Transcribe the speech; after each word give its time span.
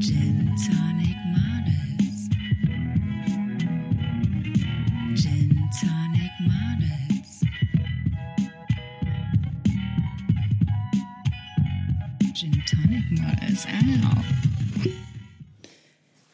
Gin 0.00 0.54
Tonic 0.56 1.16
Models. 1.32 2.28
Gin 5.14 5.56
Tonic 5.80 6.32
Models. 6.40 7.40
Gin 12.34 12.62
Tonic 12.66 13.04
Models. 13.10 13.66
Ow. 14.04 14.22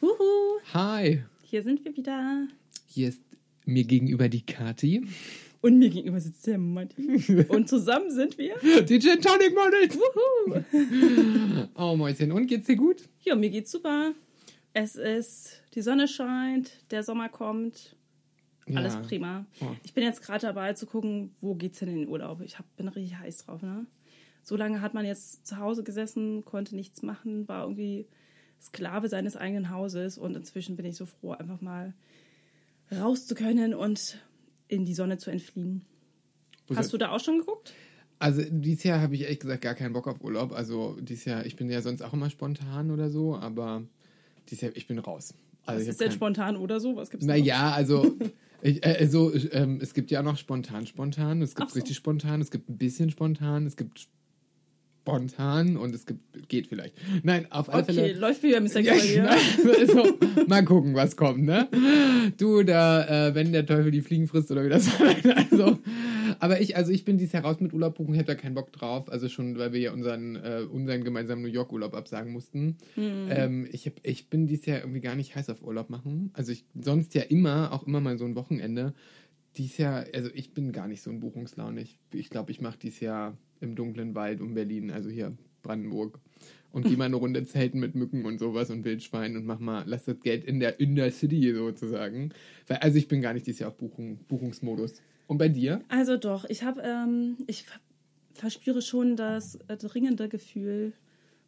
Huhu, 0.01 0.59
Hi, 0.73 1.23
hier 1.43 1.63
sind 1.63 1.83
wir 1.85 1.95
wieder. 1.95 2.47
hier 2.87 3.09
ist 3.09 3.21
mir 3.65 3.85
gegenüber 3.85 4.27
die 4.29 4.41
Kati. 4.45 5.05
Und 5.63 5.79
mir 5.79 5.89
gegenüber 5.89 6.19
sitzt 6.19 6.45
der 6.45 6.57
Matti. 6.57 7.45
Und 7.47 7.69
zusammen 7.69 8.11
sind 8.11 8.37
wir. 8.37 8.55
Die 8.83 8.99
Gin 8.99 9.21
Tonic 9.21 9.55
Models. 9.55 9.97
Wuhu. 9.97 11.67
Oh, 11.75 11.95
Mäuschen, 11.95 12.31
und 12.33 12.47
geht's 12.47 12.67
dir 12.67 12.75
gut? 12.75 13.07
Ja, 13.21 13.35
mir 13.35 13.49
geht's 13.49 13.71
super. 13.71 14.11
Es 14.73 14.95
ist, 14.97 15.61
die 15.73 15.81
Sonne 15.81 16.07
scheint, 16.09 16.69
der 16.91 17.03
Sommer 17.03 17.29
kommt. 17.29 17.95
Alles 18.75 18.95
Ja. 18.95 18.99
prima. 19.01 19.45
Oh. 19.61 19.67
Ich 19.83 19.93
bin 19.93 20.03
jetzt 20.03 20.21
gerade 20.21 20.41
dabei 20.41 20.73
zu 20.73 20.85
gucken, 20.85 21.33
wo 21.41 21.55
geht's 21.55 21.79
denn 21.79 21.89
in 21.89 21.95
den 21.99 22.07
Urlaub. 22.09 22.41
Ich 22.41 22.59
hab, 22.59 22.65
bin 22.75 22.87
richtig 22.89 23.17
heiß 23.17 23.45
drauf, 23.45 23.61
ne? 23.61 23.85
So 24.43 24.57
lange 24.57 24.81
hat 24.81 24.93
man 24.93 25.05
jetzt 25.05 25.47
zu 25.47 25.57
Hause 25.57 25.83
gesessen, 25.83 26.43
konnte 26.43 26.75
nichts 26.75 27.01
machen, 27.03 27.47
war 27.47 27.63
irgendwie 27.63 28.05
Sklave 28.61 29.07
seines 29.07 29.37
eigenen 29.37 29.69
Hauses 29.69 30.17
und 30.17 30.35
inzwischen 30.35 30.75
bin 30.75 30.85
ich 30.85 30.97
so 30.97 31.05
froh, 31.05 31.31
einfach 31.31 31.61
mal 31.61 31.93
raus 32.91 33.25
zu 33.27 33.35
können 33.35 33.73
und 33.73 34.17
in 34.67 34.85
die 34.85 34.93
Sonne 34.93 35.17
zu 35.17 35.29
entfliehen. 35.31 35.81
Wo 36.67 36.75
Hast 36.75 36.93
du 36.93 36.97
da 36.97 37.11
auch 37.11 37.19
schon 37.19 37.39
geguckt? 37.39 37.73
Also 38.19 38.41
dieses 38.49 38.83
Jahr 38.83 39.01
habe 39.01 39.15
ich 39.15 39.21
ehrlich 39.23 39.39
gesagt 39.39 39.61
gar 39.61 39.75
keinen 39.75 39.93
Bock 39.93 40.07
auf 40.07 40.21
Urlaub. 40.21 40.53
Also 40.53 40.97
dieses 41.01 41.25
Jahr, 41.25 41.45
ich 41.45 41.55
bin 41.55 41.69
ja 41.69 41.81
sonst 41.81 42.01
auch 42.01 42.13
immer 42.13 42.29
spontan 42.29 42.89
oder 42.91 43.09
so, 43.09 43.35
aber 43.35 43.83
dieses 44.49 44.61
Jahr, 44.61 44.71
ich 44.75 44.87
bin 44.87 44.97
raus. 44.99 45.33
Also 45.65 45.77
Was 45.79 45.83
ich 45.83 45.89
ist 45.89 46.01
denn 46.01 46.07
kein- 46.09 46.15
spontan 46.15 46.55
oder 46.57 46.79
so? 46.79 46.95
Was 46.95 47.09
gibt's? 47.09 47.25
Naja, 47.25 47.71
also, 47.71 48.15
ich, 48.61 48.85
äh, 48.85 48.97
also 48.99 49.33
ähm, 49.51 49.79
es 49.81 49.93
gibt 49.93 50.09
ja 50.11 50.19
auch 50.21 50.23
noch 50.23 50.37
spontan 50.37 50.87
spontan, 50.87 51.41
es 51.41 51.55
gibt 51.55 51.71
so. 51.71 51.75
richtig 51.75 51.95
spontan, 51.97 52.39
es 52.41 52.51
gibt 52.51 52.69
ein 52.69 52.77
bisschen 52.77 53.09
spontan, 53.09 53.65
es 53.65 53.75
gibt 53.75 54.07
spontan 55.03 55.75
und 55.75 55.93
es 55.93 56.05
gibt, 56.05 56.47
geht 56.47 56.67
vielleicht. 56.67 56.95
Nein, 57.23 57.51
auf 57.51 57.67
alle 57.71 57.83
Okay, 57.83 57.93
Fälle. 57.93 58.19
läuft 58.19 58.41
wieder 58.41 58.61
Mr. 58.61 58.79
Ja, 58.79 58.93
Claudia. 58.93 59.29
also, 59.79 60.17
mal 60.47 60.63
gucken, 60.63 60.95
was 60.95 61.17
kommt, 61.17 61.43
ne? 61.43 61.67
Du, 62.37 62.63
da, 62.63 63.27
äh, 63.27 63.35
wenn 63.35 63.51
der 63.51 63.65
Teufel 63.65 63.91
die 63.91 64.01
Fliegen 64.01 64.27
frisst 64.27 64.49
oder 64.49 64.63
wie 64.63 64.69
das 64.69 64.89
also, 65.51 65.77
aber 66.39 66.61
ich, 66.61 66.77
also 66.77 66.93
ich 66.93 67.03
bin 67.03 67.17
dieses 67.17 67.33
Jahr 67.33 67.43
raus 67.43 67.59
mit 67.59 67.73
Urlaub 67.73 67.95
buchen, 67.95 68.13
ich 68.13 68.19
hätte 68.21 68.33
da 68.33 68.41
keinen 68.41 68.55
Bock 68.55 68.71
drauf, 68.71 69.11
also 69.11 69.27
schon, 69.27 69.57
weil 69.57 69.73
wir 69.73 69.81
ja 69.81 69.91
unseren, 69.91 70.37
äh, 70.37 70.61
unseren 70.71 71.03
gemeinsamen 71.03 71.41
New 71.41 71.49
York 71.49 71.73
Urlaub 71.73 71.95
absagen 71.95 72.31
mussten. 72.31 72.77
Hm. 72.95 73.27
Ähm, 73.29 73.67
ich, 73.73 73.85
hab, 73.85 73.95
ich 74.03 74.29
bin 74.29 74.47
dieses 74.47 74.65
Jahr 74.65 74.79
irgendwie 74.79 75.01
gar 75.01 75.15
nicht 75.15 75.35
heiß 75.35 75.49
auf 75.49 75.61
Urlaub 75.63 75.89
machen, 75.89 76.31
also 76.33 76.53
ich, 76.53 76.63
sonst 76.81 77.13
ja 77.13 77.23
immer, 77.23 77.73
auch 77.73 77.85
immer 77.85 77.99
mal 77.99 78.17
so 78.17 78.23
ein 78.23 78.35
Wochenende. 78.35 78.93
Dieses 79.57 79.77
Jahr, 79.77 80.05
also 80.15 80.29
ich 80.33 80.53
bin 80.53 80.71
gar 80.71 80.87
nicht 80.87 81.01
so 81.03 81.11
ein 81.11 81.19
Buchungslaune. 81.19 81.81
Ich 81.81 81.99
glaube, 82.09 82.19
ich, 82.21 82.29
glaub, 82.29 82.49
ich 82.49 82.61
mache 82.61 82.79
dieses 82.79 83.01
Jahr 83.01 83.37
im 83.63 83.75
dunklen 83.75 84.13
Wald 84.13 84.41
um 84.41 84.53
Berlin, 84.53 84.91
also 84.91 85.09
hier 85.09 85.35
Brandenburg. 85.63 86.19
Und 86.71 86.87
geh 86.87 86.95
mal 86.95 87.05
eine 87.05 87.17
Runde 87.17 87.45
zelten 87.45 87.79
mit 87.79 87.93
Mücken 87.93 88.25
und 88.25 88.39
sowas 88.39 88.71
und 88.71 88.83
Wildschwein 88.83 89.37
und 89.37 89.45
mach 89.45 89.59
mal, 89.59 89.83
lass 89.85 90.05
das 90.05 90.19
Geld 90.21 90.43
in 90.43 90.59
der, 90.59 90.79
in 90.79 90.95
der 90.95 91.11
City 91.11 91.53
sozusagen. 91.53 92.33
Weil, 92.67 92.77
also 92.77 92.97
ich 92.97 93.07
bin 93.07 93.21
gar 93.21 93.33
nicht 93.33 93.45
dieses 93.45 93.59
Jahr 93.59 93.69
auf 93.69 93.77
Buchung, 93.77 94.17
Buchungsmodus. 94.27 94.95
Und 95.27 95.37
bei 95.37 95.49
dir? 95.49 95.81
Also 95.87 96.17
doch, 96.17 96.45
ich 96.45 96.63
habe, 96.63 96.81
ähm, 96.81 97.37
ich 97.45 97.63
ver- 97.63 97.79
verspüre 98.33 98.81
schon 98.81 99.15
das 99.15 99.59
dringende 99.67 100.29
Gefühl 100.29 100.93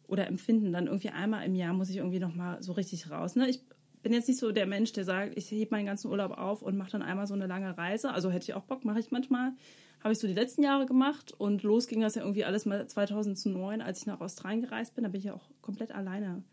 oder 0.06 0.28
Empfinden, 0.28 0.72
dann 0.72 0.86
irgendwie 0.86 1.10
einmal 1.10 1.44
im 1.44 1.56
Jahr 1.56 1.74
muss 1.74 1.90
ich 1.90 1.96
irgendwie 1.96 2.20
nochmal 2.20 2.62
so 2.62 2.72
richtig 2.72 3.10
raus. 3.10 3.34
Ne? 3.34 3.50
Ich 3.50 3.62
bin 4.06 4.12
jetzt 4.12 4.28
nicht 4.28 4.38
so 4.38 4.52
der 4.52 4.66
Mensch, 4.66 4.92
der 4.92 5.04
sagt, 5.04 5.36
ich 5.36 5.50
hebe 5.50 5.72
meinen 5.72 5.86
ganzen 5.86 6.08
Urlaub 6.08 6.30
auf 6.38 6.62
und 6.62 6.76
mache 6.76 6.92
dann 6.92 7.02
einmal 7.02 7.26
so 7.26 7.34
eine 7.34 7.48
lange 7.48 7.76
Reise. 7.76 8.12
Also 8.12 8.30
hätte 8.30 8.44
ich 8.44 8.54
auch 8.54 8.62
Bock, 8.62 8.84
mache 8.84 9.00
ich 9.00 9.10
manchmal. 9.10 9.50
Habe 9.98 10.12
ich 10.12 10.20
so 10.20 10.28
die 10.28 10.32
letzten 10.32 10.62
Jahre 10.62 10.86
gemacht 10.86 11.34
und 11.36 11.64
los 11.64 11.88
ging 11.88 12.02
das 12.02 12.14
ja 12.14 12.22
irgendwie 12.22 12.44
alles 12.44 12.66
mal 12.66 12.86
2009, 12.86 13.80
als 13.80 13.98
ich 13.98 14.06
nach 14.06 14.20
Australien 14.20 14.62
gereist 14.62 14.94
bin. 14.94 15.02
Da 15.02 15.10
bin 15.10 15.18
ich 15.18 15.24
ja 15.24 15.34
auch 15.34 15.50
komplett 15.60 15.90
alleine 15.90 16.44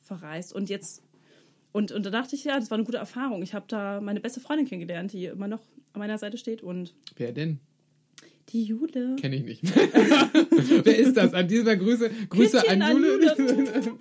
verreist. 0.00 0.54
Und 0.54 0.70
jetzt 0.70 1.02
und, 1.72 1.92
und 1.92 2.06
da 2.06 2.10
dachte 2.10 2.36
ich, 2.36 2.44
ja, 2.44 2.58
das 2.58 2.70
war 2.70 2.78
eine 2.78 2.86
gute 2.86 2.96
Erfahrung. 2.96 3.42
Ich 3.42 3.52
habe 3.52 3.66
da 3.68 4.00
meine 4.00 4.20
beste 4.20 4.40
Freundin 4.40 4.66
kennengelernt, 4.66 5.12
die 5.12 5.26
immer 5.26 5.48
noch 5.48 5.60
an 5.92 5.98
meiner 5.98 6.16
Seite 6.16 6.38
steht. 6.38 6.62
Und 6.62 6.94
Wer 7.16 7.32
denn? 7.32 7.60
die 8.48 8.64
Jule. 8.64 9.16
Kenne 9.16 9.36
ich 9.36 9.44
nicht. 9.44 9.62
Wer 10.84 10.98
ist 10.98 11.18
das? 11.18 11.34
An 11.34 11.48
dieser 11.48 11.76
Grüße, 11.76 12.10
Grüße 12.30 12.60
Küsschen 12.60 12.80
an 12.80 12.96
an 12.96 12.96
Jule. 12.96 13.96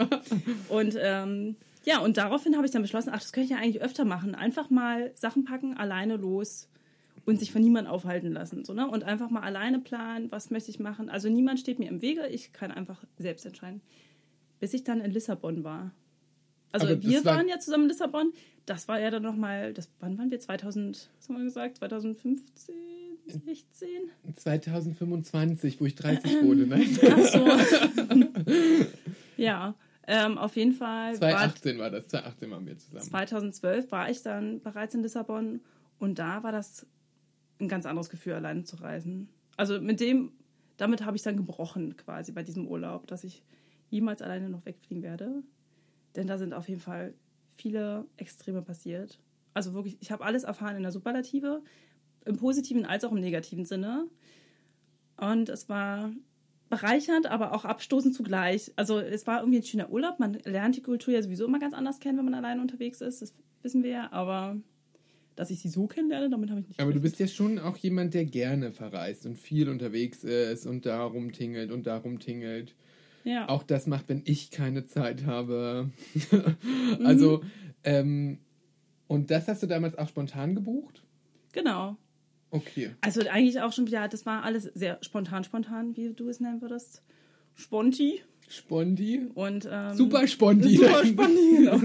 Und 0.70 0.98
ähm, 1.02 1.58
ja, 1.86 2.00
und 2.00 2.18
daraufhin 2.18 2.56
habe 2.56 2.66
ich 2.66 2.72
dann 2.72 2.82
beschlossen, 2.82 3.10
ach, 3.14 3.20
das 3.22 3.32
könnte 3.34 3.46
ich 3.46 3.52
ja 3.52 3.58
eigentlich 3.58 3.82
öfter 3.82 4.06
machen. 4.06 4.36
Einfach 4.36 4.70
mal 4.70 5.12
Sachen 5.16 5.44
packen, 5.44 5.76
alleine 5.78 6.16
los 6.18 6.70
und 7.26 7.40
sich 7.40 7.52
von 7.52 7.62
niemandem 7.62 7.92
aufhalten 7.94 8.32
lassen. 8.32 8.66
So, 8.66 8.74
ne? 8.74 8.88
Und 8.88 9.04
einfach 9.04 9.30
mal 9.30 9.42
alleine 9.42 9.80
planen, 9.80 10.32
was 10.32 10.50
möchte 10.50 10.72
ich 10.72 10.80
machen. 10.80 11.10
Also 11.10 11.30
niemand 11.30 11.60
steht 11.60 11.80
mir 11.80 11.90
im 11.90 12.02
Wege, 12.02 12.28
ich 12.28 12.54
kann 12.54 12.72
einfach 12.72 13.04
selbst 13.18 13.46
entscheiden. 13.46 13.82
Bis 14.60 14.74
ich 14.74 14.84
dann 14.84 15.02
in 15.02 15.12
Lissabon 15.12 15.64
war. 15.64 15.92
Also 16.72 16.88
Aber 16.88 17.02
wir 17.04 17.24
war- 17.26 17.38
waren 17.38 17.48
ja 17.48 17.60
zusammen 17.60 17.84
in 17.84 17.90
Lissabon. 17.90 18.34
Das 18.66 18.88
war 18.88 19.00
ja 19.00 19.10
dann 19.12 19.24
nochmal, 19.24 19.74
das, 19.74 19.90
wann 20.00 20.18
waren 20.18 20.32
wir? 20.32 20.40
2000, 20.40 21.10
was 21.20 21.28
haben 21.30 21.38
wir 21.38 21.44
gesagt? 21.44 21.78
2015, 21.78 22.74
16? 23.28 23.88
2025, 24.36 25.82
wo 25.82 25.86
ich 25.86 25.96
30 25.96 26.44
wurde. 26.44 26.66
Nein. 26.68 26.98
Ach 27.12 27.18
so. 27.26 27.46
ja, 29.38 29.76
ähm, 30.08 30.38
auf 30.38 30.56
jeden 30.56 30.74
Fall. 30.74 31.14
war- 31.22 31.30
2018 31.32 31.80
war 31.80 31.90
das. 31.90 32.08
2018 32.08 32.52
waren 32.52 32.66
wir 32.66 32.78
zusammen. 32.78 33.04
2012 33.04 33.92
war 33.92 34.10
ich 34.10 34.22
dann 34.22 34.62
bereits 34.62 34.94
in 34.96 35.02
Lissabon 35.02 35.62
und 36.00 36.20
da 36.20 36.44
war 36.44 36.52
das 36.52 36.86
ein 37.60 37.68
ganz 37.70 37.86
anderes 37.86 38.10
Gefühl, 38.10 38.34
alleine 38.34 38.64
zu 38.64 38.76
reisen. 38.78 39.30
Also 39.58 39.80
mit 39.80 40.00
dem, 40.00 40.32
damit 40.78 41.06
habe 41.06 41.16
ich 41.16 41.24
dann 41.24 41.38
gebrochen 41.38 41.96
quasi 41.96 42.32
bei 42.32 42.44
diesem 42.44 42.68
Urlaub, 42.68 43.08
dass 43.08 43.24
ich 43.24 43.44
jemals 43.90 44.22
alleine 44.22 44.50
noch 44.50 44.66
wegfliegen 44.66 45.04
werde. 45.04 45.44
Denn 46.16 46.28
da 46.28 46.38
sind 46.38 46.54
auf 46.54 46.68
jeden 46.68 46.82
Fall 46.82 47.14
viele 47.56 48.06
Extreme 48.18 48.62
passiert. 48.62 49.20
Also 49.54 49.74
wirklich, 49.74 49.98
ich 50.02 50.12
habe 50.12 50.24
alles 50.26 50.44
erfahren 50.44 50.76
in 50.76 50.82
der 50.84 50.92
Superlative, 50.92 51.62
im 52.26 52.38
positiven 52.38 52.86
als 52.86 53.04
auch 53.04 53.12
im 53.12 53.20
negativen 53.20 53.66
Sinne. 53.66 54.08
Und 55.18 55.50
es 55.50 55.70
war 55.70 56.12
bereichernd, 56.76 57.28
aber 57.28 57.54
auch 57.54 57.66
abstoßend 57.66 58.16
zugleich. 58.16 58.72
Also 58.76 59.00
es 59.00 59.28
war 59.28 59.40
irgendwie 59.42 59.60
ein 59.60 59.64
schöner 59.64 59.90
Urlaub. 59.92 60.20
Man 60.20 60.34
lernt 60.46 60.76
die 60.76 60.82
Kultur 60.82 61.14
ja 61.14 61.22
sowieso 61.22 61.46
immer 61.46 61.60
ganz 61.60 61.74
anders 61.74 62.00
kennen, 62.00 62.18
wenn 62.18 62.26
man 62.26 62.34
alleine 62.34 62.62
unterwegs 62.62 63.02
ist. 63.02 63.22
Das 63.22 63.34
wissen 63.62 63.84
wir 63.84 63.92
ja. 63.92 64.12
Aber 64.12 64.58
dass 65.36 65.50
ich 65.50 65.60
sie 65.60 65.70
so 65.70 65.88
kennenlerne, 65.88 66.30
damit 66.30 66.50
habe 66.50 66.62
ich 66.62 66.68
nicht 66.68 66.80
Aber 66.80 66.92
du 66.92 67.00
gerechnet. 67.00 67.18
bist 67.20 67.32
ja 67.32 67.36
schon 67.36 67.60
auch 67.60 67.78
jemand, 67.78 68.14
der 68.14 68.26
gerne 68.26 68.72
verreist 68.72 69.26
und 69.26 69.36
viel 69.38 69.70
unterwegs 69.70 70.24
ist 70.24 70.66
und 70.66 70.86
da 70.86 71.04
rumtingelt 71.04 71.72
und 71.72 71.88
da 71.88 71.98
rumtingelt. 71.98 72.76
ja. 73.24 73.48
Auch 73.50 73.64
das 73.64 73.88
macht, 73.88 74.10
wenn 74.10 74.22
ich 74.26 74.52
keine 74.52 74.86
Zeit 74.86 75.26
habe. 75.26 75.90
Mhm. 77.00 77.06
also, 77.06 77.42
ähm, 77.84 78.40
und 79.08 79.30
das 79.32 79.48
hast 79.48 79.62
du 79.64 79.68
damals 79.68 79.98
auch 79.98 80.08
spontan 80.08 80.56
gebucht? 80.56 81.04
Genau. 81.52 81.98
Okay. 82.54 82.92
Also 83.02 83.22
eigentlich 83.22 83.60
auch 83.62 83.74
schon 83.74 83.88
wieder, 83.88 84.08
das 84.08 84.26
war 84.28 84.44
alles 84.44 84.66
sehr 84.76 85.00
spontan, 85.02 85.44
spontan, 85.44 85.98
wie 85.98 86.14
du 86.14 86.30
es 86.30 86.40
nennen 86.40 86.62
würdest. 86.62 87.02
Sponti. 87.56 88.22
Spondi? 88.48 89.28
Und, 89.34 89.68
ähm, 89.72 89.96
Super 89.96 90.28
Spondi. 90.28 90.78
Super 90.78 91.04
Sponti, 91.06 91.56
genau. 91.58 91.82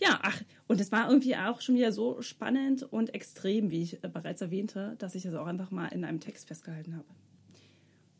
Ja, 0.00 0.18
ach, 0.22 0.42
und 0.66 0.80
es 0.80 0.92
war 0.92 1.08
irgendwie 1.08 1.34
auch 1.36 1.60
schon 1.62 1.76
wieder 1.76 1.92
so 1.92 2.20
spannend 2.20 2.82
und 2.82 3.14
extrem, 3.14 3.70
wie 3.70 3.82
ich 3.82 4.00
bereits 4.00 4.42
erwähnte, 4.42 4.96
dass 4.98 5.14
ich 5.14 5.22
das 5.22 5.34
auch 5.34 5.46
einfach 5.46 5.70
mal 5.70 5.86
in 5.88 6.04
einem 6.04 6.20
Text 6.20 6.48
festgehalten 6.48 6.94
habe. 6.96 7.06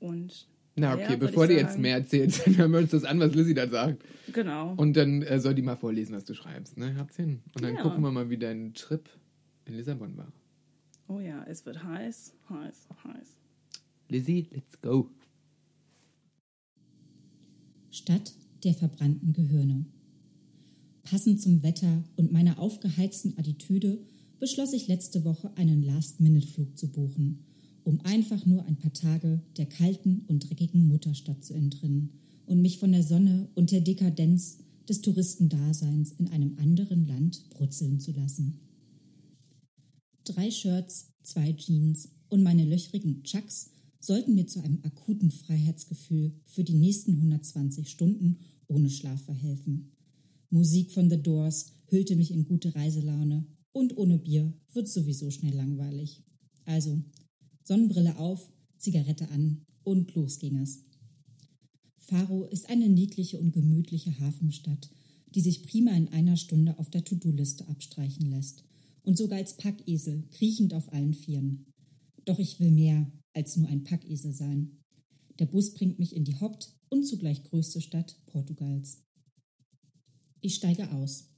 Und 0.00 0.49
Na, 0.77 0.94
okay, 0.94 1.11
würde 1.11 1.27
bevor 1.27 1.47
du 1.47 1.55
jetzt 1.55 1.79
mehr 1.79 1.97
erzählst, 1.97 2.43
dann 2.47 2.56
hören 2.56 2.71
wir 2.73 2.79
uns 2.79 2.91
das 2.93 3.05
an, 3.05 3.21
was 3.21 3.35
Lizzie 3.35 3.55
da 3.55 3.69
sagt. 3.69 4.03
Genau. 4.32 4.73
Und 4.76 4.97
dann 4.97 5.23
äh, 5.23 5.41
soll 5.41 5.55
die 5.55 5.62
mal 5.62 5.76
vorlesen, 5.76 6.15
was 6.15 6.25
du 6.25 6.32
schreibst. 6.35 6.79
Ne? 6.79 6.94
Hab's 6.97 7.17
hin. 7.17 7.41
Und 7.55 7.65
dann 7.65 7.75
Ja. 7.75 7.82
gucken 7.82 8.00
wir 8.03 8.11
mal, 8.12 8.31
wie 8.31 8.38
dein 8.38 8.73
Trip 8.75 9.08
in 9.67 9.75
Lissabon 9.75 10.17
war. 10.17 10.32
Oh 11.08 11.20
ja, 11.20 11.44
es 11.44 11.64
wird 11.66 11.82
heiß, 11.82 12.34
heiß, 12.49 12.88
heiß. 13.04 13.28
Lizzie, 14.08 14.49
let's 14.52 14.81
go. 14.81 15.08
Stadt 17.90 18.32
der 18.64 18.75
verbrannten 18.75 19.32
Gehirne. 19.32 19.87
Passend 21.02 21.40
zum 21.40 21.62
Wetter 21.62 22.04
und 22.16 22.32
meiner 22.32 22.58
aufgeheizten 22.58 23.37
Attitüde 23.37 23.99
beschloss 24.38 24.72
ich 24.72 24.88
letzte 24.88 25.25
Woche 25.25 25.50
einen 25.56 25.82
Last-Minute-Flug 25.82 26.78
zu 26.78 26.88
buchen, 26.90 27.44
um 27.84 28.00
einfach 28.00 28.46
nur 28.46 28.64
ein 28.66 28.76
paar 28.76 28.93
Tage 28.93 29.40
der 29.56 29.66
kalten 29.66 30.25
und 30.28 30.48
dreckigen 30.48 30.88
Mutterstadt 30.88 31.44
zu 31.44 31.55
entrinnen 31.55 32.10
und 32.46 32.62
mich 32.62 32.78
von 32.78 32.93
der 32.93 33.02
Sonne 33.02 33.48
und 33.55 33.70
der 33.70 33.81
Dekadenz 33.81 34.58
des 34.88 35.00
Touristendaseins 35.00 36.12
in 36.19 36.28
einem 36.28 36.58
anderen 36.58 37.06
Land 37.06 37.48
brutzeln 37.50 38.00
zu 38.00 38.12
lassen. 38.12 38.58
Drei 40.24 40.52
Shirts, 40.52 41.08
zwei 41.24 41.52
Jeans 41.52 42.08
und 42.28 42.44
meine 42.44 42.64
löchrigen 42.64 43.24
Chucks 43.24 43.70
sollten 43.98 44.36
mir 44.36 44.46
zu 44.46 44.60
einem 44.60 44.78
akuten 44.84 45.32
Freiheitsgefühl 45.32 46.32
für 46.46 46.62
die 46.62 46.74
nächsten 46.74 47.14
120 47.14 47.88
Stunden 47.88 48.38
ohne 48.69 48.88
Schlaf 48.88 49.20
verhelfen. 49.24 49.90
Musik 50.48 50.92
von 50.92 51.10
The 51.10 51.20
Doors 51.20 51.72
hüllte 51.88 52.14
mich 52.14 52.30
in 52.30 52.44
gute 52.44 52.72
Reiselaune 52.74 53.46
und 53.72 53.96
ohne 53.96 54.19
Bier 54.19 54.52
wird 54.72 54.88
sowieso 54.88 55.30
schnell 55.30 55.54
langweilig. 55.54 56.22
Also 56.66 57.02
Sonnenbrille 57.64 58.16
auf, 58.16 58.48
Zigarette 58.78 59.28
an 59.30 59.66
und 59.82 60.14
los 60.14 60.38
ging 60.38 60.58
es. 60.58 60.84
Faro 61.98 62.44
ist 62.44 62.70
eine 62.70 62.88
niedliche 62.88 63.40
und 63.40 63.52
gemütliche 63.52 64.20
Hafenstadt, 64.20 64.88
die 65.34 65.40
sich 65.40 65.64
prima 65.64 65.90
in 65.92 66.08
einer 66.08 66.36
Stunde 66.36 66.78
auf 66.78 66.90
der 66.90 67.04
To-Do-Liste 67.04 67.66
abstreichen 67.66 68.30
lässt 68.30 68.64
und 69.02 69.16
sogar 69.16 69.38
als 69.38 69.56
Packesel 69.56 70.25
kriechend 70.31 70.75
auf 70.75 70.93
allen 70.93 71.14
Vieren. 71.14 71.66
Doch 72.25 72.38
ich 72.38 72.60
will 72.60 72.70
mehr 72.70 73.10
als 73.34 73.56
nur 73.56 73.69
ein 73.69 73.84
Packesel 73.84 74.32
sein. 74.32 74.78
Der 75.38 75.46
Bus 75.46 75.75
bringt 75.75 75.99
mich 75.99 76.14
in 76.14 76.25
die 76.25 76.37
Haupt- 76.37 76.75
und 76.88 77.04
zugleich 77.06 77.43
größte 77.43 77.81
Stadt 77.81 78.16
Portugals. 78.26 79.02
Ich 80.40 80.54
steige 80.54 80.93
aus. 80.93 81.28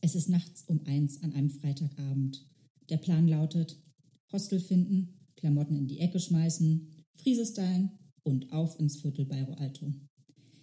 Es 0.00 0.14
ist 0.14 0.28
nachts 0.28 0.64
um 0.66 0.80
eins 0.86 1.22
an 1.22 1.32
einem 1.32 1.50
Freitagabend. 1.50 2.46
Der 2.88 2.98
Plan 2.98 3.28
lautet: 3.28 3.82
Hostel 4.32 4.60
finden, 4.60 5.20
Klamotten 5.36 5.76
in 5.76 5.86
die 5.86 6.00
Ecke 6.00 6.20
schmeißen, 6.20 6.88
Friese 7.14 7.46
stylen 7.46 7.90
und 8.22 8.52
auf 8.52 8.78
ins 8.78 8.96
Viertel 8.96 9.26
Bairro 9.26 9.52
Alto. 9.54 9.92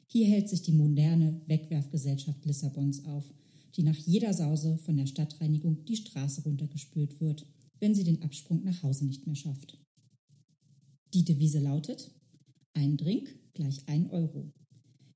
Hier 0.07 0.27
hält 0.27 0.50
sich 0.50 0.62
die 0.62 0.74
moderne 0.74 1.42
Wegwerfgesellschaft 1.47 2.45
Lissabons 2.45 3.06
auf, 3.06 3.24
die 3.75 3.83
nach 3.83 3.95
jeder 3.95 4.33
Sause 4.33 4.77
von 4.77 4.97
der 4.97 5.06
Stadtreinigung 5.06 5.85
die 5.85 5.95
Straße 5.95 6.44
runtergespült 6.44 7.19
wird, 7.21 7.45
wenn 7.79 7.95
sie 7.95 8.03
den 8.03 8.21
Absprung 8.21 8.63
nach 8.63 8.83
Hause 8.83 9.06
nicht 9.06 9.25
mehr 9.25 9.35
schafft. 9.35 9.77
Die 11.13 11.25
Devise 11.25 11.59
lautet: 11.59 12.12
ein 12.73 12.97
Drink 12.97 13.38
gleich 13.53 13.88
ein 13.88 14.09
Euro. 14.09 14.53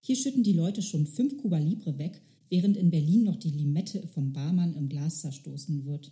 Hier 0.01 0.15
schütten 0.15 0.43
die 0.43 0.53
Leute 0.53 0.81
schon 0.81 1.07
fünf 1.07 1.37
Cuba 1.37 1.57
Libre 1.57 1.97
weg, 1.97 2.21
während 2.49 2.77
in 2.77 2.91
Berlin 2.91 3.23
noch 3.23 3.37
die 3.37 3.49
Limette 3.49 4.07
vom 4.07 4.33
Barmann 4.33 4.75
im 4.75 4.89
Glas 4.89 5.21
zerstoßen 5.21 5.85
wird. 5.85 6.11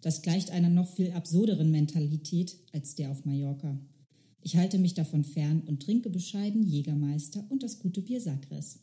Das 0.00 0.22
gleicht 0.22 0.50
einer 0.50 0.68
noch 0.68 0.94
viel 0.94 1.12
absurderen 1.12 1.70
Mentalität 1.70 2.56
als 2.72 2.94
der 2.94 3.10
auf 3.10 3.24
Mallorca. 3.24 3.80
Ich 4.42 4.56
halte 4.56 4.78
mich 4.78 4.94
davon 4.94 5.24
fern 5.24 5.62
und 5.66 5.82
trinke 5.82 6.08
bescheiden 6.10 6.62
Jägermeister 6.62 7.44
und 7.50 7.62
das 7.62 7.78
gute 7.78 8.02
Bier 8.02 8.20
Sagres. 8.20 8.80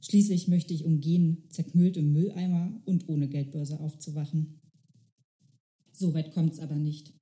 Schließlich 0.00 0.48
möchte 0.48 0.74
ich 0.74 0.84
umgehen, 0.84 1.44
zerknüllt 1.50 1.96
im 1.96 2.12
Mülleimer 2.12 2.80
und 2.84 3.08
ohne 3.08 3.28
Geldbörse 3.28 3.80
aufzuwachen. 3.80 4.60
So 5.92 6.14
weit 6.14 6.32
kommt's 6.32 6.60
aber 6.60 6.76
nicht. 6.76 7.12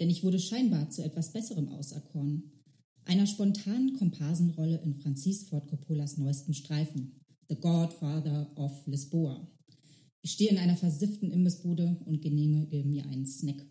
Denn 0.00 0.10
ich 0.10 0.24
wurde 0.24 0.38
scheinbar 0.38 0.90
zu 0.90 1.02
etwas 1.04 1.32
Besserem 1.32 1.68
auserkoren. 1.68 2.52
Einer 3.04 3.26
spontanen 3.26 3.94
Komparsenrolle 3.94 4.82
in 4.82 4.94
Francis 4.94 5.44
Ford 5.44 5.68
Coppolas 5.68 6.18
neuesten 6.18 6.54
Streifen, 6.54 7.12
The 7.48 7.56
Godfather 7.56 8.52
of 8.56 8.86
Lisboa. 8.86 9.48
Ich 10.20 10.32
stehe 10.32 10.50
in 10.50 10.58
einer 10.58 10.76
versifften 10.76 11.30
Imbissbude 11.30 11.96
und 12.04 12.20
genehmige 12.20 12.84
mir 12.84 13.06
einen 13.06 13.26
Snack. 13.26 13.64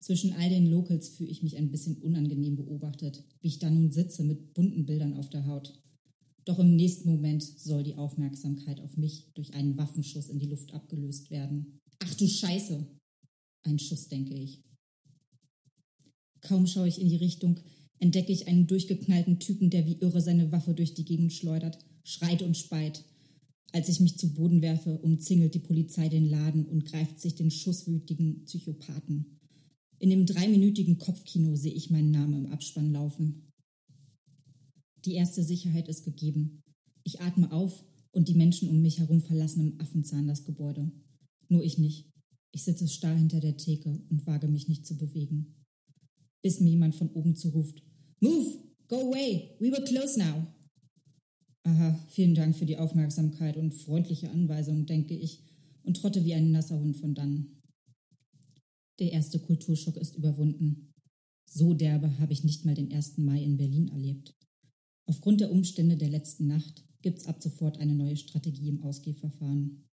Zwischen 0.00 0.32
all 0.32 0.48
den 0.48 0.66
Locals 0.66 1.08
fühle 1.08 1.30
ich 1.30 1.42
mich 1.42 1.56
ein 1.56 1.70
bisschen 1.70 1.96
unangenehm 1.96 2.56
beobachtet, 2.56 3.24
wie 3.40 3.48
ich 3.48 3.58
da 3.58 3.68
nun 3.68 3.90
sitze 3.90 4.22
mit 4.22 4.54
bunten 4.54 4.86
Bildern 4.86 5.14
auf 5.14 5.28
der 5.28 5.46
Haut. 5.46 5.82
Doch 6.48 6.58
im 6.60 6.76
nächsten 6.76 7.10
Moment 7.10 7.42
soll 7.42 7.82
die 7.82 7.96
Aufmerksamkeit 7.96 8.80
auf 8.80 8.96
mich 8.96 9.30
durch 9.34 9.52
einen 9.52 9.76
Waffenschuss 9.76 10.30
in 10.30 10.38
die 10.38 10.46
Luft 10.46 10.72
abgelöst 10.72 11.30
werden. 11.30 11.78
Ach 11.98 12.14
du 12.14 12.26
Scheiße! 12.26 12.86
Ein 13.64 13.78
Schuss, 13.78 14.08
denke 14.08 14.32
ich. 14.32 14.62
Kaum 16.40 16.66
schaue 16.66 16.88
ich 16.88 17.02
in 17.02 17.10
die 17.10 17.16
Richtung, 17.16 17.60
entdecke 17.98 18.32
ich 18.32 18.48
einen 18.48 18.66
durchgeknallten 18.66 19.40
Typen, 19.40 19.68
der 19.68 19.84
wie 19.84 19.98
irre 20.00 20.22
seine 20.22 20.50
Waffe 20.50 20.72
durch 20.72 20.94
die 20.94 21.04
Gegend 21.04 21.34
schleudert, 21.34 21.84
schreit 22.02 22.40
und 22.40 22.56
speit. 22.56 23.04
Als 23.72 23.90
ich 23.90 24.00
mich 24.00 24.16
zu 24.16 24.32
Boden 24.32 24.62
werfe, 24.62 24.96
umzingelt 25.00 25.52
die 25.52 25.58
Polizei 25.58 26.08
den 26.08 26.30
Laden 26.30 26.64
und 26.64 26.86
greift 26.86 27.20
sich 27.20 27.34
den 27.34 27.50
schusswütigen 27.50 28.44
Psychopathen. 28.46 29.38
In 29.98 30.08
dem 30.08 30.24
dreiminütigen 30.24 30.96
Kopfkino 30.96 31.56
sehe 31.56 31.74
ich 31.74 31.90
meinen 31.90 32.10
Namen 32.10 32.46
im 32.46 32.52
Abspann 32.52 32.90
laufen. 32.90 33.47
Die 35.04 35.14
erste 35.14 35.42
Sicherheit 35.42 35.88
ist 35.88 36.04
gegeben. 36.04 36.62
Ich 37.04 37.20
atme 37.20 37.52
auf 37.52 37.84
und 38.10 38.28
die 38.28 38.34
Menschen 38.34 38.68
um 38.68 38.80
mich 38.80 38.98
herum 38.98 39.20
verlassen 39.20 39.60
im 39.60 39.80
Affenzahn 39.80 40.26
das 40.26 40.44
Gebäude. 40.44 40.90
Nur 41.48 41.64
ich 41.64 41.78
nicht. 41.78 42.12
Ich 42.50 42.64
sitze 42.64 42.88
starr 42.88 43.16
hinter 43.16 43.40
der 43.40 43.56
Theke 43.56 44.02
und 44.10 44.26
wage 44.26 44.48
mich 44.48 44.68
nicht 44.68 44.86
zu 44.86 44.96
bewegen. 44.96 45.54
Bis 46.42 46.60
mir 46.60 46.70
jemand 46.70 46.94
von 46.94 47.10
oben 47.10 47.36
zuruft. 47.36 47.82
Move! 48.20 48.58
Go 48.88 48.96
away! 48.96 49.56
We 49.60 49.70
were 49.70 49.84
close 49.84 50.18
now! 50.18 50.46
Aha, 51.64 51.98
vielen 52.08 52.34
Dank 52.34 52.56
für 52.56 52.64
die 52.64 52.78
Aufmerksamkeit 52.78 53.56
und 53.56 53.74
freundliche 53.74 54.30
Anweisungen, 54.30 54.86
denke 54.86 55.14
ich, 55.14 55.44
und 55.82 55.98
trotte 55.98 56.24
wie 56.24 56.34
ein 56.34 56.50
nasser 56.50 56.80
Hund 56.80 56.96
von 56.96 57.14
dannen. 57.14 57.62
Der 58.98 59.12
erste 59.12 59.38
Kulturschock 59.38 59.96
ist 59.96 60.16
überwunden. 60.16 60.94
So 61.44 61.74
derbe 61.74 62.18
habe 62.18 62.32
ich 62.32 62.44
nicht 62.44 62.64
mal 62.64 62.74
den 62.74 62.92
1. 62.92 63.18
Mai 63.18 63.42
in 63.42 63.56
Berlin 63.56 63.88
erlebt. 63.88 64.34
Aufgrund 65.08 65.40
der 65.40 65.50
Umstände 65.50 65.96
der 65.96 66.10
letzten 66.10 66.46
Nacht 66.46 66.84
gibt's 67.00 67.26
ab 67.26 67.42
sofort 67.42 67.78
eine 67.78 67.94
neue 67.94 68.18
Strategie 68.18 68.68
im 68.68 68.82
Ausgehverfahren. 68.82 69.84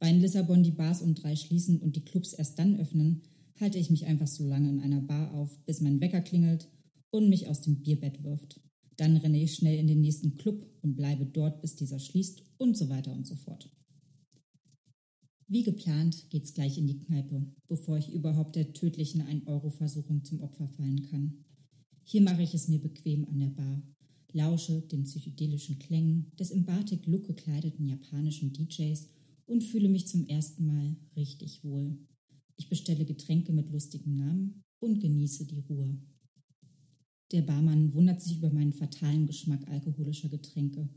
Weil 0.00 0.14
in 0.14 0.20
Lissabon 0.22 0.62
die 0.62 0.70
Bars 0.70 1.02
um 1.02 1.14
drei 1.14 1.36
schließen 1.36 1.80
und 1.80 1.96
die 1.96 2.04
Clubs 2.04 2.32
erst 2.32 2.58
dann 2.58 2.80
öffnen, 2.80 3.20
halte 3.60 3.78
ich 3.78 3.90
mich 3.90 4.06
einfach 4.06 4.26
so 4.26 4.46
lange 4.46 4.70
in 4.70 4.80
einer 4.80 5.02
Bar 5.02 5.34
auf, 5.34 5.58
bis 5.66 5.82
mein 5.82 6.00
Wecker 6.00 6.22
klingelt 6.22 6.70
und 7.10 7.28
mich 7.28 7.46
aus 7.46 7.60
dem 7.60 7.82
Bierbett 7.82 8.24
wirft. 8.24 8.58
Dann 8.96 9.18
renne 9.18 9.42
ich 9.42 9.54
schnell 9.54 9.78
in 9.78 9.86
den 9.86 10.00
nächsten 10.00 10.34
Club 10.34 10.66
und 10.80 10.96
bleibe 10.96 11.26
dort, 11.26 11.60
bis 11.60 11.76
dieser 11.76 11.98
schließt 11.98 12.42
und 12.56 12.74
so 12.74 12.88
weiter 12.88 13.12
und 13.12 13.26
so 13.26 13.36
fort. 13.36 13.70
Wie 15.46 15.62
geplant 15.62 16.30
geht's 16.30 16.54
gleich 16.54 16.78
in 16.78 16.86
die 16.86 17.00
Kneipe, 17.00 17.52
bevor 17.68 17.98
ich 17.98 18.10
überhaupt 18.10 18.56
der 18.56 18.72
tödlichen 18.72 19.20
1-Euro-Versuchung 19.20 20.24
zum 20.24 20.40
Opfer 20.40 20.68
fallen 20.68 21.02
kann. 21.10 21.44
Hier 22.02 22.22
mache 22.22 22.42
ich 22.42 22.54
es 22.54 22.68
mir 22.68 22.80
bequem 22.80 23.26
an 23.26 23.40
der 23.40 23.48
Bar, 23.48 23.82
lausche 24.34 24.82
den 24.82 25.04
psychedelischen 25.04 25.78
Klängen 25.78 26.32
des 26.38 26.50
im 26.50 26.64
Batik-Look 26.64 27.24
gekleideten 27.24 27.86
japanischen 27.86 28.52
DJs 28.52 29.08
und 29.46 29.64
fühle 29.64 29.88
mich 29.88 30.08
zum 30.08 30.26
ersten 30.26 30.66
Mal 30.66 30.96
richtig 31.16 31.64
wohl. 31.64 31.96
Ich 32.56 32.68
bestelle 32.68 33.04
Getränke 33.04 33.52
mit 33.52 33.70
lustigen 33.70 34.16
Namen 34.16 34.62
und 34.80 35.00
genieße 35.00 35.46
die 35.46 35.60
Ruhe. 35.60 35.98
Der 37.32 37.42
Barmann 37.42 37.94
wundert 37.94 38.20
sich 38.20 38.36
über 38.36 38.50
meinen 38.50 38.72
fatalen 38.72 39.26
Geschmack 39.26 39.66
alkoholischer 39.68 40.28
Getränke 40.28 40.88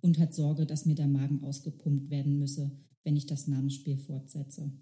und 0.00 0.18
hat 0.18 0.34
Sorge, 0.34 0.66
dass 0.66 0.86
mir 0.86 0.94
der 0.94 1.08
Magen 1.08 1.42
ausgepumpt 1.42 2.10
werden 2.10 2.38
müsse, 2.38 2.70
wenn 3.04 3.16
ich 3.16 3.26
das 3.26 3.46
Namensspiel 3.46 3.98
fortsetze. 3.98 4.72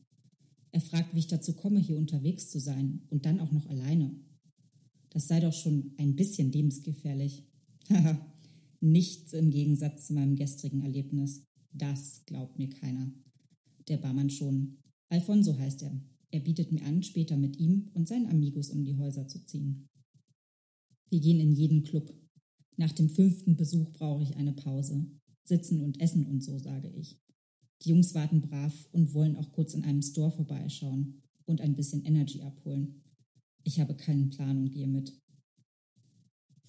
Er 0.70 0.80
fragt, 0.80 1.14
wie 1.14 1.20
ich 1.20 1.28
dazu 1.28 1.54
komme, 1.54 1.78
hier 1.78 1.96
unterwegs 1.96 2.48
zu 2.50 2.58
sein 2.58 3.02
und 3.10 3.26
dann 3.26 3.40
auch 3.40 3.52
noch 3.52 3.66
alleine. 3.66 4.14
Das 5.10 5.28
sei 5.28 5.40
doch 5.40 5.52
schon 5.52 5.92
ein 5.98 6.16
bisschen 6.16 6.50
lebensgefährlich. 6.50 7.44
Haha, 7.88 8.20
nichts 8.80 9.32
im 9.32 9.50
Gegensatz 9.50 10.06
zu 10.06 10.14
meinem 10.14 10.36
gestrigen 10.36 10.82
Erlebnis. 10.82 11.42
Das 11.72 12.22
glaubt 12.26 12.58
mir 12.58 12.70
keiner. 12.70 13.12
Der 13.88 13.98
Barmann 13.98 14.30
schon. 14.30 14.78
Alfonso 15.08 15.58
heißt 15.58 15.82
er. 15.82 16.00
Er 16.30 16.40
bietet 16.40 16.72
mir 16.72 16.84
an, 16.84 17.02
später 17.02 17.36
mit 17.36 17.58
ihm 17.58 17.90
und 17.94 18.08
seinen 18.08 18.28
Amigos 18.28 18.70
um 18.70 18.84
die 18.84 18.96
Häuser 18.96 19.26
zu 19.28 19.44
ziehen. 19.44 19.88
Wir 21.10 21.20
gehen 21.20 21.40
in 21.40 21.52
jeden 21.52 21.82
Club. 21.82 22.12
Nach 22.76 22.92
dem 22.92 23.08
fünften 23.08 23.56
Besuch 23.56 23.92
brauche 23.92 24.22
ich 24.22 24.36
eine 24.36 24.52
Pause. 24.52 25.06
Sitzen 25.44 25.80
und 25.80 26.00
essen 26.00 26.26
und 26.26 26.42
so, 26.42 26.58
sage 26.58 26.88
ich. 26.88 27.20
Die 27.82 27.90
Jungs 27.90 28.14
warten 28.14 28.40
brav 28.40 28.88
und 28.92 29.14
wollen 29.14 29.36
auch 29.36 29.52
kurz 29.52 29.74
in 29.74 29.84
einem 29.84 30.02
Store 30.02 30.30
vorbeischauen 30.30 31.22
und 31.44 31.60
ein 31.60 31.76
bisschen 31.76 32.04
Energy 32.04 32.42
abholen. 32.42 33.02
Ich 33.62 33.78
habe 33.78 33.94
keinen 33.94 34.30
Plan 34.30 34.58
und 34.58 34.70
gehe 34.70 34.88
mit. 34.88 35.12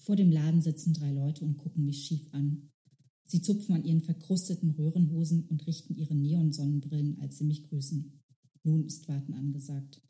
Vor 0.06 0.14
dem 0.14 0.30
Laden 0.30 0.60
sitzen 0.60 0.92
drei 0.92 1.10
Leute 1.10 1.44
und 1.44 1.56
gucken 1.56 1.84
mich 1.84 2.04
schief 2.04 2.28
an. 2.30 2.70
Sie 3.24 3.42
zupfen 3.42 3.74
an 3.74 3.84
ihren 3.84 4.02
verkrusteten 4.02 4.70
Röhrenhosen 4.70 5.48
und 5.48 5.66
richten 5.66 5.96
ihre 5.96 6.14
Neonsonnenbrillen, 6.14 7.18
als 7.18 7.38
sie 7.38 7.44
mich 7.44 7.64
grüßen. 7.64 8.12
Nun 8.62 8.84
ist 8.84 9.08
Warten 9.08 9.32
angesagt. 9.32 10.00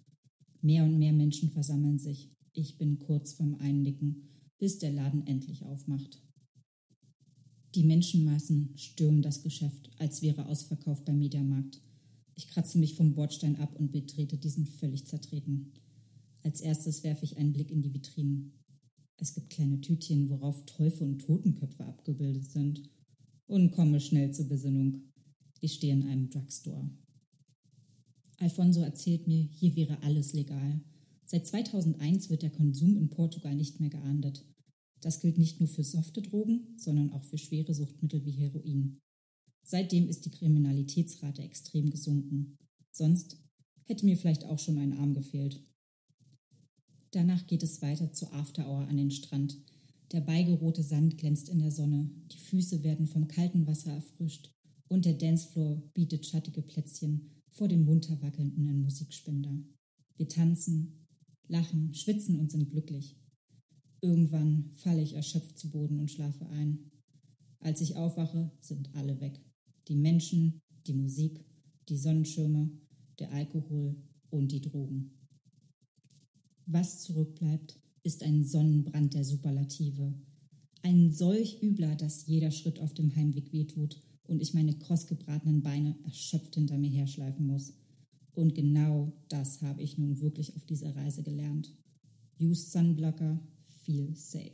Mehr 0.60 0.84
und 0.84 0.98
mehr 0.98 1.14
Menschen 1.14 1.48
versammeln 1.48 1.98
sich. 1.98 2.30
Ich 2.52 2.76
bin 2.76 2.98
kurz 2.98 3.32
vorm 3.32 3.54
Einnicken, 3.54 4.28
bis 4.58 4.78
der 4.78 4.92
Laden 4.92 5.26
endlich 5.26 5.64
aufmacht. 5.64 6.22
Die 7.74 7.84
Menschenmassen 7.84 8.74
stürmen 8.76 9.22
das 9.22 9.42
Geschäft, 9.42 9.88
als 9.96 10.20
wäre 10.20 10.44
Ausverkauf 10.44 11.06
beim 11.06 11.16
Mediamarkt. 11.18 11.80
Ich 12.34 12.48
kratze 12.48 12.76
mich 12.76 12.96
vom 12.96 13.14
Bordstein 13.14 13.56
ab 13.56 13.74
und 13.74 13.92
betrete 13.92 14.36
diesen 14.36 14.66
völlig 14.66 15.06
zertreten. 15.06 15.72
Als 16.42 16.60
erstes 16.60 17.02
werfe 17.02 17.24
ich 17.24 17.38
einen 17.38 17.54
Blick 17.54 17.70
in 17.70 17.80
die 17.80 17.94
Vitrinen. 17.94 18.52
Es 19.18 19.34
gibt 19.34 19.50
kleine 19.50 19.80
Tütchen, 19.80 20.28
worauf 20.28 20.64
Teufel 20.66 21.08
und 21.08 21.20
Totenköpfe 21.20 21.84
abgebildet 21.84 22.50
sind. 22.50 22.82
Und 23.46 23.70
komme 23.70 24.00
schnell 24.00 24.32
zur 24.32 24.48
Besinnung. 24.48 25.02
Ich 25.60 25.74
stehe 25.74 25.92
in 25.94 26.02
einem 26.02 26.30
Drugstore. 26.30 26.90
Alfonso 28.38 28.80
erzählt 28.80 29.26
mir, 29.26 29.48
hier 29.52 29.76
wäre 29.76 30.02
alles 30.02 30.32
legal. 30.32 30.80
Seit 31.24 31.46
2001 31.46 32.28
wird 32.28 32.42
der 32.42 32.50
Konsum 32.50 32.96
in 32.96 33.08
Portugal 33.08 33.54
nicht 33.54 33.80
mehr 33.80 33.90
geahndet. 33.90 34.44
Das 35.00 35.20
gilt 35.20 35.38
nicht 35.38 35.60
nur 35.60 35.68
für 35.68 35.84
softe 35.84 36.22
Drogen, 36.22 36.74
sondern 36.76 37.12
auch 37.12 37.24
für 37.24 37.38
schwere 37.38 37.74
Suchtmittel 37.74 38.24
wie 38.24 38.32
Heroin. 38.32 38.98
Seitdem 39.62 40.08
ist 40.08 40.24
die 40.24 40.30
Kriminalitätsrate 40.30 41.42
extrem 41.42 41.90
gesunken. 41.90 42.56
Sonst 42.92 43.38
hätte 43.84 44.04
mir 44.04 44.16
vielleicht 44.16 44.44
auch 44.44 44.58
schon 44.58 44.78
ein 44.78 44.92
Arm 44.92 45.14
gefehlt. 45.14 45.60
Danach 47.16 47.46
geht 47.46 47.62
es 47.62 47.80
weiter 47.80 48.12
zur 48.12 48.30
After 48.34 48.68
Hour 48.68 48.86
an 48.88 48.98
den 48.98 49.10
Strand. 49.10 49.56
Der 50.12 50.20
beigerote 50.20 50.82
Sand 50.82 51.16
glänzt 51.16 51.48
in 51.48 51.60
der 51.60 51.70
Sonne, 51.70 52.10
die 52.30 52.36
Füße 52.36 52.82
werden 52.82 53.06
vom 53.06 53.26
kalten 53.26 53.66
Wasser 53.66 53.90
erfrischt 53.90 54.52
und 54.88 55.06
der 55.06 55.14
Dancefloor 55.14 55.80
bietet 55.94 56.26
schattige 56.26 56.60
Plätzchen 56.60 57.30
vor 57.48 57.68
dem 57.68 57.86
munter 57.86 58.20
wackelnden 58.20 58.82
Musikspender. 58.82 59.58
Wir 60.18 60.28
tanzen, 60.28 61.06
lachen, 61.48 61.94
schwitzen 61.94 62.38
und 62.38 62.52
sind 62.52 62.68
glücklich. 62.68 63.16
Irgendwann 64.02 64.72
falle 64.74 65.00
ich 65.00 65.14
erschöpft 65.14 65.58
zu 65.58 65.70
Boden 65.70 65.98
und 65.98 66.10
schlafe 66.10 66.46
ein. 66.50 66.90
Als 67.60 67.80
ich 67.80 67.96
aufwache, 67.96 68.52
sind 68.60 68.94
alle 68.94 69.22
weg. 69.22 69.40
Die 69.88 69.96
Menschen, 69.96 70.60
die 70.86 70.92
Musik, 70.92 71.42
die 71.88 71.96
Sonnenschirme, 71.96 72.72
der 73.18 73.32
Alkohol 73.32 73.96
und 74.28 74.52
die 74.52 74.60
Drogen. 74.60 75.15
Was 76.66 77.00
zurückbleibt, 77.02 77.78
ist 78.02 78.24
ein 78.24 78.42
Sonnenbrand 78.42 79.14
der 79.14 79.24
Superlative. 79.24 80.14
Ein 80.82 81.12
solch 81.12 81.62
übler, 81.62 81.94
dass 81.94 82.26
jeder 82.26 82.50
Schritt 82.50 82.80
auf 82.80 82.92
dem 82.92 83.14
Heimweg 83.14 83.52
wehtut 83.52 84.02
und 84.24 84.42
ich 84.42 84.52
meine 84.52 84.76
krossgebratenen 84.76 85.62
Beine 85.62 85.96
erschöpft 86.04 86.56
hinter 86.56 86.76
mir 86.76 86.90
herschleifen 86.90 87.46
muss. 87.46 87.72
Und 88.34 88.56
genau 88.56 89.12
das 89.28 89.62
habe 89.62 89.80
ich 89.80 89.96
nun 89.96 90.20
wirklich 90.20 90.56
auf 90.56 90.66
dieser 90.66 90.94
Reise 90.96 91.22
gelernt. 91.22 91.72
Use 92.40 92.68
Sunblocker, 92.68 93.40
feel 93.84 94.14
safe. 94.16 94.50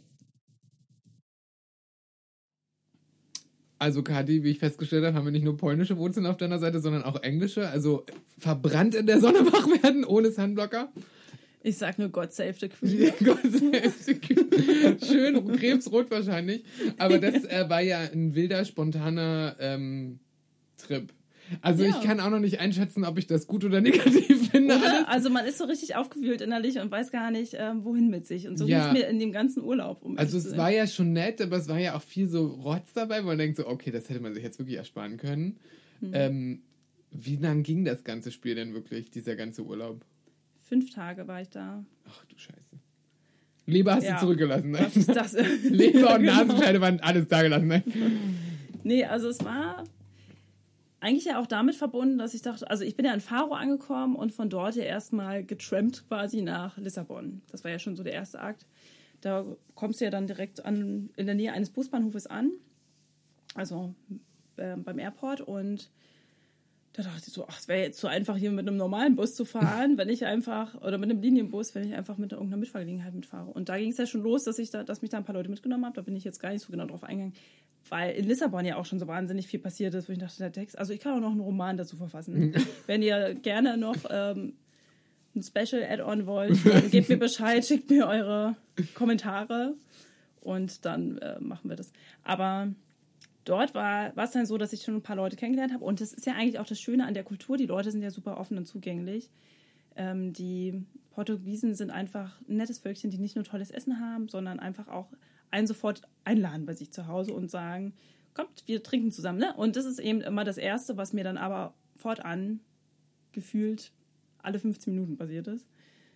Also, 3.79 4.03
Kati, 4.03 4.45
wie 4.45 4.51
ich 4.51 4.59
festgestellt 4.61 5.05
habe, 5.05 5.17
haben 5.17 5.25
wir 5.25 5.33
nicht 5.33 5.45
nur 5.45 5.57
polnische 5.57 5.97
Wurzeln 5.97 6.27
auf 6.27 6.37
deiner 6.37 6.61
Seite, 6.61 6.79
sondern 6.79 7.03
auch 7.03 7.21
englische. 7.23 7.69
Also 7.69 8.05
verbrannt 8.39 8.95
in 8.95 9.07
der 9.07 9.19
Sonne 9.19 9.41
wach 9.47 9.67
werden 9.83 10.05
ohne 10.05 10.31
Sunblocker. 10.31 10.93
Ich 11.65 11.79
sag 11.79 11.99
nur 11.99 12.09
God 12.09 12.33
save 12.33 12.55
the 12.61 12.69
Queen. 12.69 13.13
Gott 13.25 13.39
sei 13.45 13.81
Dank. 13.81 15.05
Schön 15.05 15.53
krebsrot 15.53 16.11
wahrscheinlich. 16.11 16.65
Aber 16.99 17.19
das 17.19 17.45
äh, 17.45 17.69
war 17.69 17.81
ja 17.81 18.01
ein 18.01 18.35
wilder, 18.35 18.65
spontaner 18.65 19.57
ähm, 19.61 20.19
Trip. 20.77 21.13
Also 21.61 21.85
Ja. 21.85 21.91
ich 21.91 22.01
kann 22.07 22.21
auch 22.21 22.31
noch 22.31 22.39
nicht 22.41 22.61
einschätzen, 22.61 23.05
ob 23.05 23.19
ich 23.19 23.27
das 23.27 23.47
gut 23.47 23.65
oder 23.65 23.81
negativ 23.81 24.49
finde. 24.51 24.77
Oder? 24.77 25.09
Also 25.09 25.29
man 25.31 25.45
ist 25.45 25.59
so 25.59 25.65
richtig 25.65 25.97
aufgewühlt 25.97 26.41
innerlich 26.41 26.79
und 26.79 26.91
weiß 26.91 27.11
gar 27.13 27.31
nicht, 27.31 27.55
ähm, 27.59 27.85
wohin 27.85 28.09
mit 28.09 28.27
sich. 28.27 28.49
Und 28.49 28.57
so 28.57 28.67
Ja. 28.67 28.79
ging 28.93 28.97
es 28.97 29.03
mir 29.03 29.09
in 29.11 29.19
dem 29.19 29.33
ganzen 29.33 29.63
Urlaub. 29.63 30.03
Um 30.03 30.17
Also 30.19 30.39
es 30.39 30.57
war 30.57 30.71
ja 30.71 30.87
schon 30.87 31.13
nett, 31.13 31.41
aber 31.41 31.57
es 31.59 31.69
war 31.69 31.79
ja 31.79 31.95
auch 31.97 32.03
viel 32.03 32.29
so 32.29 32.47
Rotz 32.47 32.93
dabei, 32.95 33.23
wo 33.23 33.27
man 33.29 33.39
denkt 33.39 33.57
so, 33.59 33.67
okay, 33.67 33.91
das 33.91 34.09
hätte 34.09 34.21
man 34.21 34.35
sich 34.35 34.43
jetzt 34.43 34.59
wirklich 34.59 34.77
ersparen 34.79 35.17
können. 35.17 35.59
Hm. 36.01 36.11
Ähm, 36.15 36.63
wie 37.11 37.37
lang 37.37 37.63
ging 37.63 37.85
das 37.85 38.05
ganze 38.05 38.33
Spiel 38.33 38.55
denn 38.55 38.73
wirklich, 38.73 39.11
dieser 39.11 39.37
ganze 39.37 39.63
Urlaub? 39.63 40.05
Fünf 40.73 40.89
Tage 40.89 41.29
war 41.29 41.43
ich 41.43 41.51
da. 41.51 41.85
Ach 42.09 42.25
du 42.25 42.39
Scheiße. 42.39 42.57
Leber 43.67 43.95
hast 43.97 44.05
Ja. 44.05 44.15
du 44.15 44.21
zurückgelassen. 44.21 44.71
Ne? 44.71 44.79
Das 44.79 44.97
ist 44.97 45.15
das. 45.15 45.33
Leber 45.65 46.15
und 46.15 46.21
Genau. 46.23 46.33
Nasenscheide 46.33 46.81
waren 46.81 46.99
alles 47.01 47.29
da 47.29 47.43
gelassen. 47.43 47.67
Ne? 47.69 47.83
Nee, 48.83 49.05
also 49.05 49.29
es 49.29 49.45
war 49.45 49.85
eigentlich 51.01 51.27
ja 51.27 51.39
auch 51.39 51.47
damit 51.47 51.75
verbunden, 51.75 52.17
dass 52.17 52.33
ich 52.33 52.41
dachte, 52.41 52.71
also 52.71 52.85
ich 52.85 52.97
bin 52.97 53.05
ja 53.05 53.13
in 53.13 53.21
Faro 53.21 53.53
angekommen 53.53 54.17
und 54.17 54.33
von 54.33 54.49
dort 54.49 54.75
ja 54.75 54.85
erstmal 54.85 55.45
getrampt 55.45 56.09
quasi 56.09 56.41
nach 56.41 56.79
Lissabon. 56.79 57.43
Das 57.51 57.65
war 57.65 57.71
ja 57.71 57.79
schon 57.79 57.95
so 57.95 58.03
der 58.03 58.15
erste 58.15 58.41
Akt. 58.41 58.65
Da 59.21 59.45
kommst 59.75 60.01
du 60.01 60.07
ja 60.07 60.11
dann 60.11 60.27
direkt 60.27 60.65
an, 60.65 61.11
in 61.17 61.27
der 61.27 61.35
Nähe 61.35 61.53
eines 61.53 61.69
Busbahnhofes 61.69 62.27
an, 62.29 62.51
also 63.55 63.95
äh, 64.57 64.75
beim 64.79 64.99
Airport 64.99 65.43
und 65.43 65.91
da 66.95 67.03
dachte 67.03 67.23
ich 67.27 67.33
so, 67.33 67.47
ach, 67.49 67.59
es 67.59 67.69
wäre 67.69 67.81
jetzt 67.81 67.99
so 67.99 68.07
einfach 68.07 68.37
hier 68.37 68.51
mit 68.51 68.69
einem 68.69 68.77
normalen 68.77 69.17
Bus 69.17 69.35
zu 69.35 69.47
fahren, 69.47 69.97
wenn 69.97 70.11
ich 70.11 70.27
einfach, 70.27 70.75
oder 70.83 70.99
mit 70.99 71.11
einem 71.11 71.23
Linienbus, 71.23 71.75
wenn 71.75 71.89
ich 71.89 71.95
einfach 71.95 72.19
mit 72.19 72.33
irgendeiner 72.33 72.59
Mitfahrgelegenheit 72.59 73.15
mitfahre. 73.15 73.51
Und 73.51 73.71
da 73.71 73.79
ging 73.79 73.91
es 73.91 73.97
ja 73.97 74.05
schon 74.05 74.23
los, 74.23 74.45
dass 74.45 74.59
ich 74.59 74.71
da, 74.71 74.85
dass 74.85 75.01
mich 75.01 75.11
da 75.11 75.17
ein 75.17 75.25
paar 75.25 75.35
Leute 75.35 75.49
mitgenommen 75.49 75.87
habe. 75.87 75.97
Da 75.97 76.03
bin 76.03 76.15
ich 76.17 76.25
jetzt 76.25 76.39
gar 76.39 76.51
nicht 76.51 76.63
so 76.63 76.71
genau 76.71 76.85
drauf 76.85 77.03
eingegangen, 77.03 77.35
weil 77.89 78.15
in 78.15 78.27
Lissabon 78.27 78.67
ja 78.67 78.77
auch 78.77 78.85
schon 78.85 78.99
so 78.99 79.07
wahnsinnig 79.07 79.47
viel 79.47 79.61
passiert 79.61 79.95
ist, 79.95 80.09
wo 80.09 80.13
ich 80.13 80.19
dachte, 80.19 80.37
der 80.39 80.53
Text, 80.53 80.79
also 80.79 80.93
ich 80.93 81.01
kann 81.01 81.15
auch 81.15 81.21
noch 81.21 81.31
einen 81.31 81.41
Roman 81.41 81.79
dazu 81.79 81.97
verfassen. 81.97 82.55
wenn 82.87 83.03
ihr 83.03 83.35
gerne 83.35 83.79
noch 83.79 83.97
ähm, 84.11 84.53
ein 85.35 85.43
Special 85.43 85.83
Add-on 85.83 86.27
wollt, 86.27 86.59
dann 86.67 86.91
gebt 86.91 87.09
mir 87.09 87.19
Bescheid, 87.19 87.65
schickt 87.65 87.89
mir 87.89 88.07
eure 88.07 88.55
Kommentare 88.95 89.77
und 90.43 90.85
dann 90.85 91.17
äh, 91.19 91.41
machen 91.41 91.71
wir 91.71 91.77
das. 91.77 91.91
Aber 92.23 92.69
dort 93.45 93.75
war 93.75 94.17
es 94.17 94.31
dann 94.33 94.47
so, 94.47 94.59
dass 94.59 94.73
ich 94.73 94.83
schon 94.83 94.97
ein 94.97 95.03
paar 95.03 95.17
Leute 95.17 95.37
kennengelernt 95.37 95.73
habe. 95.73 95.85
Und 95.85 96.01
das 96.01 96.13
ist 96.13 96.27
ja 96.27 96.35
eigentlich 96.35 96.59
auch 96.59 96.67
das 96.67 96.81
Schöne 96.81 97.07
an 97.07 97.15
der 97.15 97.25
Kultur. 97.25 97.57
Die 97.57 97.67
Leute 97.67 97.91
sind 97.91 98.03
ja 98.03 98.11
super 98.11 98.39
offen 98.39 98.59
und 98.59 98.67
zugänglich. 98.67 99.31
Ähm, 99.97 100.33
die 100.33 100.85
Portugiesen 101.11 101.75
sind 101.75 101.91
einfach 101.91 102.41
ein 102.49 102.57
nettes 102.57 102.79
Völkchen, 102.79 103.11
die 103.11 103.19
nicht 103.19 103.37
nur 103.37 103.45
tolles 103.45 103.71
Essen 103.71 104.01
haben, 104.01 104.29
sondern 104.29 104.61
einfach 104.61 104.89
auch 104.89 105.09
einen 105.51 105.67
sofort 105.67 106.03
einladen 106.25 106.67
bei 106.67 106.75
sich 106.75 106.91
zu 106.91 107.07
Hause 107.07 107.35
und 107.35 107.51
sagen, 107.51 107.93
kommt, 108.35 108.65
wir 108.67 108.83
trinken 108.83 109.13
zusammen. 109.13 109.39
Ne? 109.39 109.55
Und 109.55 109.77
das 109.77 109.85
ist 109.85 109.99
eben 109.99 110.21
immer 110.23 110.45
das 110.45 110.57
Erste, 110.57 110.97
was 110.97 111.13
mir 111.13 111.25
dann 111.25 111.37
aber 111.37 111.75
fortan 111.97 112.61
gefühlt 113.33 113.93
alle 114.39 114.59
15 114.59 114.93
Minuten 114.93 115.17
passiert 115.17 115.47
ist. 115.47 115.67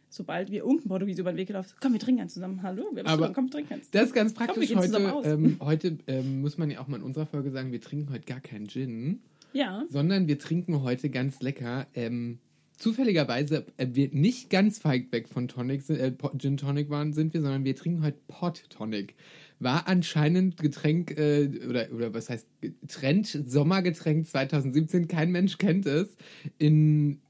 Sobald 0.08 0.50
wir 0.50 0.60
irgendein 0.64 0.88
Portugiese 0.88 1.20
über 1.20 1.32
den 1.32 1.36
Weg 1.36 1.48
gelaufen 1.48 1.68
sind, 1.68 1.80
komm, 1.80 1.92
wir 1.92 2.00
trinken 2.00 2.22
eins 2.22 2.34
zusammen. 2.34 2.62
Hallo, 2.62 2.84
wir 2.92 3.00
haben 3.02 3.06
Aber- 3.06 3.16
zusammen, 3.16 3.34
komm, 3.34 3.44
wir 3.46 3.50
trinken 3.50 3.74
eins. 3.74 3.90
Das 3.90 4.06
ist 4.06 4.14
ganz 4.14 4.32
praktisch. 4.34 4.68
zusammen 4.68 5.12
heute 5.12 5.28
ähm, 5.28 5.56
heute 5.60 5.98
ähm, 6.06 6.40
muss 6.40 6.58
man 6.58 6.70
ja 6.70 6.80
auch 6.80 6.88
mal 6.88 6.96
in 6.98 7.02
unserer 7.02 7.26
Folge 7.26 7.50
sagen, 7.50 7.72
wir 7.72 7.80
trinken 7.80 8.12
heute 8.12 8.24
gar 8.24 8.40
keinen 8.40 8.68
Gin, 8.68 9.20
Ja, 9.52 9.84
sondern 9.88 10.28
wir 10.28 10.38
trinken 10.38 10.82
heute 10.82 11.10
ganz 11.10 11.40
lecker. 11.40 11.86
Ähm, 11.94 12.38
zufälligerweise 12.78 13.66
äh, 13.78 13.88
wir 13.92 14.10
nicht 14.12 14.50
ganz 14.50 14.84
weit 14.84 15.10
weg 15.12 15.28
von 15.28 15.48
Tonic, 15.48 15.88
äh, 15.90 16.12
Gin 16.38 16.56
Tonic 16.56 16.88
waren, 16.90 17.12
sind 17.12 17.34
wir, 17.34 17.40
sondern 17.42 17.64
wir 17.64 17.74
trinken 17.74 18.02
heute 18.04 18.18
Pot 18.28 18.64
Tonic. 18.70 19.14
War 19.58 19.88
anscheinend 19.88 20.58
Getränk, 20.58 21.18
äh, 21.18 21.48
oder, 21.68 21.86
oder 21.92 22.12
was 22.14 22.28
heißt, 22.28 22.46
Trend, 22.88 23.26
Sommergetränk 23.46 24.26
2017, 24.26 25.08
kein 25.08 25.32
Mensch 25.32 25.56
kennt 25.56 25.86
es. 25.86 26.14
In 26.58 27.20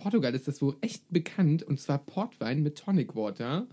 Portugal 0.00 0.34
ist 0.34 0.48
das 0.48 0.60
wohl 0.60 0.76
echt 0.80 1.04
bekannt, 1.10 1.62
und 1.62 1.78
zwar 1.78 1.98
Portwein 1.98 2.62
mit 2.62 2.76
Tonic 2.78 3.14
Water. 3.14 3.66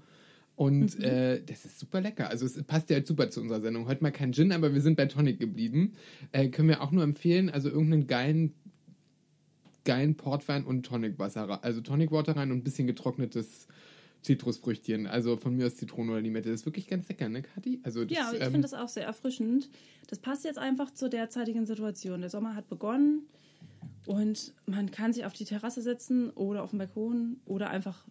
Und 0.56 1.00
äh, 1.04 1.42
das 1.44 1.66
ist 1.66 1.80
super 1.80 2.02
lecker. 2.02 2.30
Also 2.30 2.46
es 2.48 2.62
passt 2.64 2.90
ja 2.90 2.98
jetzt 2.98 3.08
super 3.08 3.30
zu 3.30 3.42
unserer 3.42 3.62
Sendung. 3.62 3.88
Heute 3.88 4.02
mal 4.04 4.12
kein 4.12 4.34
Gin, 4.34 4.52
aber 4.52 4.74
wir 4.74 4.82
sind 4.82 4.96
bei 4.98 5.06
Tonic 5.06 5.40
geblieben. 5.40 5.94
Äh, 6.32 6.50
können 6.50 6.68
wir 6.68 6.82
auch 6.82 6.92
nur 6.92 7.04
empfehlen, 7.04 7.50
also 7.52 7.70
irgendeinen 7.70 8.08
geilen, 8.08 8.54
geilen 9.86 10.16
Portwein 10.16 10.66
und 10.66 10.84
Tonicwasser, 10.86 11.48
rein- 11.48 11.60
also 11.62 11.82
Tonic 11.82 12.12
Water 12.12 12.36
rein 12.36 12.52
und 12.52 12.58
ein 12.58 12.64
bisschen 12.64 12.88
getrocknetes 12.88 13.68
Zitrusfrüchtchen. 14.24 15.06
Also 15.06 15.38
von 15.38 15.56
mir 15.56 15.68
aus 15.68 15.76
Zitrone 15.76 16.12
oder 16.12 16.22
Limette. 16.22 16.50
Das 16.50 16.62
ist 16.62 16.66
wirklich 16.66 16.88
ganz 16.88 17.08
lecker, 17.08 17.30
ne, 17.30 17.44
Kathi? 17.44 17.80
Also 17.84 18.04
das, 18.04 18.18
Ja, 18.18 18.32
ich 18.34 18.42
ähm, 18.42 18.52
finde 18.52 18.62
das 18.68 18.74
auch 18.74 18.90
sehr 18.90 19.06
erfrischend. 19.06 19.70
Das 20.08 20.18
passt 20.20 20.44
jetzt 20.44 20.58
einfach 20.58 20.92
zur 20.92 21.10
derzeitigen 21.10 21.68
Situation. 21.68 22.22
Der 22.22 22.32
Sommer 22.32 22.56
hat 22.56 22.68
begonnen 22.68 23.28
und 24.08 24.54
man 24.66 24.90
kann 24.90 25.12
sich 25.12 25.26
auf 25.26 25.34
die 25.34 25.44
Terrasse 25.44 25.82
setzen 25.82 26.30
oder 26.30 26.64
auf 26.64 26.70
den 26.70 26.80
Balkon 26.80 27.42
oder 27.46 27.70
einfach 27.70 28.06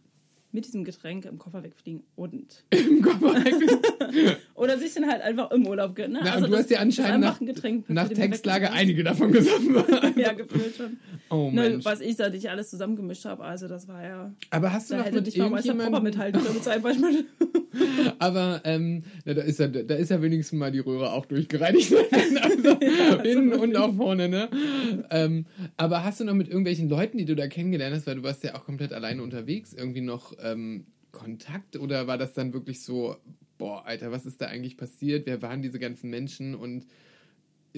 mit 0.57 0.65
diesem 0.65 0.85
Getränk 0.85 1.27
im 1.27 1.37
Koffer 1.37 1.63
wegfliegen 1.63 2.03
und 2.17 2.65
im 2.71 3.03
Koffer 3.03 3.45
weg. 3.45 4.39
oder 4.55 4.79
sich 4.79 4.95
dann 4.95 5.07
halt 5.07 5.21
einfach 5.21 5.51
im 5.51 5.67
Urlaub. 5.67 5.97
Ne? 5.99 6.09
Na, 6.25 6.37
und 6.37 6.45
du 6.45 6.49
das 6.49 6.61
hast 6.61 6.71
ja 6.71 6.79
anscheinend 6.79 7.21
nach, 7.21 7.39
Getränk, 7.39 7.91
nach 7.91 8.09
Textlage 8.09 8.65
wegfliegen 8.65 8.81
einige 8.81 9.05
davon 9.05 9.33
gesoffen. 9.33 9.77
ja, 10.17 10.33
gefühlt 10.33 10.75
schon. 10.75 10.97
oh 11.29 11.51
Ne, 11.51 11.69
Mensch. 11.69 11.85
was 11.85 12.01
ich 12.01 12.17
da 12.17 12.31
nicht 12.31 12.49
alles 12.49 12.71
zusammengemischt 12.71 13.27
habe, 13.27 13.45
also 13.45 13.69
das 13.69 13.87
war 13.87 14.03
ja. 14.03 14.33
Aber 14.49 14.73
hast 14.73 14.91
du 14.91 14.95
Da 14.95 14.99
noch 15.01 15.07
hätte 15.07 15.17
mit 15.17 15.27
nicht 15.27 15.37
mal 15.91 16.01
mithalten 16.01 16.41
können 16.41 16.55
mit 16.55 16.65
seinem 16.65 16.83
Beispiel. 16.83 17.27
Aber 18.19 18.63
ähm, 18.65 19.05
na, 19.27 19.35
da, 19.35 19.43
ist 19.43 19.61
ja, 19.61 19.69
da 19.69 19.95
ist 19.95 20.11
ja 20.11 20.23
wenigstens 20.23 20.59
mal 20.59 20.73
die 20.73 20.79
Röhre 20.79 21.13
auch 21.13 21.27
durchgereinigt. 21.27 21.93
also 22.41 22.71
innen 23.25 23.53
und 23.53 23.77
auch 23.77 23.95
vorne, 23.95 24.31
ne? 24.31 24.49
Ähm, 25.11 25.45
aber 25.77 26.03
hast 26.03 26.21
du 26.21 26.25
noch 26.25 26.33
mit 26.35 26.49
irgendwelchen 26.49 26.89
Leuten, 26.89 27.19
die 27.19 27.27
du 27.27 27.37
da 27.37 27.47
kennengelernt 27.47 27.95
hast, 27.95 28.07
weil 28.07 28.15
du 28.15 28.23
warst 28.23 28.43
ja 28.43 28.55
auch 28.55 28.65
komplett 28.65 28.95
alleine 28.95 29.23
unterwegs, 29.23 29.75
irgendwie 29.75 30.01
noch 30.01 30.33
ähm, 30.53 30.87
Kontakt? 31.13 31.77
Oder 31.77 32.07
war 32.07 32.19
das 32.19 32.35
dann 32.35 32.53
wirklich 32.53 32.83
so, 32.83 33.17
boah, 33.59 33.87
Alter, 33.87 34.11
was 34.11 34.27
ist 34.27 34.41
da 34.41 34.47
eigentlich 34.47 34.77
passiert? 34.77 35.27
Wer 35.27 35.43
waren 35.43 35.63
diese 35.63 35.79
ganzen 35.79 36.11
Menschen? 36.11 36.55
Und 36.55 36.87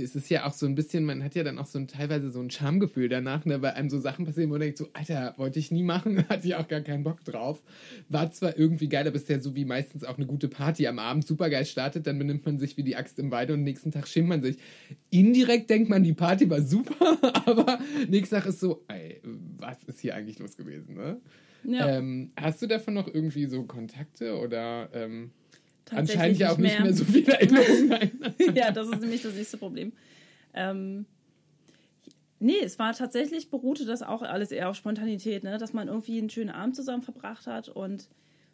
es 0.03 0.15
ist 0.15 0.31
ja 0.31 0.47
auch 0.47 0.53
so 0.53 0.67
ein 0.67 0.75
bisschen, 0.75 1.05
man 1.05 1.25
hat 1.25 1.35
ja 1.35 1.43
dann 1.43 1.59
auch 1.59 1.67
so 1.67 1.79
ein, 1.79 1.89
teilweise 1.89 2.31
so 2.31 2.41
ein 2.41 2.51
Schamgefühl 2.51 3.09
danach, 3.09 3.45
ne, 3.45 3.63
weil 3.63 3.73
einem 3.73 3.91
so 3.91 3.99
Sachen 3.99 4.25
passieren, 4.25 4.51
wo 4.51 4.55
man 4.55 4.61
denkt 4.61 4.79
so, 4.79 4.89
Alter, 4.93 5.35
wollte 5.37 5.59
ich 5.59 5.71
nie 5.71 5.83
machen, 5.83 6.25
hatte 6.29 6.47
ich 6.47 6.55
auch 6.55 6.69
gar 6.69 6.81
keinen 6.81 7.05
Bock 7.05 7.25
drauf. 7.25 7.63
War 8.09 8.31
zwar 8.31 8.57
irgendwie 8.57 8.89
geil, 8.89 9.07
aber 9.07 9.17
ist 9.17 9.29
ja 9.29 9.41
so 9.41 9.55
wie 9.55 9.65
meistens 9.65 10.05
auch 10.05 10.17
eine 10.17 10.27
gute 10.27 10.49
Party 10.49 10.87
am 10.87 10.99
Abend 10.99 11.27
super 11.27 11.51
geil 11.51 11.65
startet, 11.65 12.07
dann 12.07 12.19
benimmt 12.19 12.47
man 12.47 12.59
sich 12.59 12.77
wie 12.77 12.85
die 12.85 12.97
Axt 12.97 13.19
im 13.19 13.31
Weide 13.31 13.55
und 13.55 13.65
nächsten 13.65 13.91
Tag 13.91 14.09
schämt 14.09 14.29
man 14.29 14.43
sich. 14.43 14.59
Indirekt 15.11 15.71
denkt 15.71 15.89
man, 15.89 16.03
die 16.03 16.15
Party 16.15 16.49
war 16.49 16.63
super, 16.63 17.19
aber 17.47 17.79
nächsten 18.09 18.37
Tag 18.37 18.47
ist 18.47 18.61
so, 18.61 18.85
ey, 18.89 19.21
was 19.59 19.83
ist 19.85 20.01
hier 20.01 20.15
eigentlich 20.15 20.39
los 20.39 20.57
gewesen, 20.57 20.95
ne? 20.95 21.21
Ja. 21.65 21.89
Ähm, 21.89 22.33
hast 22.37 22.63
du 22.63 22.67
davon 22.67 22.95
noch 22.95 23.07
irgendwie 23.07 23.47
so 23.47 23.65
Kontakte 23.65 24.39
oder 24.39 24.89
ähm, 24.93 25.31
tatsächlich 25.85 26.17
Anscheinend 26.17 26.39
ja 26.39 26.53
auch 26.53 26.59
nicht 26.59 26.73
mehr. 26.73 26.83
mehr 26.83 26.95
so 26.95 27.05
viele 27.05 27.33
Erinnerungen. 27.33 28.11
Ja, 28.55 28.71
das 28.71 28.89
ist 28.89 29.01
nämlich 29.01 29.23
das 29.23 29.35
nächste 29.35 29.57
Problem. 29.57 29.93
Ähm, 30.55 31.07
nee, 32.39 32.61
es 32.63 32.79
war 32.79 32.93
tatsächlich, 32.95 33.51
beruhte 33.51 33.85
das 33.85 34.03
auch 34.03 34.23
alles 34.23 34.51
eher 34.51 34.69
auf 34.69 34.77
Spontanität, 34.77 35.45
ne? 35.45 35.59
dass 35.59 35.73
man 35.73 35.89
irgendwie 35.89 36.19
einen 36.19 36.31
schönen 36.31 36.51
Abend 36.51 36.77
zusammen 36.77 37.03
verbracht 37.03 37.47
hat 37.47 37.69
und 37.69 38.09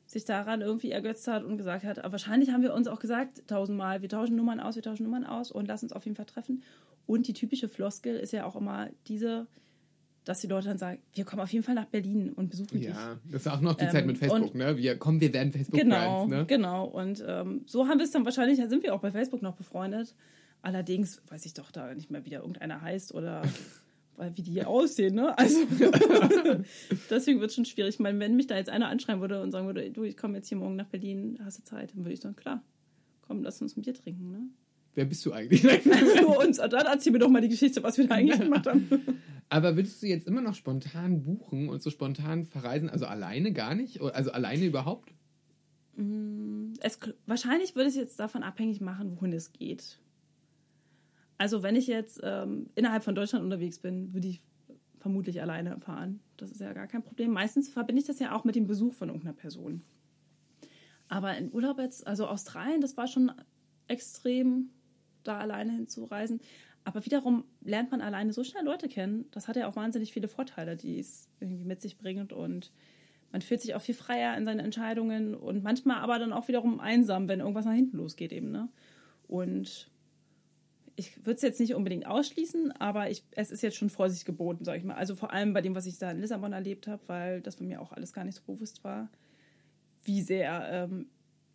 sich 0.07 0.25
daran 0.25 0.61
irgendwie 0.61 0.91
ergötzt 0.91 1.27
hat 1.29 1.45
und 1.45 1.57
gesagt 1.57 1.85
hat, 1.85 1.99
aber 1.99 2.13
wahrscheinlich 2.13 2.51
haben 2.51 2.63
wir 2.63 2.75
uns 2.75 2.89
auch 2.89 3.01
gesagt, 3.01 3.47
tausendmal, 3.47 4.03
wir 4.03 4.09
tauschen 4.09 4.37
Nummern 4.37 4.61
aus, 4.61 4.77
wir 4.77 4.83
tauschen 4.83 5.05
Nummern 5.05 5.25
aus 5.25 5.51
und 5.51 5.67
lass 5.67 5.83
uns 5.83 5.93
auf 5.93 6.05
jeden 6.05 6.17
Fall 6.17 6.27
treffen. 6.27 6.63
Und 7.07 7.27
die 7.27 7.33
typische 7.33 7.69
Floskel 7.69 8.17
ist 8.17 8.33
ja 8.33 8.45
auch 8.45 8.57
immer 8.57 8.89
diese, 9.09 9.47
dass 10.25 10.41
die 10.41 10.47
Leute 10.47 10.69
dann 10.69 10.79
sagen, 10.79 10.99
wir 11.13 11.25
kommen 11.25 11.43
auf 11.43 11.53
jeden 11.53 11.65
Fall 11.65 11.75
nach 11.75 11.85
Berlin 11.87 12.33
und 12.33 12.49
besuchen 12.51 12.79
dich. 12.79 12.89
Ja, 12.89 13.19
das 13.31 13.43
ist 13.43 13.49
auch 13.53 13.61
noch 13.61 13.75
die 13.75 13.85
Ähm, 13.85 13.91
Zeit 13.91 14.07
mit 14.07 14.17
Facebook, 14.19 14.43
und- 14.43 14.55
ne? 14.55 14.77
Wir, 14.77 14.97
komm, 14.97 15.21
wir 15.21 15.33
werden 15.35 15.53
facebook 15.53 15.79
Genau, 15.79 16.21
Friends, 16.27 16.31
ne? 16.31 16.47
genau. 16.47 16.85
Und 16.87 17.23
ähm, 17.27 17.63
so 17.67 17.87
haben 17.89 17.99
wir 17.99 18.05
es 18.05 18.11
dann 18.13 18.25
wahrscheinlich, 18.25 18.57
sind 18.57 18.83
wir 18.83 18.95
auch 18.95 19.01
bei 19.01 19.11
Facebook 19.11 19.43
noch 19.43 19.55
befreundet. 19.55 20.15
Allerdings 20.63 21.21
weiß 21.29 21.45
ich 21.45 21.53
doch 21.55 21.71
da 21.71 21.93
nicht 21.95 22.11
mehr, 22.11 22.25
wie 22.25 22.31
da 22.31 22.39
irgendeiner 22.39 22.81
heißt 22.81 23.13
oder 23.15 23.43
weil, 24.17 24.33
wie 24.37 24.43
die 24.43 24.65
aussehen, 24.65 25.15
ne? 25.15 25.37
Also 25.37 25.59
deswegen 27.11 27.41
wird 27.41 27.51
es 27.51 27.55
schon 27.57 27.65
schwierig. 27.65 27.95
Ich 27.97 28.01
meine, 28.01 28.19
wenn 28.19 28.37
mich 28.37 28.47
da 28.47 28.57
jetzt 28.57 28.71
einer 28.71 28.89
anschreiben 28.89 29.21
würde 29.21 29.43
und 29.43 29.51
sagen 29.53 29.67
würde, 29.67 29.91
du, 29.91 30.05
ich 30.05 30.17
komme 30.17 30.37
jetzt 30.39 30.49
hier 30.49 30.59
morgen 30.59 30.77
nach 30.77 30.87
Berlin, 30.87 31.39
hast 31.45 31.59
du 31.59 31.65
Zeit, 31.65 31.91
dann 31.95 32.05
würde 32.05 32.13
ich 32.15 32.21
sagen, 32.21 32.37
klar, 32.37 32.63
komm, 33.27 33.43
lass 33.43 33.61
uns 33.61 33.77
ein 33.77 33.83
Bier 33.83 33.95
trinken, 33.95 34.31
ne? 34.31 34.41
Wer 34.97 35.07
bist 35.07 35.27
du 35.27 35.33
eigentlich? 35.33 35.61
Für 35.83 36.27
uns. 36.29 36.61
Und 36.61 36.73
dann 36.73 36.87
erzähl 36.87 37.13
mir 37.13 37.19
doch 37.19 37.29
mal 37.29 37.41
die 37.43 37.49
Geschichte, 37.49 37.83
was 37.83 37.99
wir 37.99 38.07
da 38.07 38.15
eigentlich 38.15 38.39
gemacht 38.41 38.67
haben. 38.69 38.89
Aber 39.55 39.77
würdest 39.77 40.03
du 40.03 40.09
jetzt 40.09 40.27
immer 40.27 40.41
noch 40.41 40.57
spontan 40.57 41.23
buchen 41.23 41.69
und 41.69 41.81
so 41.81 41.89
spontan 41.89 42.45
verreisen? 42.45 42.91
Also 42.91 43.07
alleine 43.07 43.53
gar 43.53 43.77
nicht? 43.77 44.01
Also 44.01 44.33
alleine 44.33 44.65
überhaupt? 44.65 45.15
es, 46.81 46.99
wahrscheinlich 47.27 47.77
würde 47.77 47.89
es 47.89 47.95
jetzt 47.95 48.19
davon 48.19 48.43
abhängig 48.43 48.81
machen, 48.81 49.17
wohin 49.17 49.33
es 49.33 49.53
geht. 49.53 50.01
Also 51.39 51.63
wenn 51.63 51.77
ich 51.77 51.87
jetzt 51.87 52.21
ähm, 52.25 52.69
innerhalb 52.75 53.05
von 53.05 53.15
Deutschland 53.15 53.45
unterwegs 53.45 53.79
bin, 53.79 54.13
würde 54.13 54.27
ich 54.27 54.43
vermutlich 54.99 55.41
alleine 55.41 55.79
fahren. 55.79 56.19
Das 56.37 56.51
ist 56.51 56.61
ja 56.61 56.73
gar 56.73 56.89
kein 56.89 57.05
Problem. 57.05 57.31
Meistens 57.31 57.69
verbinde 57.69 58.01
ich 58.01 58.09
das 58.09 58.19
ja 58.19 58.35
auch 58.35 58.43
mit 58.43 58.57
dem 58.57 58.67
Besuch 58.67 58.95
von 58.95 59.09
irgendeiner 59.09 59.37
Person. 59.37 59.83
Aber 61.07 61.39
in 61.39 61.53
Urlaub 61.53 61.79
jetzt, 61.79 62.09
also 62.09 62.27
Australien, 62.27 62.81
das 62.81 62.97
war 62.97 63.07
schon 63.07 63.31
extrem, 63.87 64.71
da 65.23 65.39
alleine 65.39 65.71
hinzureisen. 65.71 66.41
Aber 66.85 67.05
wiederum 67.05 67.45
lernt 67.63 67.91
man 67.91 68.03
alleine 68.03 68.33
so 68.33 68.45
schnell 68.45 68.65
Leute 68.65 68.89
kennen. 68.89 69.25
Das 69.31 69.49
hat 69.49 69.57
ja 69.57 69.67
auch 69.67 69.77
wahnsinnig 69.77 70.13
viele 70.13 70.29
Vorteile, 70.29 70.77
die 70.77 70.99
es 70.99 71.29
irgendwie 71.41 71.65
mit 71.65 71.81
sich 71.81 71.97
bringt. 71.97 72.33
Und 72.33 72.71
man 73.33 73.41
fühlt 73.41 73.63
sich 73.63 73.75
auch 73.75 73.81
viel 73.81 73.95
freier 73.95 74.37
in 74.37 74.45
seinen 74.45 74.61
Entscheidungen 74.61 75.35
und 75.35 75.63
manchmal 75.63 75.97
aber 75.99 76.19
dann 76.19 76.33
auch 76.33 76.47
wiederum 76.47 76.81
einsam, 76.81 77.27
wenn 77.27 77.41
irgendwas 77.41 77.65
nach 77.65 77.73
hinten 77.73 77.97
losgeht 77.97 78.33
eben. 78.33 78.51
Ne? 78.51 78.69
Und 79.27 79.91
ich 80.97 81.17
würde 81.27 81.37
es 81.37 81.43
jetzt 81.43 81.59
nicht 81.59 81.75
unbedingt 81.75 82.07
ausschließen, 82.07 82.73
aber 82.73 83.11
ich, 83.11 83.25
es 83.33 83.51
ist 83.51 83.63
jetzt 83.63 83.77
schon 83.77 83.91
Vorsicht 83.91 84.27
geboten, 84.27 84.65
sage 84.65 84.79
ich 84.79 84.85
mal. 84.85 84.95
Also 84.95 85.15
vor 85.15 85.33
allem 85.33 85.53
bei 85.53 85.63
dem, 85.63 85.75
was 85.75 85.87
ich 85.87 85.99
da 85.99 86.11
in 86.11 86.21
Lissabon 86.21 86.53
erlebt 86.53 86.87
habe, 86.87 87.03
weil 87.09 87.41
das 87.41 87.57
bei 87.57 87.65
mir 87.65 87.81
auch 87.81 87.93
alles 87.93 88.13
gar 88.13 88.25
nicht 88.25 88.37
so 88.37 88.43
bewusst 88.47 88.85
war, 88.85 89.09
wie 90.05 90.23
sehr 90.23 90.69
ähm, 90.71 91.07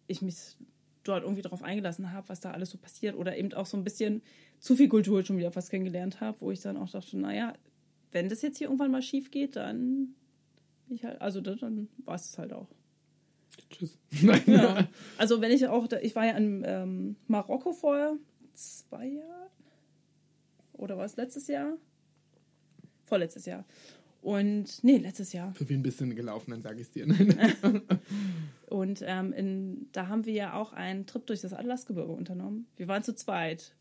ich 0.08 0.22
mich 0.22 0.58
dort 1.04 1.24
irgendwie 1.24 1.42
darauf 1.42 1.64
eingelassen 1.64 2.12
habe, 2.12 2.30
was 2.30 2.40
da 2.40 2.52
alles 2.52 2.70
so 2.70 2.78
passiert 2.78 3.16
oder 3.16 3.38
eben 3.38 3.54
auch 3.54 3.66
so 3.66 3.78
ein 3.78 3.84
bisschen 3.84 4.22
zu 4.60 4.76
viel 4.76 4.90
Kultur 4.90 5.24
schon 5.24 5.38
wieder 5.38 5.52
fast 5.52 5.70
kennengelernt 5.70 6.22
habe, 6.22 6.42
wo 6.42 6.52
ich 6.52 6.62
dann 6.62 6.78
auch 6.78 6.90
dachte, 6.90 7.18
naja, 7.18 7.54
wenn 8.12 8.30
das 8.30 8.42
jetzt 8.42 8.58
hier 8.58 8.68
irgendwann 8.68 8.92
mal 8.92 9.02
schief 9.02 9.32
geht, 9.32 9.56
dann 9.56 10.16
ich 10.90 11.04
halt, 11.04 11.22
also 11.22 11.42
dann, 11.42 11.88
war 12.06 12.16
es 12.16 12.38
halt 12.38 12.54
auch. 12.54 12.68
Tschüss. 13.70 13.98
Ja. 14.48 14.88
Also 15.18 15.42
wenn 15.42 15.52
ich 15.52 15.68
auch, 15.68 15.88
ich 16.02 16.16
war 16.16 16.26
ja 16.26 16.34
in 16.34 16.64
ähm, 16.66 17.16
Marokko 17.28 17.74
vor 17.74 18.18
zwei 18.54 19.08
Jahren 19.08 19.50
oder 20.74 20.98
war 20.98 21.06
es 21.06 21.16
letztes 21.16 21.48
Jahr? 21.48 21.78
Vorletztes 23.06 23.46
Jahr. 23.46 23.66
Und 24.22 24.84
nee, 24.84 24.98
letztes 24.98 25.32
Jahr. 25.34 25.54
Für 25.56 25.70
wen 25.70 25.82
bist 25.82 26.00
du 26.00 26.06
denn 26.06 26.16
gelaufen, 26.16 26.52
dann 26.52 26.62
sage 26.62 26.82
ich 26.82 26.92
dir. 26.92 27.08
Nein. 27.08 27.82
Und 28.68 29.04
ähm, 29.06 29.34
in, 29.34 29.88
da 29.94 30.08
haben 30.08 30.26
wir 30.26 30.34
ja 30.34 30.54
auch 30.54 30.74
einen 30.74 31.06
Trip 31.06 31.26
durch 31.26 31.42
das 31.42 31.54
Atlasgebirge 31.54 32.12
unternommen. 32.12 32.68
Wir 32.76 32.88
waren 32.88 33.04
zu 33.04 33.16
zweit. 33.16 33.76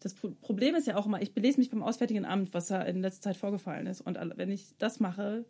Das 0.00 0.14
Pro 0.14 0.30
Problem 0.42 0.74
ist 0.74 0.86
ja 0.86 0.96
auch 0.96 1.06
immer, 1.06 1.22
ich 1.22 1.32
belese 1.32 1.58
mich 1.58 1.70
beim 1.70 1.82
Auswärtigen 1.82 2.24
Amt, 2.24 2.52
was 2.52 2.66
da 2.66 2.82
in 2.82 3.00
letzter 3.00 3.22
Zeit 3.30 3.36
vorgefallen 3.36 3.86
ist. 3.86 4.00
Und 4.00 4.18
wenn 4.36 4.50
ich 4.50 4.74
das 4.78 5.00
mache, 5.00 5.44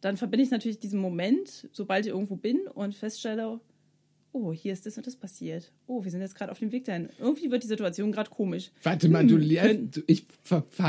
dann 0.00 0.16
verbinde 0.16 0.44
ich 0.44 0.50
natürlich 0.50 0.78
diesen 0.78 1.00
Moment, 1.00 1.68
sobald 1.72 2.04
ich 2.04 2.12
irgendwo 2.12 2.36
bin 2.36 2.66
und 2.68 2.94
feststelle, 2.94 3.60
oh, 4.36 4.52
hier 4.52 4.74
ist 4.74 4.84
das 4.84 4.96
und 4.98 5.06
das 5.06 5.16
passiert. 5.16 5.72
Oh, 5.86 6.04
wir 6.04 6.10
sind 6.10 6.20
jetzt 6.20 6.34
gerade 6.34 6.52
auf 6.52 6.58
dem 6.58 6.70
Weg 6.70 6.84
dahin. 6.84 7.08
Irgendwie 7.18 7.50
wird 7.50 7.62
die 7.62 7.66
Situation 7.68 8.12
gerade 8.12 8.28
komisch. 8.28 8.70
Warte 8.82 9.08
mal, 9.08 9.26
du 9.26 9.36
Hm, 9.36 9.40
lernst, 9.40 10.02
ich 10.06 10.26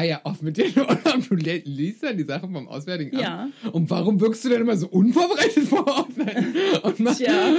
ja 0.04 0.22
oft 0.26 0.42
mit 0.44 0.58
dir 0.58 0.66
du 1.30 1.36
liest 1.36 2.04
dann 2.04 2.18
die 2.18 2.26
Sachen 2.26 2.52
vom 2.54 2.68
Auswärtigen 2.68 3.16
Amt. 3.16 3.24
Ja. 3.24 3.50
Und 3.72 3.90
warum 3.90 4.20
wirkst 4.20 4.44
du 4.44 4.50
denn 4.50 4.62
immer 4.62 4.76
so 4.76 4.88
unvorbereitet 4.88 5.64
vor. 5.64 6.08
Und 6.84 7.00
mach, 7.00 7.16
Tja. 7.16 7.54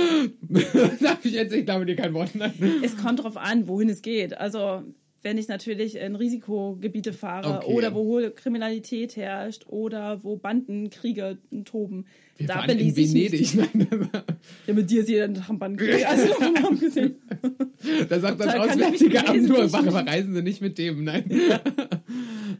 Darf 1.01 1.25
ich 1.25 1.33
jetzt, 1.33 1.53
ich 1.55 1.65
glaube 1.65 1.87
dir 1.87 1.97
kein 1.97 2.13
Wort. 2.13 2.35
Nein. 2.35 2.53
Es 2.83 2.97
kommt 2.97 3.23
drauf 3.23 3.37
an, 3.37 3.67
wohin 3.69 3.89
es 3.89 4.03
geht. 4.03 4.37
Also, 4.37 4.83
wenn 5.23 5.37
ich 5.37 5.49
natürlich 5.49 5.97
in 5.97 6.15
Risikogebiete 6.15 7.13
fahre 7.13 7.59
Okay. 7.59 7.73
oder 7.73 7.95
wo 7.95 8.05
hohe 8.05 8.31
Kriminalität 8.31 9.17
herrscht 9.17 9.67
oder 9.67 10.23
wo 10.23 10.37
Bandenkriege 10.37 11.39
toben, 11.65 12.07
Wir 12.37 12.47
da 12.47 12.57
waren 12.57 12.71
in 12.79 12.95
Venedig. 12.97 13.55
Nein, 13.57 14.11
Ja, 14.67 14.75
mit 14.75 14.89
dir 14.91 15.01
ist 15.01 15.09
jeder 15.09 15.33
Tag 15.35 15.51
ein 15.51 15.59
Bandenkrieg. 15.59 16.05
Also, 16.09 16.75
gesehen. 16.77 17.17
da 18.09 18.21
sagt 18.21 18.41
das 18.41 18.55
Auswärtige 18.55 19.27
Amt 19.27 19.49
nur, 19.49 19.73
warum 19.73 19.89
reisen 19.95 20.35
Sie 20.35 20.43
nicht 20.43 20.61
mit 20.61 20.79
dem? 20.79 21.05
Nein. 21.05 21.25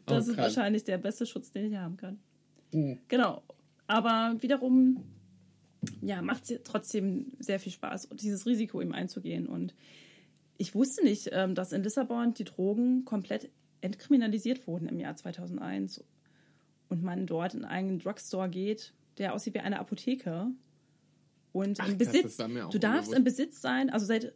Das 0.07 0.27
Oh, 0.27 0.31
ist 0.31 0.37
krass. 0.37 0.57
wahrscheinlich 0.57 0.85
der 0.85 0.99
beste 0.99 1.27
Schutz, 1.27 1.53
den 1.53 1.71
ich 1.71 1.77
haben 1.77 1.97
kann. 1.97 2.19
Mhm. 2.73 2.99
Genau. 3.09 3.43
Aber 3.87 4.37
wiederum, 4.41 5.03
ja, 6.03 6.21
macht 6.23 6.51
es 6.51 6.61
trotzdem 6.65 7.27
sehr 7.39 7.59
viel 7.61 7.73
Spaß, 7.73 8.09
dieses 8.21 8.47
Risiko 8.47 8.81
eben 8.83 8.93
einzugehen. 8.95 9.47
Und 9.47 9.75
ich 10.59 10.75
wusste 10.75 11.05
nicht, 11.05 11.31
ähm, 11.33 11.55
dass 11.55 11.73
in 11.73 11.83
Lissabon 11.83 12.35
die 12.35 12.45
Drogen 12.45 13.05
komplett 13.05 13.51
entkriminalisiert 13.81 14.67
wurden 14.67 14.89
im 14.89 14.99
Jahr 14.99 15.15
2001 15.15 16.05
und 16.89 17.03
man 17.03 17.27
dort 17.27 17.55
in 17.55 17.65
einen 17.65 18.01
Drugstore 18.01 18.49
geht, 18.49 18.93
der 19.19 19.35
aussieht 19.35 19.55
wie 19.55 19.61
eine 19.61 19.79
Apotheke. 19.79 20.49
Und 21.53 21.81
Ach, 21.81 21.89
im 21.89 21.97
Besitz, 21.97 22.37
du 22.37 22.79
darfst 22.79 23.13
im 23.13 23.25
Besitz 23.25 23.61
sein, 23.61 23.89
also 23.91 24.05
seit, 24.05 24.35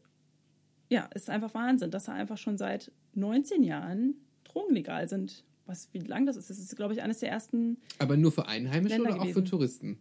ja, 0.89 1.07
ist 1.15 1.29
einfach 1.29 1.55
Wahnsinn, 1.55 1.91
dass 1.91 2.05
da 2.05 2.13
einfach 2.13 2.39
schon 2.39 2.57
seit 2.57 2.93
19 3.15 3.63
Jahren 3.63 4.15
Drogen 4.45 4.75
legal 4.75 5.09
sind. 5.09 5.45
Was, 5.67 5.89
wie 5.93 5.99
lang 5.99 6.27
das 6.27 6.37
ist, 6.37 6.51
das 6.51 6.59
ist, 6.59 6.77
glaube 6.77 6.95
ich, 6.95 7.03
eines 7.03 7.21
der 7.21 7.31
ersten 7.31 7.79
Aber 7.99 8.17
nur 8.17 8.33
für 8.33 8.47
Einheimische 8.49 8.97
Länder 8.97 9.11
oder 9.11 9.21
auch 9.21 9.27
für 9.27 9.33
gewesen. 9.35 9.47
Touristen? 9.47 9.99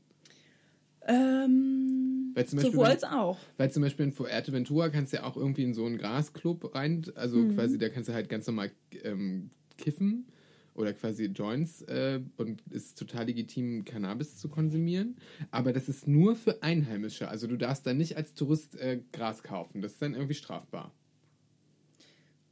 Ähm, 1.08 2.01
Weil 2.34 2.46
zum 2.46 2.58
Beispiel, 2.58 2.72
sowohl 2.72 2.86
als 2.86 3.04
auch. 3.04 3.38
Weil 3.58 3.72
zum 3.72 3.84
Beispiel 3.84 4.06
in 4.06 4.12
Fuerteventura 4.12 4.90
kannst 4.90 5.14
du 5.14 5.18
ja 5.18 5.24
auch 5.24 5.36
irgendwie 5.38 5.64
in 5.64 5.74
so 5.74 5.86
einen 5.86 5.98
Grasclub 5.98 6.74
rein, 6.76 7.06
also 7.16 7.38
Mhm. 7.38 7.56
quasi, 7.56 7.78
da 7.78 7.90
kannst 7.90 8.10
du 8.10 8.14
halt 8.14 8.30
ganz 8.30 8.48
normal 8.48 8.72
ähm, 9.04 9.50
kiffen 9.78 10.28
oder 10.74 10.94
quasi 10.94 11.26
Joints 11.26 11.82
äh, 11.84 12.22
und 12.38 12.62
ist 12.70 12.98
total 12.98 13.26
legitim, 13.26 13.84
Cannabis 13.84 14.38
zu 14.38 14.48
konsumieren. 14.48 15.18
Aber 15.52 15.74
das 15.74 15.90
ist 15.90 16.08
nur 16.08 16.36
für 16.36 16.64
Einheimische. 16.64 17.28
Also 17.28 17.48
du 17.48 17.58
darfst 17.58 17.86
dann 17.86 17.98
nicht 17.98 18.16
als 18.16 18.34
Tourist 18.34 18.76
äh, 18.80 19.02
Gras 19.12 19.44
kaufen. 19.44 19.82
Das 19.82 19.94
ist 19.94 20.02
dann 20.02 20.14
irgendwie 20.14 20.34
strafbar. 20.36 20.94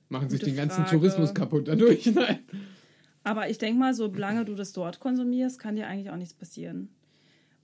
Machen 0.09 0.29
sich 0.29 0.39
Gute 0.39 0.51
den 0.51 0.57
ganzen 0.57 0.83
Frage. 0.85 0.97
Tourismus 0.97 1.33
kaputt 1.33 1.67
dadurch. 1.67 2.05
Nein. 2.13 2.39
Aber 3.23 3.49
ich 3.49 3.57
denke 3.57 3.79
mal, 3.79 3.93
solange 3.93 4.43
du 4.43 4.55
das 4.55 4.73
dort 4.73 4.99
konsumierst, 4.99 5.59
kann 5.59 5.75
dir 5.75 5.87
eigentlich 5.87 6.09
auch 6.09 6.17
nichts 6.17 6.33
passieren. 6.33 6.89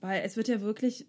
Weil 0.00 0.22
es 0.24 0.36
wird 0.36 0.46
ja 0.48 0.60
wirklich 0.60 1.06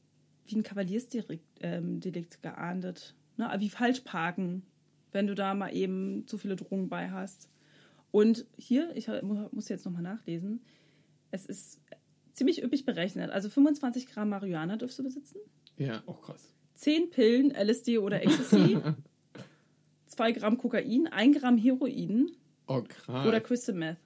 wie 0.48 0.56
ein 0.56 0.64
Kavaliersdelikt 0.64 1.46
ähm, 1.62 2.00
Delikt 2.00 2.42
geahndet. 2.42 3.16
Ne? 3.38 3.50
Wie 3.60 3.70
falsch 3.70 4.02
parken, 4.02 4.64
wenn 5.12 5.28
du 5.28 5.36
da 5.36 5.54
mal 5.54 5.74
eben 5.76 6.26
zu 6.28 6.38
viele 6.38 6.56
Drogen 6.56 6.90
bei 6.90 7.10
hast. 7.12 7.50
Und 8.12 8.46
hier, 8.58 8.96
ich 8.96 9.08
mu- 9.22 9.50
muss 9.52 9.70
jetzt 9.70 9.86
nochmal 9.86 10.02
nachlesen, 10.02 10.62
es 11.32 11.46
ist 11.46 11.80
ziemlich 12.34 12.64
üppig 12.64 12.86
berechnet. 12.86 13.30
Also 13.32 13.50
25 13.50 14.08
Gramm 14.08 14.30
Marihuana 14.30 14.78
dürfst 14.78 14.98
du 15.00 15.04
besitzen. 15.04 15.38
Ja, 15.78 16.02
auch 16.06 16.22
krass. 16.22 16.54
10 16.76 17.10
Pillen 17.10 17.52
LSD 17.52 17.98
oder 17.98 18.22
Ecstasy, 18.24 18.78
2 20.08 20.32
Gramm 20.34 20.58
Kokain, 20.58 21.08
1 21.08 21.38
Gramm 21.40 21.58
Heroin 21.58 22.32
Oh, 22.68 22.82
krass. 22.88 23.28
oder 23.28 23.42
Crystal 23.42 23.76
Meth. 23.76 23.98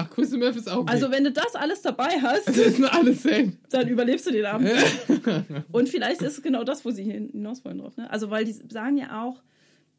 Ach, 0.00 0.08
Crystal 0.10 0.38
Meth 0.38 0.54
ist 0.56 0.70
auch 0.70 0.78
okay. 0.82 0.92
Also 0.92 1.10
wenn 1.10 1.24
du 1.24 1.32
das 1.32 1.54
alles 1.54 1.82
dabei 1.82 2.10
hast, 2.22 2.44
safe. 2.46 3.52
dann 3.70 3.88
überlebst 3.88 4.26
du 4.26 4.30
den 4.30 4.44
Abend. 4.44 4.70
Und 5.72 5.88
vielleicht 5.88 6.22
ist 6.22 6.38
es 6.38 6.42
genau 6.42 6.62
das, 6.62 6.84
wo 6.84 6.90
sie 6.90 7.02
hin- 7.02 7.30
hinaus 7.32 7.64
wollen 7.64 7.78
drauf. 7.78 7.96
Ne? 7.96 8.08
Also 8.10 8.30
weil 8.30 8.44
die 8.44 8.52
sagen 8.52 8.96
ja 8.96 9.24
auch, 9.24 9.42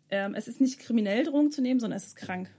ähm, 0.09 0.35
es 0.35 0.47
ist 0.47 0.61
nicht 0.61 0.79
kriminell, 0.79 1.23
Drogen 1.25 1.51
zu 1.51 1.61
nehmen, 1.61 1.79
sondern 1.79 1.97
es 1.97 2.07
ist 2.07 2.15
krank. 2.15 2.49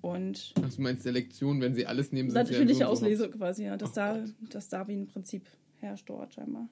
Und 0.00 0.54
Ach, 0.62 0.72
du 0.72 0.82
meinst 0.82 1.02
Selektion, 1.02 1.60
wenn 1.60 1.74
sie 1.74 1.86
alles 1.86 2.12
nehmen, 2.12 2.30
sind 2.30 2.36
ja 2.36 2.42
natürliche 2.44 2.80
so 2.80 2.84
Auslese 2.90 3.28
quasi, 3.30 3.64
ja, 3.64 3.76
dass, 3.76 3.90
Oh 3.90 3.94
da, 3.96 4.18
Gott. 4.18 4.30
das 4.50 4.68
Darwin-Prinzip 4.68 5.46
herrscht 5.80 6.08
dort 6.08 6.34
scheinbar. 6.34 6.68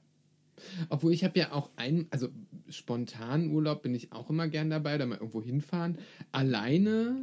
Obwohl 0.90 1.12
ich 1.12 1.24
habe 1.24 1.38
ja 1.38 1.50
auch 1.52 1.70
einen, 1.76 2.06
also 2.10 2.28
spontan 2.68 3.50
Urlaub 3.50 3.82
bin 3.82 3.94
ich 3.94 4.12
auch 4.12 4.30
immer 4.30 4.48
gern 4.48 4.70
dabei, 4.70 4.98
da 4.98 5.06
mal 5.06 5.16
irgendwo 5.18 5.42
hinfahren. 5.42 5.98
Alleine 6.30 7.16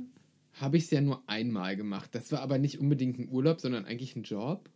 habe 0.60 0.78
ich 0.78 0.84
es 0.84 0.92
ja 0.92 1.02
nur 1.02 1.24
einmal 1.28 1.76
gemacht. 1.76 2.10
Das 2.14 2.32
war 2.32 2.42
aber 2.42 2.58
nicht 2.58 2.80
unbedingt 2.80 3.20
ein 3.20 3.30
Urlaub, 3.30 3.62
sondern 3.62 3.86
eigentlich 3.86 4.16
ein 4.16 4.24
Job, 4.24 4.70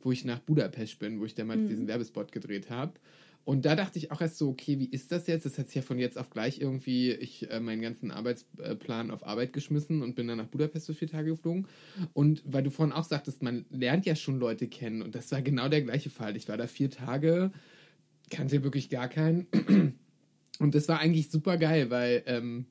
wo 0.00 0.12
ich 0.12 0.24
nach 0.24 0.38
Budapest 0.40 0.98
bin, 0.98 1.20
wo 1.20 1.24
ich 1.24 1.34
damals 1.34 1.68
diesen 1.68 1.88
Werbespot 1.88 2.32
gedreht 2.32 2.70
habe. 2.70 2.92
Und 3.46 3.64
da 3.64 3.76
dachte 3.76 3.96
ich 3.96 4.10
auch 4.10 4.20
erst 4.20 4.38
so, 4.38 4.48
okay, 4.48 4.80
wie 4.80 4.86
ist 4.86 5.12
das 5.12 5.28
jetzt? 5.28 5.46
Das 5.46 5.56
hat 5.56 5.66
sich 5.66 5.76
ja 5.76 5.82
von 5.82 6.00
jetzt 6.00 6.18
auf 6.18 6.30
gleich 6.30 6.60
irgendwie, 6.60 7.12
ich 7.12 7.48
äh, 7.48 7.60
meinen 7.60 7.80
ganzen 7.80 8.10
Arbeitsplan 8.10 9.12
auf 9.12 9.24
Arbeit 9.24 9.52
geschmissen 9.52 10.02
und 10.02 10.16
bin 10.16 10.26
dann 10.26 10.38
nach 10.38 10.48
Budapest 10.48 10.86
für 10.86 10.94
vier 10.94 11.06
Tage 11.06 11.30
geflogen. 11.30 11.68
Und 12.12 12.42
weil 12.44 12.64
du 12.64 12.70
vorhin 12.70 12.92
auch 12.92 13.04
sagtest, 13.04 13.44
man 13.44 13.64
lernt 13.70 14.04
ja 14.04 14.16
schon 14.16 14.40
Leute 14.40 14.66
kennen. 14.66 15.00
Und 15.00 15.14
das 15.14 15.30
war 15.30 15.42
genau 15.42 15.68
der 15.68 15.82
gleiche 15.82 16.10
Fall. 16.10 16.36
Ich 16.36 16.48
war 16.48 16.56
da 16.56 16.66
vier 16.66 16.90
Tage, 16.90 17.52
kannte 18.30 18.64
wirklich 18.64 18.90
gar 18.90 19.08
keinen. 19.08 19.46
Und 20.58 20.74
das 20.74 20.88
war 20.88 20.98
eigentlich 20.98 21.30
super 21.30 21.56
geil, 21.56 21.88
weil 21.90 22.24
ähm, 22.26 22.66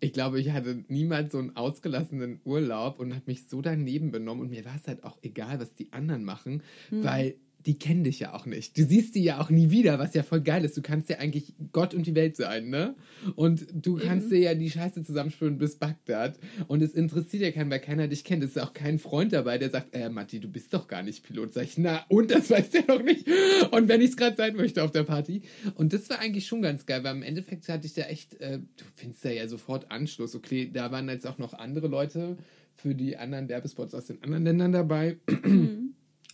ich 0.00 0.12
glaube, 0.12 0.40
ich 0.40 0.50
hatte 0.50 0.84
niemals 0.88 1.32
so 1.32 1.38
einen 1.38 1.56
ausgelassenen 1.56 2.40
Urlaub 2.44 3.00
und 3.00 3.14
habe 3.14 3.24
mich 3.26 3.48
so 3.48 3.60
daneben 3.62 4.10
benommen. 4.10 4.42
Und 4.42 4.50
mir 4.50 4.64
war 4.64 4.76
es 4.76 4.86
halt 4.86 5.04
auch 5.04 5.18
egal, 5.22 5.58
was 5.60 5.74
die 5.74 5.92
anderen 5.92 6.24
machen, 6.24 6.62
weil 6.90 7.34
die 7.66 7.78
kennen 7.78 8.04
dich 8.04 8.20
ja 8.20 8.34
auch 8.34 8.46
nicht. 8.46 8.78
Du 8.78 8.84
siehst 8.84 9.14
die 9.14 9.22
ja 9.22 9.40
auch 9.40 9.50
nie 9.50 9.70
wieder, 9.70 9.98
was 9.98 10.14
ja 10.14 10.22
voll 10.22 10.40
geil 10.40 10.64
ist. 10.64 10.76
Du 10.76 10.82
kannst 10.82 11.10
ja 11.10 11.18
eigentlich 11.18 11.54
Gott 11.72 11.92
und 11.92 12.06
die 12.06 12.14
Welt 12.14 12.36
sein, 12.36 12.70
ne? 12.70 12.94
Und 13.34 13.66
du 13.72 13.96
kannst 13.96 14.30
dir 14.30 14.38
ja 14.38 14.54
die 14.54 14.70
Scheiße 14.70 15.02
zusammenspüren 15.02 15.58
bis 15.58 15.76
Bagdad. 15.76 16.38
Und 16.68 16.82
es 16.82 16.94
interessiert 16.94 17.42
ja 17.42 17.50
keinen, 17.50 17.70
weil 17.70 17.80
keiner 17.80 18.06
dich 18.06 18.24
kennt. 18.24 18.44
Es 18.44 18.50
ist 18.50 18.62
auch 18.62 18.72
kein 18.72 18.98
Freund 18.98 19.32
dabei, 19.32 19.58
der 19.58 19.70
sagt, 19.70 19.94
äh, 19.94 20.08
Matti, 20.08 20.38
du 20.38 20.48
bist 20.48 20.72
doch 20.72 20.86
gar 20.86 21.02
nicht 21.02 21.24
Pilot. 21.24 21.52
Sag 21.52 21.64
ich, 21.64 21.78
na, 21.78 22.04
und 22.08 22.30
das 22.30 22.48
weiß 22.48 22.70
der 22.70 22.82
doch 22.82 23.02
nicht. 23.02 23.26
Und 23.72 23.88
wenn 23.88 24.00
ich 24.00 24.10
es 24.10 24.16
gerade 24.16 24.36
sein 24.36 24.54
möchte 24.54 24.84
auf 24.84 24.92
der 24.92 25.02
Party. 25.02 25.42
Und 25.74 25.92
das 25.92 26.08
war 26.10 26.20
eigentlich 26.20 26.46
schon 26.46 26.62
ganz 26.62 26.86
geil, 26.86 27.02
weil 27.02 27.16
im 27.16 27.22
Endeffekt 27.22 27.68
hatte 27.68 27.86
ich 27.86 27.94
da 27.94 28.02
echt, 28.02 28.40
äh, 28.40 28.58
du 28.58 28.84
findest 28.94 29.24
da 29.24 29.30
ja 29.30 29.48
sofort 29.48 29.90
Anschluss. 29.90 30.36
Okay, 30.36 30.70
da 30.72 30.92
waren 30.92 31.08
jetzt 31.08 31.26
auch 31.26 31.38
noch 31.38 31.54
andere 31.54 31.88
Leute 31.88 32.38
für 32.76 32.94
die 32.94 33.16
anderen 33.16 33.48
Werbespots 33.48 33.94
aus 33.94 34.06
den 34.06 34.22
anderen 34.22 34.44
Ländern 34.44 34.72
dabei. 34.72 35.16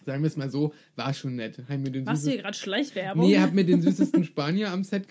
Sagen 0.05 0.23
wir 0.23 0.29
es 0.29 0.37
mal 0.37 0.51
so, 0.51 0.73
war 0.97 1.13
schon 1.15 1.37
nett. 1.37 1.59
Haben 1.69 1.83
mir 1.83 1.91
den 1.91 2.05
Machst 2.05 2.27
du 2.27 2.31
hier 2.31 2.43
gerade 2.43 2.57
Schleichwerbung? 2.57 3.27
Nee, 3.27 3.39
hab 3.39 3.53
mir 3.53 3.65
den 3.65 3.83
süßesten 3.83 4.25
Spanier 4.25 4.71
am 4.71 4.85
Set 4.85 5.07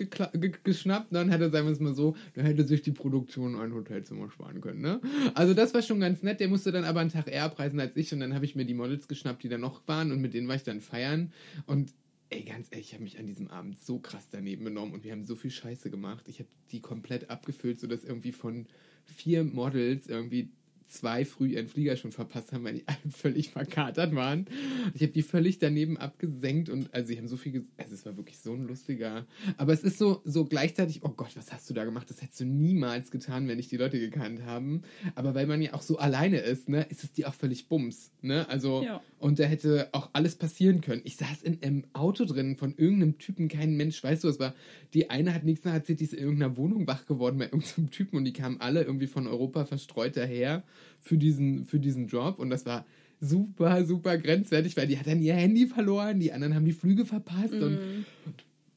geschnappt. 0.64 1.14
Dann 1.14 1.30
hätte, 1.30 1.50
sagen 1.50 1.68
wir 1.68 1.74
es 1.74 1.80
mal 1.80 1.94
so, 1.94 2.16
dann 2.36 2.46
hätte 2.46 2.64
sich 2.66 2.82
die 2.82 2.92
Produktion 2.92 3.56
ein 3.56 3.74
Hotelzimmer 3.74 4.30
sparen 4.30 4.62
können. 4.62 4.82
Ne? 4.82 5.02
Also 5.34 5.54
das 5.54 5.74
war 5.74 5.82
schon 5.82 6.00
ganz 6.00 6.24
nett. 6.24 6.40
Der 6.40 6.48
musste 6.48 6.72
dann 6.72 6.84
aber 6.84 7.00
einen 7.00 7.12
Tag 7.12 7.28
eher 7.28 7.44
abreisen 7.44 7.80
als 7.80 7.96
ich. 7.96 8.14
Und 8.14 8.20
dann 8.20 8.34
habe 8.34 8.46
ich 8.46 8.56
mir 8.56 8.66
die 8.66 8.74
Models 8.74 9.08
geschnappt, 9.08 9.44
die 9.44 9.50
da 9.50 9.58
noch 9.58 9.88
waren. 9.88 10.12
Und 10.12 10.22
mit 10.22 10.34
denen 10.34 10.48
war 10.48 10.56
ich 10.56 10.64
dann 10.64 10.82
feiern. 10.82 11.32
Und 11.66 11.94
ey, 12.30 12.44
ganz 12.44 12.68
ehrlich, 12.72 12.88
ich 12.88 12.94
habe 12.94 13.04
mich 13.04 13.20
an 13.20 13.28
diesem 13.28 13.50
Abend 13.50 13.80
so 13.80 14.00
krass 14.00 14.28
daneben 14.32 14.64
benommen. 14.64 14.94
Und 14.94 15.04
wir 15.04 15.12
haben 15.12 15.26
so 15.26 15.36
viel 15.36 15.52
Scheiße 15.52 15.90
gemacht. 15.90 16.26
Ich 16.28 16.40
habe 16.40 16.50
die 16.72 16.82
komplett 16.82 17.30
abgefüllt, 17.30 17.80
sodass 17.80 18.04
irgendwie 18.04 18.32
von 18.32 18.66
vier 19.06 19.44
Models 19.44 20.08
irgendwie 20.08 20.50
zwei 20.94 21.26
früh 21.26 21.50
ihren 21.54 21.68
Flieger 21.68 21.96
schon 21.98 22.12
verpasst 22.12 22.52
haben, 22.54 22.64
weil 22.64 22.76
die 22.76 22.84
alle 22.88 22.98
völlig 23.12 23.50
verkatert 23.50 24.14
waren. 24.16 24.46
Ich 24.94 25.02
habe 25.02 25.12
die 25.12 25.22
völlig 25.24 25.60
daneben 25.60 25.98
abgesenkt 25.98 26.70
und 26.70 26.94
also 26.94 27.08
sie 27.08 27.18
haben 27.18 27.28
so 27.28 27.38
viel, 27.38 27.66
also 27.78 27.94
es 27.94 28.06
war 28.06 28.16
wirklich 28.18 28.38
so 28.40 28.54
ein 28.54 28.68
lustiger, 28.68 29.26
aber 29.58 29.74
es 29.74 29.84
ist 29.84 29.98
so 29.98 30.22
so 30.26 30.46
gleichzeitig, 30.46 31.04
oh 31.04 31.10
Gott, 31.10 31.36
was 31.36 31.52
hast 31.52 31.70
du 31.70 31.74
da 31.74 31.84
gemacht? 31.86 32.10
Das 32.10 32.22
hättest 32.22 32.40
du 32.42 32.46
niemals 32.46 33.12
getan, 33.12 33.48
wenn 33.48 33.58
dich 33.58 33.68
die 33.68 33.78
Leute 33.78 34.00
gekannt 34.00 34.44
haben. 34.46 34.84
Aber 35.16 35.36
weil 35.36 35.48
man 35.48 35.62
ja 35.62 35.74
auch 35.74 35.82
so 35.82 35.98
alleine 35.98 36.38
ist, 36.38 36.70
ne, 36.70 36.86
ist 36.90 37.04
es 37.04 37.12
dir 37.14 37.28
auch 37.28 37.34
völlig 37.34 37.68
bums, 37.68 38.12
ne? 38.22 38.48
Also 38.50 38.84
Ja. 38.84 39.02
und 39.20 39.40
da 39.40 39.44
hätte 39.46 39.90
auch 39.92 40.10
alles 40.14 40.36
passieren 40.36 40.82
können. 40.82 41.02
Ich 41.04 41.18
saß 41.18 41.44
in 41.44 41.62
einem 41.64 41.86
Auto 41.94 42.26
drin 42.26 42.56
von 42.58 42.76
irgendeinem 42.78 43.18
Typen, 43.18 43.48
kein 43.48 43.76
Mensch, 43.76 44.04
weißt 44.04 44.24
du, 44.24 44.28
es 44.28 44.40
war, 44.40 44.54
die 44.94 45.10
eine 45.10 45.34
hat 45.34 45.44
nichts 45.44 45.66
nach 45.66 45.74
erzählt, 45.74 46.00
die 46.00 46.06
ist 46.06 46.14
in 46.14 46.20
irgendeiner 46.24 46.56
Wohnung 46.58 46.88
wach 46.88 47.06
geworden 47.06 47.38
bei 47.38 47.46
irgendeinem 47.46 47.90
Typen 47.92 48.18
und 48.18 48.26
die 48.26 48.34
kamen 48.34 48.60
alle 48.62 48.84
irgendwie 48.84 49.08
von 49.08 49.28
Europa 49.28 49.66
verstreut 49.66 50.16
daher 50.18 50.64
für 51.02 51.18
diesen, 51.18 51.66
für 51.66 51.80
diesen 51.80 52.08
Job 52.08 52.40
und 52.40 52.50
das 52.50 52.66
war 52.66 52.86
super, 53.20 53.86
super 53.86 54.18
grenzwertig, 54.18 54.76
weil 54.76 54.88
die 54.88 55.00
hat 55.00 55.08
dann 55.08 55.22
ihr 55.22 55.34
Handy 55.34 55.68
verloren, 55.68 56.20
die 56.20 56.34
anderen 56.34 56.56
haben 56.56 56.66
die 56.66 56.74
Flüge 56.74 57.06
verpasst 57.06 57.54
und 57.54 57.80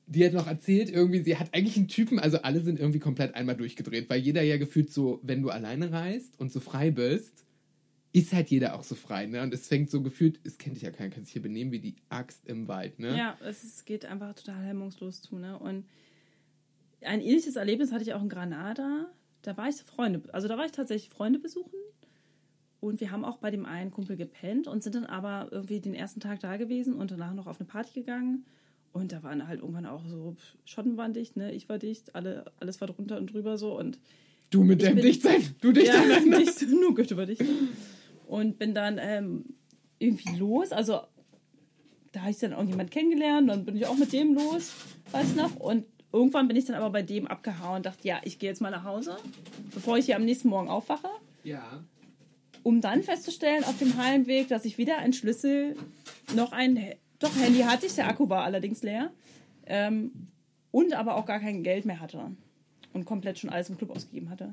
die 0.06 0.24
hat 0.24 0.32
noch 0.32 0.46
erzählt, 0.46 0.88
irgendwie, 0.88 1.22
sie 1.22 1.36
hat 1.36 1.52
eigentlich 1.52 1.76
einen 1.76 1.88
Typen, 1.88 2.18
also 2.18 2.38
alle 2.38 2.60
sind 2.60 2.78
irgendwie 2.78 3.00
komplett 3.00 3.34
einmal 3.34 3.56
durchgedreht, 3.56 4.08
weil 4.08 4.20
jeder 4.20 4.42
ja 4.42 4.56
gefühlt 4.56 4.92
so, 4.92 5.20
wenn 5.22 5.42
du 5.42 5.50
alleine 5.50 5.90
reist 5.90 6.38
und 6.38 6.52
so 6.52 6.60
frei 6.60 6.92
bist, 6.92 7.44
ist 8.12 8.32
halt 8.32 8.48
jeder 8.48 8.76
auch 8.76 8.84
so 8.84 8.94
frei, 8.94 9.26
ne? 9.26 9.42
Und 9.42 9.52
es 9.52 9.68
fängt 9.68 9.90
so 9.90 10.02
gefühlt, 10.02 10.40
es 10.44 10.56
kennt 10.56 10.76
dich 10.76 10.84
ja 10.84 10.90
keiner, 10.90 11.10
kann 11.10 11.24
sich 11.24 11.32
hier 11.32 11.42
benehmen 11.42 11.70
wie 11.72 11.80
die 11.80 11.96
Axt 12.08 12.46
im 12.46 12.66
Wald, 12.66 12.98
ne? 12.98 13.16
Ja, 13.16 13.36
es 13.44 13.62
ist, 13.62 13.84
geht 13.84 14.06
einfach 14.06 14.32
total 14.34 14.64
hemmungslos 14.64 15.20
zu, 15.20 15.36
ne? 15.36 15.58
Und 15.58 15.84
ein 17.02 17.20
ähnliches 17.20 17.56
Erlebnis 17.56 17.92
hatte 17.92 18.04
ich 18.04 18.14
auch 18.14 18.22
in 18.22 18.30
Granada. 18.30 19.12
Da 19.42 19.56
war 19.56 19.68
ich 19.68 19.76
Freunde, 19.76 20.22
also 20.32 20.48
da 20.48 20.56
war 20.56 20.64
ich 20.64 20.72
tatsächlich 20.72 21.10
Freunde 21.10 21.38
besuchen. 21.38 21.78
Und 22.86 23.00
wir 23.00 23.10
haben 23.10 23.24
auch 23.24 23.38
bei 23.38 23.50
dem 23.50 23.66
einen 23.66 23.90
Kumpel 23.90 24.16
gepennt 24.16 24.66
und 24.68 24.82
sind 24.82 24.94
dann 24.94 25.04
aber 25.06 25.48
irgendwie 25.50 25.80
den 25.80 25.94
ersten 25.94 26.20
Tag 26.20 26.40
da 26.40 26.56
gewesen 26.56 26.94
und 26.94 27.10
danach 27.10 27.34
noch 27.34 27.46
auf 27.46 27.58
eine 27.60 27.66
Party 27.68 27.92
gegangen. 28.00 28.44
Und 28.92 29.12
da 29.12 29.22
waren 29.22 29.46
halt 29.46 29.60
irgendwann 29.60 29.86
auch 29.86 30.04
so, 30.06 30.36
Schotten 30.64 30.96
waren 30.96 31.12
dicht, 31.12 31.36
ne? 31.36 31.52
Ich 31.52 31.68
war 31.68 31.78
dicht, 31.78 32.14
alle, 32.14 32.44
alles 32.60 32.80
war 32.80 32.88
drunter 32.88 33.18
und 33.18 33.32
drüber 33.32 33.58
so. 33.58 33.78
Und 33.78 33.98
Du 34.50 34.62
mit 34.62 34.78
bin- 34.78 34.96
Dichtsein, 34.96 35.42
du 35.60 35.72
dich 35.72 35.88
ja, 35.88 35.94
dann. 36.08 36.28
nicht 36.30 36.62
nur 36.70 36.94
Goethe 36.94 37.14
über 37.14 37.26
dich. 37.26 37.38
Und 38.26 38.58
bin 38.58 38.74
dann 38.74 38.98
ähm, 39.00 39.44
irgendwie 39.98 40.36
los. 40.36 40.72
Also 40.72 41.00
da 42.12 42.20
habe 42.20 42.30
ich 42.30 42.38
dann 42.38 42.52
irgendjemand 42.52 42.90
kennengelernt, 42.90 43.50
dann 43.50 43.64
bin 43.66 43.76
ich 43.76 43.86
auch 43.86 43.96
mit 43.96 44.12
dem 44.12 44.34
los, 44.34 44.72
weiß 45.10 45.34
noch. 45.34 45.56
Und 45.56 45.84
irgendwann 46.12 46.48
bin 46.48 46.56
ich 46.56 46.64
dann 46.64 46.76
aber 46.76 46.90
bei 46.90 47.02
dem 47.02 47.26
abgehauen 47.26 47.76
und 47.78 47.86
dachte, 47.86 48.06
ja, 48.08 48.20
ich 48.24 48.38
gehe 48.38 48.48
jetzt 48.48 48.60
mal 48.62 48.70
nach 48.70 48.84
Hause, 48.84 49.16
bevor 49.74 49.98
ich 49.98 50.06
hier 50.06 50.16
am 50.16 50.24
nächsten 50.24 50.48
Morgen 50.48 50.68
aufwache, 50.68 51.08
Ja. 51.44 51.84
Um 52.66 52.80
dann 52.80 53.04
festzustellen 53.04 53.62
auf 53.62 53.78
dem 53.78 53.96
Heimweg, 53.96 54.48
dass 54.48 54.64
ich 54.64 54.76
wieder 54.76 54.98
einen 54.98 55.12
Schlüssel, 55.12 55.76
noch 56.34 56.50
ein, 56.50 56.76
doch 57.20 57.30
Handy 57.36 57.60
hatte 57.60 57.86
ich, 57.86 57.94
der 57.94 58.08
Akku 58.08 58.28
war 58.28 58.42
allerdings 58.42 58.82
leer, 58.82 59.12
ähm, 59.66 60.10
und 60.72 60.92
aber 60.92 61.14
auch 61.14 61.26
gar 61.26 61.38
kein 61.38 61.62
Geld 61.62 61.84
mehr 61.84 62.00
hatte 62.00 62.32
und 62.92 63.04
komplett 63.04 63.38
schon 63.38 63.50
alles 63.50 63.70
im 63.70 63.78
Club 63.78 63.90
ausgegeben 63.90 64.30
hatte. 64.30 64.52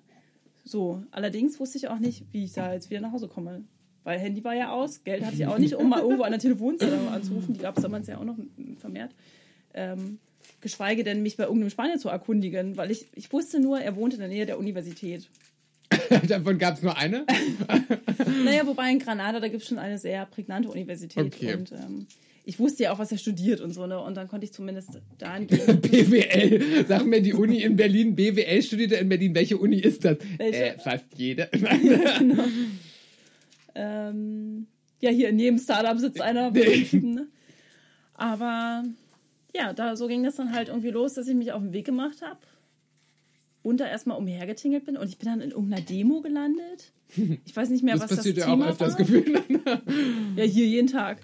So, 0.64 1.02
allerdings 1.10 1.60
wusste 1.60 1.80
ich 1.80 1.88
auch 1.88 1.98
nicht, 1.98 2.24
wie 2.32 2.44
ich 2.44 2.54
da 2.54 2.72
jetzt 2.72 2.92
wieder 2.92 3.02
nach 3.02 3.14
Hause 3.14 3.28
komme. 3.28 3.64
Weil 4.04 4.20
Handy 4.20 4.44
war 4.44 4.54
ja 4.54 4.72
aus, 4.72 5.04
Geld 5.04 5.26
hatte 5.26 5.36
ich 5.36 5.48
auch 5.48 5.58
nicht, 5.58 5.74
um 5.74 5.90
mal 5.90 6.02
irgendwo 6.04 6.22
an 6.22 6.34
der 6.34 6.40
Telefonzelle 6.40 7.10
anzurufen. 7.10 7.56
Die 7.56 7.62
gab 7.62 7.78
es 7.78 7.82
damals 7.82 8.06
ja 8.06 8.20
auch 8.20 8.26
noch 8.26 8.38
vermehrt. 8.78 9.16
Ähm, 9.74 10.20
geschweige 10.62 11.04
denn, 11.04 11.24
mich 11.24 11.36
bei 11.36 11.46
irgendeinem 11.46 11.72
Spanier 11.72 11.98
zu 11.98 12.10
erkundigen, 12.10 12.78
weil 12.78 12.92
ich, 12.92 13.08
ich 13.16 13.34
wusste 13.34 13.60
nur, 13.60 13.80
er 13.80 13.96
wohnt 13.96 14.14
in 14.14 14.20
der 14.20 14.30
Nähe 14.30 14.46
der 14.46 14.60
Universität. 14.60 15.32
Davon 16.28 16.58
gab 16.58 16.76
es 16.76 16.84
nur 16.84 16.98
eine. 16.98 17.26
Naja, 18.46 18.66
wobei 18.66 18.92
in 18.92 19.00
Granada, 19.00 19.40
da 19.40 19.48
gibt 19.48 19.64
es 19.64 19.70
schon 19.70 19.80
eine 19.80 19.98
sehr 19.98 20.26
prägnante 20.26 20.70
Universität. 20.70 21.26
Okay. 21.26 21.56
Und 21.56 21.72
ähm, 21.72 22.08
ich 22.46 22.60
wusste 22.60 22.84
ja 22.84 22.94
auch, 22.94 23.00
was 23.00 23.12
er 23.12 23.18
studiert 23.18 23.62
und 23.62 23.72
so, 23.74 23.88
ne? 23.88 24.00
Und 24.00 24.16
dann 24.16 24.28
konnte 24.28 24.46
ich 24.46 24.54
zumindest 24.54 25.02
dahin 25.18 25.48
gehen. 25.48 25.82
BWL. 25.82 26.86
Sag 26.88 27.06
mir 27.06 27.22
die 27.22 27.34
Uni 27.34 27.62
in 27.62 27.76
Berlin. 27.76 28.16
BWL 28.16 28.62
studiert 28.62 28.92
er 28.94 29.00
in 29.00 29.10
Berlin. 29.10 29.34
Welche 29.36 29.58
Uni 29.58 29.78
ist 29.78 30.06
das? 30.06 30.18
Welche? 30.38 30.76
Äh, 30.76 30.80
fast 30.80 31.06
jede. 31.16 31.50
ähm, 33.76 34.68
ja, 35.00 35.10
hier 35.10 35.30
in 35.30 35.40
jedem 35.40 35.58
Startup 35.58 35.98
sitzt 35.98 36.22
einer. 36.22 36.52
ne? 36.52 37.28
Aber 38.14 38.84
ja, 39.56 39.74
da 39.74 39.96
so 39.96 40.08
ging 40.08 40.24
das 40.24 40.36
dann 40.36 40.54
halt 40.54 40.70
irgendwie 40.70 40.92
los, 40.92 41.14
dass 41.14 41.28
ich 41.28 41.36
mich 41.36 41.52
auf 41.52 41.62
den 41.62 41.74
Weg 41.74 41.86
gemacht 41.86 42.22
habe 42.22 42.40
und 43.64 43.80
da 43.80 43.88
erstmal 43.88 44.18
umhergetingelt 44.18 44.86
bin 44.86 44.98
und 44.98 45.08
ich 45.10 45.18
bin 45.18 45.28
dann 45.30 45.42
in 45.42 45.52
irgendeiner 45.52 45.82
Demo 45.82 46.22
gelandet. 46.22 46.92
Ich 47.46 47.56
weiß 47.56 47.70
nicht 47.70 47.84
mehr, 47.84 47.94
Das 47.96 48.04
was 48.10 48.18
passiert 48.18 48.38
das 48.38 48.46
ja 48.46 48.52
auch 48.52 48.56
Thema 48.56 48.70
öfters 48.70 48.94
war. 48.94 48.98
gefühlt. 48.98 49.42
Ja, 50.36 50.44
hier 50.44 50.66
jeden 50.68 50.88
Tag. 50.88 51.20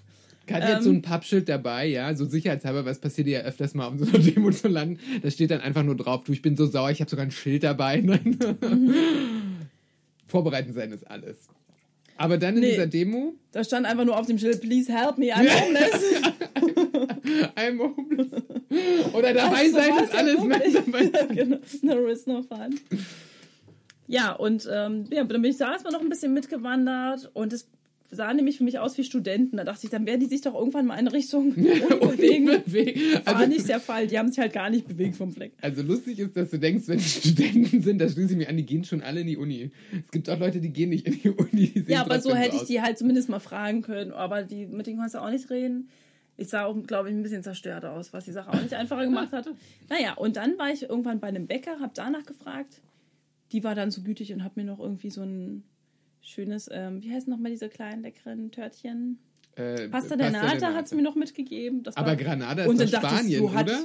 Hat 0.50 0.62
Ähm. 0.78 0.82
so 0.82 0.90
ein 0.90 1.02
Pappschild 1.02 1.48
dabei, 1.48 1.86
ja, 1.86 2.12
so 2.16 2.24
sicherheitshalber, 2.24 2.84
was 2.84 2.98
passiert 3.00 3.28
ja 3.28 3.40
öfters 3.42 3.74
mal, 3.74 3.86
um 3.86 3.98
so 3.98 4.04
einer 4.06 4.18
Demo 4.24 4.50
zu 4.50 4.66
landen. 4.68 4.98
Da 5.22 5.30
steht 5.30 5.50
dann 5.52 5.60
einfach 5.60 5.82
nur 5.84 5.96
drauf, 5.96 6.24
du, 6.24 6.32
ich 6.32 6.42
bin 6.42 6.56
so 6.56 6.66
sauer, 6.66 6.90
ich 6.90 7.00
habe 7.00 7.08
sogar 7.10 7.24
ein 7.24 7.30
Schild 7.30 7.62
dabei. 7.62 8.00
Nein. 8.00 8.36
Mhm. 8.60 8.94
Vorbereiten 10.26 10.72
sein 10.72 10.92
ist 10.92 11.08
alles. 11.10 11.48
Aber 12.16 12.36
dann 12.36 12.54
in 12.56 12.60
Nee. 12.60 12.70
dieser 12.70 12.86
Demo, 12.86 13.34
Da 13.52 13.64
stand 13.64 13.86
einfach 13.86 14.04
nur 14.04 14.18
auf 14.18 14.26
dem 14.26 14.38
Schild, 14.38 14.60
please 14.60 14.92
help 14.92 15.18
me, 15.18 15.26
I'm 15.34 15.48
homeless. 15.48 16.04
I'm 17.68 17.78
homeless. 17.80 18.28
Oder 19.14 19.34
dabei 19.34 19.56
Also, 19.58 19.76
sein 19.76 20.04
ist 20.04 20.12
ja 20.12 20.18
alles. 20.18 20.44
Nein, 20.44 20.72
dabei. 20.72 21.34
genau. 21.34 21.58
No 21.82 21.94
risk, 21.94 22.26
no 22.26 22.42
fun. 22.42 22.78
Ja, 24.06 24.32
und 24.32 24.68
ähm, 24.72 25.04
ja, 25.10 25.22
dann 25.24 25.42
bin 25.42 25.50
ich 25.50 25.56
da 25.58 25.70
erstmal 25.72 25.92
noch 25.92 26.00
ein 26.00 26.08
bisschen 26.08 26.34
mitgewandert 26.34 27.30
und 27.32 27.52
es 27.52 27.68
sah 28.12 28.34
nämlich 28.34 28.58
für 28.58 28.64
mich 28.64 28.80
aus 28.80 28.98
wie 28.98 29.04
Studenten. 29.04 29.56
Da 29.56 29.62
dachte 29.62 29.82
ich, 29.84 29.90
dann 29.90 30.04
werden 30.04 30.18
die 30.18 30.26
sich 30.26 30.40
doch 30.40 30.54
irgendwann 30.56 30.84
mal 30.86 30.94
in 30.94 31.06
eine 31.06 31.12
Richtung 31.12 31.54
bewegen. 31.54 32.48
War 32.48 33.36
Also, 33.36 33.46
nicht 33.48 33.68
der 33.68 33.78
Fall. 33.78 34.08
Die 34.08 34.18
haben 34.18 34.28
sich 34.30 34.40
halt 34.40 34.52
gar 34.52 34.68
nicht 34.68 34.88
bewegt 34.88 35.14
vom 35.14 35.30
Fleck. 35.30 35.52
also 35.60 35.82
lustig 35.82 36.18
ist, 36.18 36.36
dass 36.36 36.50
du 36.50 36.58
denkst, 36.58 36.88
wenn 36.88 36.98
die 36.98 37.04
Studenten 37.04 37.82
sind, 37.82 37.98
da 38.00 38.08
schließe 38.08 38.32
ich 38.32 38.36
mich 38.36 38.48
an, 38.48 38.56
die 38.56 38.66
gehen 38.66 38.82
schon 38.82 39.00
alle 39.02 39.20
in 39.20 39.28
die 39.28 39.36
Uni. 39.36 39.70
Es 40.04 40.10
gibt 40.10 40.28
auch 40.28 40.40
Leute, 40.40 40.60
die 40.60 40.70
gehen 40.70 40.88
nicht 40.90 41.06
in 41.06 41.20
die 41.22 41.30
Uni. 41.30 41.68
die 41.68 41.84
Ja, 41.86 42.00
aber 42.00 42.20
so 42.20 42.34
hätte 42.34 42.56
ich 42.56 42.62
aus. 42.62 42.66
die 42.66 42.80
halt 42.82 42.98
zumindest 42.98 43.28
mal 43.28 43.38
fragen 43.38 43.82
können. 43.82 44.10
Aber 44.10 44.42
die, 44.42 44.66
mit 44.66 44.88
denen 44.88 44.98
kannst 44.98 45.14
du 45.14 45.20
auch 45.20 45.30
nicht 45.30 45.48
reden. 45.50 45.88
Ich 46.40 46.48
sah 46.48 46.64
auch, 46.64 46.74
glaube 46.84 47.10
ich, 47.10 47.14
ein 47.14 47.22
bisschen 47.22 47.42
zerstört 47.42 47.84
aus, 47.84 48.12
was 48.12 48.24
die 48.24 48.32
Sache 48.32 48.50
auch 48.50 48.60
nicht 48.62 48.74
einfacher 48.74 49.04
gemacht 49.04 49.32
hat. 49.32 49.46
Naja, 49.90 50.14
und 50.14 50.36
dann 50.36 50.58
war 50.58 50.70
ich 50.70 50.82
irgendwann 50.88 51.20
bei 51.20 51.28
einem 51.28 51.46
Bäcker, 51.46 51.80
habe 51.80 51.92
danach 51.94 52.24
gefragt. 52.24 52.80
Die 53.52 53.62
war 53.64 53.74
dann 53.74 53.90
so 53.90 54.02
gütig 54.02 54.32
und 54.32 54.42
hat 54.44 54.56
mir 54.56 54.64
noch 54.64 54.78
irgendwie 54.80 55.10
so 55.10 55.22
ein 55.22 55.64
schönes, 56.22 56.68
ähm, 56.72 57.02
wie 57.02 57.12
heißen 57.12 57.30
nochmal 57.30 57.50
diese 57.50 57.68
kleinen 57.68 58.02
leckeren 58.02 58.50
Törtchen? 58.52 59.18
Äh, 59.56 59.88
Pasta 59.88 60.16
der 60.16 60.30
Nata 60.30 60.72
hat 60.74 60.88
sie 60.88 60.94
mir 60.94 61.02
noch 61.02 61.16
mitgegeben. 61.16 61.82
Das 61.82 61.96
Aber 61.96 62.08
war- 62.08 62.16
Granada 62.16 62.64
ist 62.64 62.80
ich, 62.80 62.90
Spanien, 62.90 63.38
so 63.40 63.52
hat- 63.52 63.66
oder? 63.68 63.84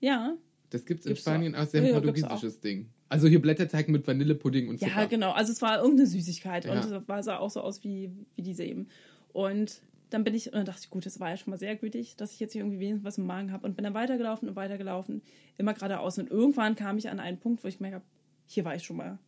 Ja, 0.00 0.34
Das 0.70 0.84
gibt's 0.84 1.06
in 1.06 1.10
Gibt's 1.10 1.22
Spanien 1.22 1.54
auch. 1.54 1.66
sehr 1.66 1.84
Ja, 1.84 1.92
portugiesisches 2.00 2.60
Ding. 2.60 2.88
Also 3.08 3.28
hier 3.28 3.40
Blätterteig 3.40 3.88
mit 3.88 4.06
Vanillepudding 4.06 4.68
und 4.68 4.80
Zucker. 4.80 4.90
Ja, 5.02 5.04
genau. 5.06 5.30
Also 5.32 5.52
es 5.52 5.62
war 5.62 5.78
irgendeine 5.80 6.06
Süßigkeit 6.08 6.64
Ja. 6.64 6.72
und 6.72 6.78
es 7.18 7.24
sah 7.24 7.38
auch 7.38 7.50
so 7.50 7.60
aus 7.60 7.84
wie, 7.84 8.10
wie 8.36 8.42
diese 8.42 8.64
eben. 8.64 8.88
Und 9.32 9.80
dann 10.12 10.24
bin 10.24 10.34
ich, 10.34 10.46
und 10.46 10.54
dann 10.54 10.64
dachte 10.66 10.80
ich, 10.82 10.90
gut, 10.90 11.06
das 11.06 11.20
war 11.20 11.30
ja 11.30 11.36
schon 11.36 11.50
mal 11.50 11.56
sehr 11.58 11.76
gütig, 11.76 12.16
dass 12.16 12.32
ich 12.32 12.40
jetzt 12.40 12.52
hier 12.52 12.62
irgendwie 12.62 12.78
wenigstens 12.80 13.04
was 13.04 13.18
im 13.18 13.26
Magen 13.26 13.52
habe 13.52 13.66
und 13.66 13.76
bin 13.76 13.84
dann 13.84 13.94
weitergelaufen 13.94 14.48
und 14.48 14.56
weitergelaufen, 14.56 15.22
immer 15.58 15.74
geradeaus. 15.74 16.18
Und 16.18 16.30
irgendwann 16.30 16.74
kam 16.76 16.98
ich 16.98 17.08
an 17.08 17.20
einen 17.20 17.38
Punkt, 17.38 17.64
wo 17.64 17.68
ich 17.68 17.78
gemerkt 17.78 17.96
habe, 17.96 18.04
hier 18.46 18.64
war 18.64 18.74
ich 18.74 18.82
schon 18.84 18.96
mal. 18.96 19.18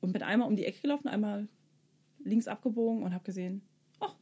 Und 0.00 0.12
bin 0.12 0.22
einmal 0.22 0.48
um 0.48 0.56
die 0.56 0.64
Ecke 0.64 0.80
gelaufen, 0.80 1.08
einmal 1.08 1.48
links 2.24 2.48
abgebogen 2.48 3.02
und 3.02 3.12
habe 3.14 3.24
gesehen, 3.24 3.62
ach, 4.00 4.14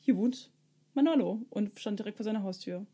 hier 0.00 0.16
wohnt 0.16 0.50
Manolo 0.94 1.42
und 1.50 1.78
stand 1.78 1.98
direkt 1.98 2.16
vor 2.16 2.24
seiner 2.24 2.42
Haustür. 2.42 2.86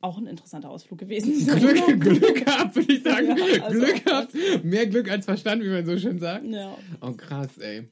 Auch 0.00 0.16
ein 0.18 0.26
interessanter 0.26 0.70
Ausflug 0.70 0.98
gewesen. 1.00 1.34
Glück, 1.58 2.00
Glück 2.00 2.44
gehabt, 2.44 2.76
würde 2.76 2.92
ich 2.92 3.02
sagen. 3.02 3.36
Ja, 3.36 3.64
also 3.64 3.80
Glück 3.80 4.04
gehabt. 4.04 4.34
Mehr 4.64 4.86
Glück 4.86 5.10
als 5.10 5.24
Verstand, 5.24 5.62
wie 5.62 5.68
man 5.68 5.84
so 5.84 5.98
schön 5.98 6.18
sagt. 6.18 6.46
Ja, 6.46 6.76
Oh, 7.00 7.12
krass, 7.12 7.58
ey. 7.58 7.88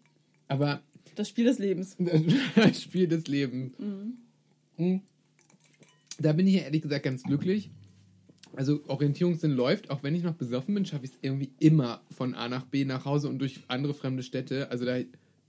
Aber 0.49 0.81
das 1.17 1.29
Spiel 1.29 1.47
des 1.47 1.59
Lebens. 1.59 1.97
das 2.57 2.83
Spiel 2.83 3.09
des 3.09 3.27
Lebens. 3.27 3.73
Mhm. 3.79 5.01
Da 6.19 6.33
bin 6.33 6.47
ich 6.47 6.55
ja 6.55 6.63
ehrlich 6.63 6.83
gesagt 6.83 7.05
ganz 7.05 7.23
glücklich. 7.23 7.71
Also 8.55 8.83
Orientierungssinn 8.87 9.51
läuft, 9.51 9.91
auch 9.91 10.03
wenn 10.03 10.15
ich 10.15 10.23
noch 10.23 10.35
besoffen 10.35 10.75
bin, 10.75 10.87
schaffe 10.87 11.05
ich 11.05 11.11
es 11.11 11.19
irgendwie 11.21 11.51
immer 11.59 12.01
von 12.11 12.35
A 12.35 12.49
nach 12.49 12.65
B 12.65 12.85
nach 12.85 13.05
Hause 13.05 13.29
und 13.29 13.39
durch 13.39 13.65
andere 13.69 13.93
fremde 13.93 14.23
Städte. 14.23 14.71
Also 14.71 14.85
da 14.85 14.99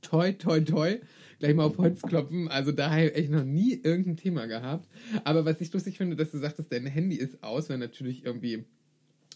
toi, 0.01 0.34
toi, 0.34 0.60
toi, 0.62 0.99
gleich 1.39 1.56
mal 1.56 1.63
auf 1.63 1.77
Holz 1.77 2.01
klopfen. 2.01 2.47
Also 2.47 2.71
da 2.71 2.89
habe 2.91 3.06
ich 3.06 3.15
echt 3.15 3.32
noch 3.32 3.43
nie 3.43 3.80
irgendein 3.82 4.17
Thema 4.17 4.45
gehabt. 4.47 4.89
Aber 5.23 5.45
was 5.45 5.62
ich 5.62 5.71
lustig 5.71 5.97
finde, 5.97 6.15
dass 6.15 6.32
du 6.32 6.38
sagtest, 6.38 6.71
dein 6.71 6.86
Handy 6.86 7.15
ist 7.15 7.43
aus, 7.43 7.69
weil 7.69 7.77
natürlich 7.77 8.25
irgendwie 8.25 8.65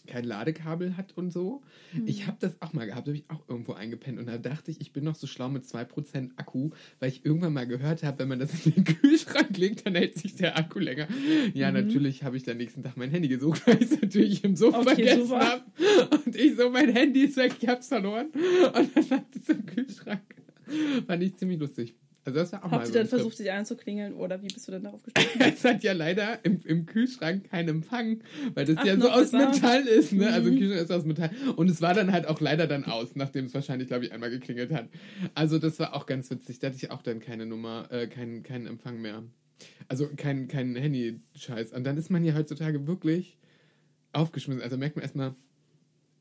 kein 0.06 0.24
Ladekabel 0.24 0.96
hat 0.96 1.16
und 1.16 1.32
so. 1.32 1.62
Ich 2.06 2.26
habe 2.26 2.36
das 2.40 2.60
auch 2.60 2.72
mal 2.72 2.86
gehabt, 2.86 3.06
habe 3.06 3.16
ich 3.16 3.24
auch 3.28 3.48
irgendwo 3.48 3.72
eingepennt 3.72 4.18
und 4.18 4.26
da 4.26 4.38
dachte 4.38 4.70
ich, 4.70 4.80
ich 4.80 4.92
bin 4.92 5.04
noch 5.04 5.14
so 5.14 5.26
schlau 5.26 5.48
mit 5.48 5.64
2% 5.64 6.30
Akku, 6.36 6.70
weil 6.98 7.10
ich 7.10 7.24
irgendwann 7.24 7.52
mal 7.52 7.66
gehört 7.66 8.02
habe, 8.02 8.18
wenn 8.20 8.28
man 8.28 8.38
das 8.38 8.66
in 8.66 8.74
den 8.74 8.84
Kühlschrank 9.00 9.56
legt, 9.56 9.86
dann 9.86 9.94
hält 9.94 10.16
sich 10.16 10.34
der 10.34 10.58
Akku 10.58 10.78
länger. 10.78 11.06
Ja, 11.54 11.70
natürlich 11.70 12.24
habe 12.24 12.36
ich 12.36 12.42
dann 12.42 12.56
nächsten 12.56 12.82
Tag 12.82 12.96
mein 12.96 13.10
Handy 13.10 13.28
gesucht, 13.28 13.66
weil 13.66 13.76
ich 13.76 13.90
es 13.92 14.00
natürlich 14.00 14.44
im 14.44 14.56
Sofa 14.56 14.80
Okay, 14.80 14.94
vergessen 14.94 15.30
habe. 15.30 15.62
Und 16.24 16.36
ich 16.36 16.56
so, 16.56 16.70
mein 16.70 16.92
Handy 16.92 17.24
ist 17.24 17.36
weg, 17.36 17.54
ich 17.60 17.68
hab's 17.68 17.88
verloren. 17.88 18.28
Und 18.28 18.96
dann 18.96 19.08
lag 19.08 19.22
es 19.34 19.48
im 19.48 19.66
Kühlschrank. 19.66 20.22
Fand 21.06 21.22
ich 21.22 21.36
ziemlich 21.36 21.58
lustig. 21.58 21.94
Also 22.24 22.38
das 22.38 22.52
war 22.52 22.64
auch 22.64 22.70
mal 22.70 22.76
Habt 22.78 22.86
ihr 22.88 22.92
so 22.92 22.98
dann 23.00 23.08
versucht, 23.08 23.38
dich 23.40 23.50
anzuklingeln 23.50 24.14
oder 24.14 24.40
wie 24.42 24.46
bist 24.48 24.66
du 24.68 24.72
denn 24.72 24.84
darauf 24.84 25.02
gestoßen? 25.02 25.40
Es 25.40 25.64
hat 25.64 25.82
ja 25.82 25.92
leider 25.92 26.44
im, 26.44 26.60
im 26.64 26.86
Kühlschrank 26.86 27.50
keinen 27.50 27.68
Empfang, 27.68 28.20
weil 28.54 28.64
das 28.64 28.76
Ach, 28.78 28.84
ja 28.84 28.96
so 29.00 29.10
aus. 29.10 29.32
Metall 29.32 29.82
ist, 29.82 30.12
ne? 30.12 30.28
Also 30.32 30.48
Mhm. 30.48 30.54
im 30.54 30.58
Kühlschrank 30.60 30.82
ist 30.84 30.92
aus 30.92 31.04
Metall. 31.04 31.30
Und 31.56 31.68
es 31.68 31.82
war 31.82 31.94
dann 31.94 32.12
halt 32.12 32.26
auch 32.28 32.40
leider 32.40 32.66
dann 32.68 32.84
aus, 32.84 33.16
nachdem 33.16 33.46
es 33.46 33.54
wahrscheinlich, 33.54 33.88
glaube 33.88 34.04
ich, 34.04 34.12
einmal 34.12 34.30
geklingelt 34.30 34.72
hat. 34.72 34.88
Also 35.34 35.58
das 35.58 35.78
war 35.80 35.94
auch 35.94 36.06
ganz 36.06 36.30
witzig. 36.30 36.60
Da 36.60 36.68
hatte 36.68 36.76
ich 36.76 36.90
auch 36.92 37.02
dann 37.02 37.18
keine 37.18 37.44
Nummer, 37.44 37.88
äh, 37.90 38.06
keinen 38.06 38.42
keinen 38.44 38.66
Empfang 38.68 39.00
mehr. 39.00 39.24
Also 39.88 40.08
kein, 40.16 40.46
kein 40.48 40.74
Handy-Scheiß. 40.76 41.72
Und 41.72 41.84
dann 41.84 41.96
ist 41.96 42.10
man 42.10 42.24
ja 42.24 42.34
heutzutage 42.34 42.86
wirklich 42.86 43.36
aufgeschmissen. 44.12 44.62
Also 44.62 44.76
merkt 44.76 44.96
man 44.96 45.02
erstmal, 45.02 45.34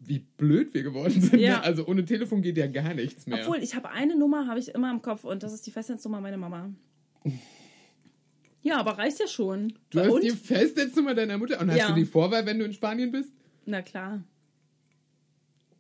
wie 0.04 0.20
blöd 0.20 0.74
wir 0.74 0.84
geworden 0.84 1.22
sind. 1.22 1.40
Ja. 1.40 1.58
Ne? 1.58 1.64
Also 1.64 1.86
ohne 1.88 2.04
Telefon 2.06 2.42
geht 2.42 2.58
ja 2.58 2.68
gar 2.68 2.94
nichts 2.94 3.28
mehr. 3.28 3.40
Obwohl, 3.42 3.62
ich 3.64 3.76
habe 3.76 3.90
eine 3.90 4.18
Nummer, 4.18 4.48
habe 4.48 4.60
ich 4.60 4.70
immer 4.70 4.92
im 4.92 5.02
Kopf 5.02 5.24
und 5.24 5.44
das 5.44 5.54
ist 5.54 5.66
die 5.68 5.72
Festnetznummer 5.72 6.22
meiner 6.22 6.38
Mama. 6.38 6.72
Ja, 8.64 8.78
aber 8.80 8.98
reicht 8.98 9.20
ja 9.20 9.28
schon. 9.28 9.74
du 9.92 10.00
hast 10.00 10.24
die 10.24 10.32
Festnetznummer 10.32 11.14
deiner 11.16 11.38
Mutter 11.38 11.60
und 11.62 11.70
hast 11.70 11.78
Ja. 11.78 11.90
du 11.90 11.96
die 11.96 12.06
Vorwahl, 12.06 12.46
wenn 12.46 12.60
du 12.60 12.66
in 12.66 12.74
Spanien 12.74 13.12
bist? 13.12 13.32
Na 13.66 13.82
klar, 13.82 14.24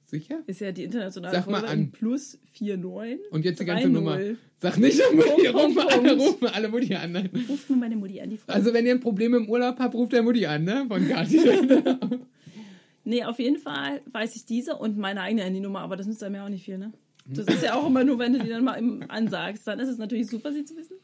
Sicher? 0.05 0.39
ist 0.45 0.62
ja 0.62 0.71
die 0.71 0.84
internationale 0.84 1.36
Sag 1.36 1.47
mal 1.47 1.60
Vorwahl 1.62 1.73
an. 1.73 1.91
plus 1.91 2.38
49. 2.60 3.19
Und 3.31 3.45
jetzt 3.45 3.60
die 3.60 3.65
ganze 3.65 3.84
30. 3.89 3.93
Nummer. 3.93 4.19
Sag 4.60 4.77
nicht, 4.77 5.01
Mutti, 5.13 5.27
Punkt, 5.51 5.55
rufen 5.55 5.75
Punkt, 5.75 5.91
alle, 5.93 6.17
rufen 6.17 6.47
alle 6.47 6.69
Mutti 6.69 6.93
an. 6.95 7.12
Nein. 7.13 7.29
Ruft 7.49 7.69
nur 7.69 7.79
meine 7.79 7.95
Mutti 7.95 8.21
an, 8.21 8.29
die 8.29 8.38
Frau. 8.38 8.53
Also 8.53 8.73
wenn 8.73 8.86
ihr 8.86 8.91
ein 8.93 8.99
Problem 8.99 9.34
im 9.34 9.49
Urlaub 9.49 9.79
habt, 9.79 9.95
ruft 9.95 10.13
der 10.13 10.21
Mutti 10.21 10.45
an, 10.45 10.63
ne? 10.63 10.86
Von 10.88 11.07
Kati. 11.07 11.39
nee, 13.03 13.23
auf 13.23 13.39
jeden 13.39 13.57
Fall 13.57 14.01
weiß 14.11 14.35
ich 14.35 14.45
diese 14.45 14.75
und 14.75 14.97
meine 14.97 15.21
eigene 15.21 15.43
Handynummer, 15.43 15.79
aber 15.81 15.95
das 15.97 16.07
nützt 16.07 16.23
einem 16.23 16.35
ja 16.35 16.45
auch 16.45 16.49
nicht 16.49 16.65
viel, 16.65 16.77
ne? 16.77 16.91
Das 17.25 17.45
ist 17.47 17.63
ja 17.63 17.75
auch 17.75 17.85
immer 17.87 18.03
nur, 18.03 18.17
wenn 18.19 18.33
du 18.33 18.39
die 18.39 18.49
dann 18.49 18.63
mal 18.63 18.73
im 18.73 19.03
ansagst. 19.09 19.67
Dann 19.67 19.79
ist 19.79 19.89
es 19.89 19.97
natürlich 19.99 20.27
super, 20.27 20.51
sie 20.51 20.63
zu 20.65 20.75
wissen. 20.75 20.97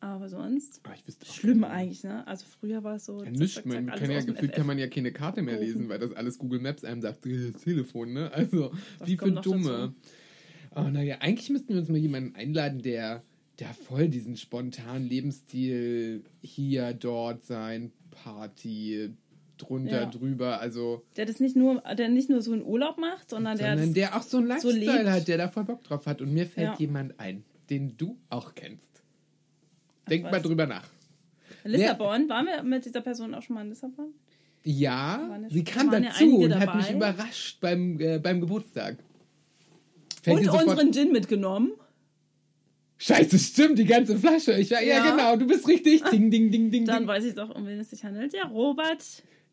Aber 0.00 0.28
sonst 0.28 0.80
Ah, 0.82 0.90
ich 0.96 1.06
wüsste 1.06 1.24
auch 1.24 1.32
schlimm 1.32 1.60
nicht. 1.60 1.70
eigentlich, 1.70 2.02
ne? 2.02 2.26
Also 2.26 2.44
früher 2.58 2.82
war 2.82 2.96
es 2.96 3.04
so. 3.04 3.22
Ja, 3.22 3.32
zack, 3.32 3.48
zack, 3.48 3.66
Man 3.66 3.86
kann 3.86 4.10
ja 4.10 4.20
gefühlt 4.20 4.52
kann 4.52 4.66
man 4.66 4.78
ja 4.78 4.88
keine 4.88 5.12
Karte 5.12 5.42
mehr 5.42 5.60
lesen, 5.60 5.88
weil 5.88 6.00
das 6.00 6.12
alles 6.12 6.38
Google 6.38 6.58
Maps 6.58 6.82
einem 6.84 7.00
sagt, 7.00 7.24
äh, 7.24 7.52
das 7.52 7.62
Telefon, 7.62 8.12
ne? 8.12 8.32
Also, 8.32 8.72
Das 8.98 9.08
wie 9.08 9.16
für 9.16 9.30
Dumme. 9.30 9.94
Oh, 10.74 10.82
naja, 10.82 11.18
eigentlich 11.20 11.50
müssten 11.50 11.68
wir 11.74 11.80
uns 11.80 11.88
mal 11.88 11.98
jemanden 11.98 12.34
einladen, 12.34 12.82
der, 12.82 13.22
der 13.60 13.74
voll 13.74 14.08
diesen 14.08 14.36
spontanen 14.36 15.06
Lebensstil 15.08 16.24
hier, 16.40 16.94
dort 16.94 17.44
sein, 17.44 17.92
Party, 18.10 19.10
drunter, 19.62 20.02
Ja. 20.02 20.06
drüber, 20.10 20.60
also 20.60 21.02
Der 21.16 21.26
das 21.26 21.40
nicht 21.40 21.56
nur, 21.56 21.80
der 21.96 22.08
nicht 22.08 22.28
nur 22.30 22.42
so 22.42 22.52
einen 22.52 22.62
Urlaub 22.64 22.98
macht, 22.98 23.30
sondern 23.30 23.56
der. 23.58 23.68
sondern 23.70 23.86
das- 23.88 23.94
der 23.94 24.16
auch 24.16 24.22
so 24.22 24.38
einen 24.38 24.46
so 24.60 24.68
Lifestyle 24.70 24.98
lebt. 25.02 25.08
hat, 25.10 25.28
der 25.28 25.38
da 25.38 25.48
voll 25.48 25.64
Bock 25.64 25.82
drauf 25.84 26.06
hat. 26.06 26.20
Und 26.20 26.32
mir 26.32 26.46
fällt 26.46 26.66
Ja. 26.68 26.76
jemand 26.78 27.18
ein, 27.18 27.44
den 27.70 27.96
du 27.96 28.16
auch 28.30 28.54
kennst. 28.54 29.02
Denk 30.10 30.24
mal 30.24 30.40
drüber 30.42 30.66
nach. 30.66 30.88
Lissabon, 31.64 32.28
waren 32.28 32.46
wir 32.46 32.62
mit 32.62 32.84
dieser 32.84 33.00
Person 33.02 33.34
auch 33.34 33.42
schon 33.42 33.54
mal 33.54 33.62
in 33.62 33.68
Lissabon? 33.70 34.12
Ja, 34.64 35.28
ja- 35.42 35.48
sie 35.50 35.64
kam 35.64 35.92
ja 35.92 36.00
dazu 36.00 36.36
und 36.38 36.54
hat 36.58 36.74
mich 36.76 36.86
dabei. 36.86 36.96
überrascht 36.96 37.60
beim, 37.60 38.00
äh, 38.00 38.18
beim 38.18 38.40
Geburtstag. 38.40 38.98
Fällt 40.22 40.40
Und 40.40 40.48
unseren 40.48 40.92
Gin 40.92 41.12
mitgenommen. 41.12 41.72
Scheiße, 42.98 43.36
stimmt, 43.38 43.78
die 43.80 43.84
ganze 43.84 44.16
Flasche. 44.16 44.52
Ich, 44.52 44.70
war, 44.70 44.80
ja. 44.80 44.98
Ja. 45.04 45.10
genau, 45.10 45.36
du 45.36 45.46
bist 45.48 45.66
richtig. 45.66 46.02
Ding, 46.04 46.30
ding, 46.30 46.52
ding, 46.52 46.70
ding, 46.70 46.84
Dann 46.84 46.98
ding. 46.98 47.08
weiß 47.08 47.24
ich 47.24 47.34
doch, 47.34 47.52
um 47.54 47.66
wen 47.66 47.80
es 47.80 47.90
sich 47.90 48.04
handelt. 48.04 48.32
Der 48.32 48.44
Robert. 48.46 49.04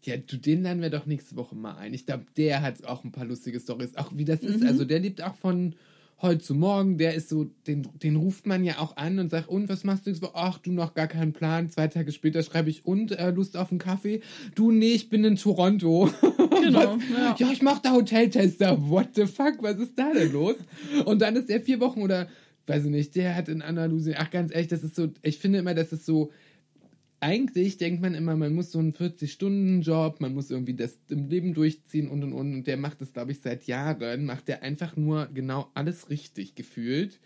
Ja, 0.04 0.16
du, 0.18 0.38
den 0.38 0.64
laden 0.64 0.82
wir 0.82 0.90
doch 0.90 1.06
nächste 1.06 1.36
Woche 1.36 1.56
mal 1.56 1.76
ein. 1.76 1.94
Ich 1.94 2.06
glaube, 2.06 2.26
der 2.38 2.62
hat 2.62 2.86
auch 2.86 3.04
ein 3.04 3.12
paar 3.12 3.26
lustige 3.26 3.60
Stories. 3.60 3.96
Auch 3.98 4.12
wie 4.16 4.26
das 4.26 4.42
Mhm. 4.42 4.48
ist. 4.50 4.64
Also, 4.66 4.86
der 4.86 5.00
lebt 5.00 5.22
auch 5.22 5.36
von 5.36 5.76
heute 6.22 6.40
zu 6.40 6.56
morgen. 6.56 6.98
Der 6.98 7.14
ist 7.16 7.30
so, 7.30 7.48
den, 7.68 7.88
den 8.02 8.16
ruft 8.16 8.46
man 8.46 8.64
ja 8.64 8.80
auch 8.80 8.96
an 8.98 9.20
und 9.20 9.30
sagt, 9.30 9.50
und 9.50 9.68
was 9.70 9.84
machst 9.84 10.06
du 10.06 10.10
jetzt? 10.12 10.24
Ach, 10.34 10.58
du 10.58 10.72
noch 10.72 10.94
gar 10.94 11.08
keinen 11.08 11.34
Plan. 11.34 11.70
Zwei 11.70 11.88
Tage 11.88 12.12
später 12.14 12.44
schreibe 12.44 12.70
ich, 12.70 12.86
und 12.86 13.12
äh, 13.12 13.32
Lust 13.32 13.58
auf 13.58 13.72
einen 13.72 13.80
Kaffee? 13.80 14.22
Du, 14.56 14.72
nee, 14.72 14.92
ich 14.94 15.10
bin 15.10 15.24
in 15.24 15.36
Toronto. 15.36 16.10
Genau. 16.62 16.98
Ja. 17.18 17.36
Ja, 17.40 17.52
ich 17.52 17.62
mach 17.62 17.80
da 17.80 17.94
Hoteltester. 17.94 18.78
What 18.90 19.10
the 19.16 19.26
fuck? 19.28 19.56
Was 19.62 19.80
ist 19.80 19.98
da 19.98 20.12
denn 20.14 20.32
los? 20.34 20.56
Und 21.06 21.22
dann 21.22 21.36
ist 21.38 21.50
er 21.50 21.62
vier 21.62 21.80
Wochen 21.80 22.02
oder, 22.02 22.28
weiß 22.68 22.84
ich 22.86 22.92
nicht, 22.92 23.16
der 23.16 23.34
hat 23.36 23.48
in 23.48 23.62
Andalusien, 23.62 24.16
ach 24.20 24.30
ganz 24.30 24.54
ehrlich, 24.54 24.68
das 24.68 24.84
ist 24.84 24.94
so, 24.96 25.08
ich 25.24 25.40
finde 25.40 25.60
immer, 25.60 25.74
das 25.74 25.94
ist 25.94 26.06
so, 26.06 26.32
eigentlich 27.22 27.78
denkt 27.78 28.02
man 28.02 28.14
immer, 28.16 28.36
man 28.36 28.54
muss 28.54 28.72
so 28.72 28.80
einen 28.80 28.94
40-Stunden-Job, 28.94 30.22
man 30.22 30.34
muss 30.34 30.52
irgendwie 30.52 30.74
das 30.74 30.98
im 31.10 31.28
Leben 31.28 31.54
durchziehen 31.54 32.10
und 32.10 32.24
und 32.24 32.34
und. 32.34 32.54
Und 32.54 32.68
der 32.68 32.78
macht 32.78 33.02
das, 33.02 33.14
glaube 33.14 33.32
ich, 33.32 33.42
seit 33.42 33.66
Jahren, 33.66 34.26
macht 34.26 34.48
der 34.48 34.64
einfach 34.64 34.96
nur 34.96 35.28
genau 35.34 35.70
alles 35.74 36.10
richtig 36.10 36.56
gefühlt. 36.56 37.20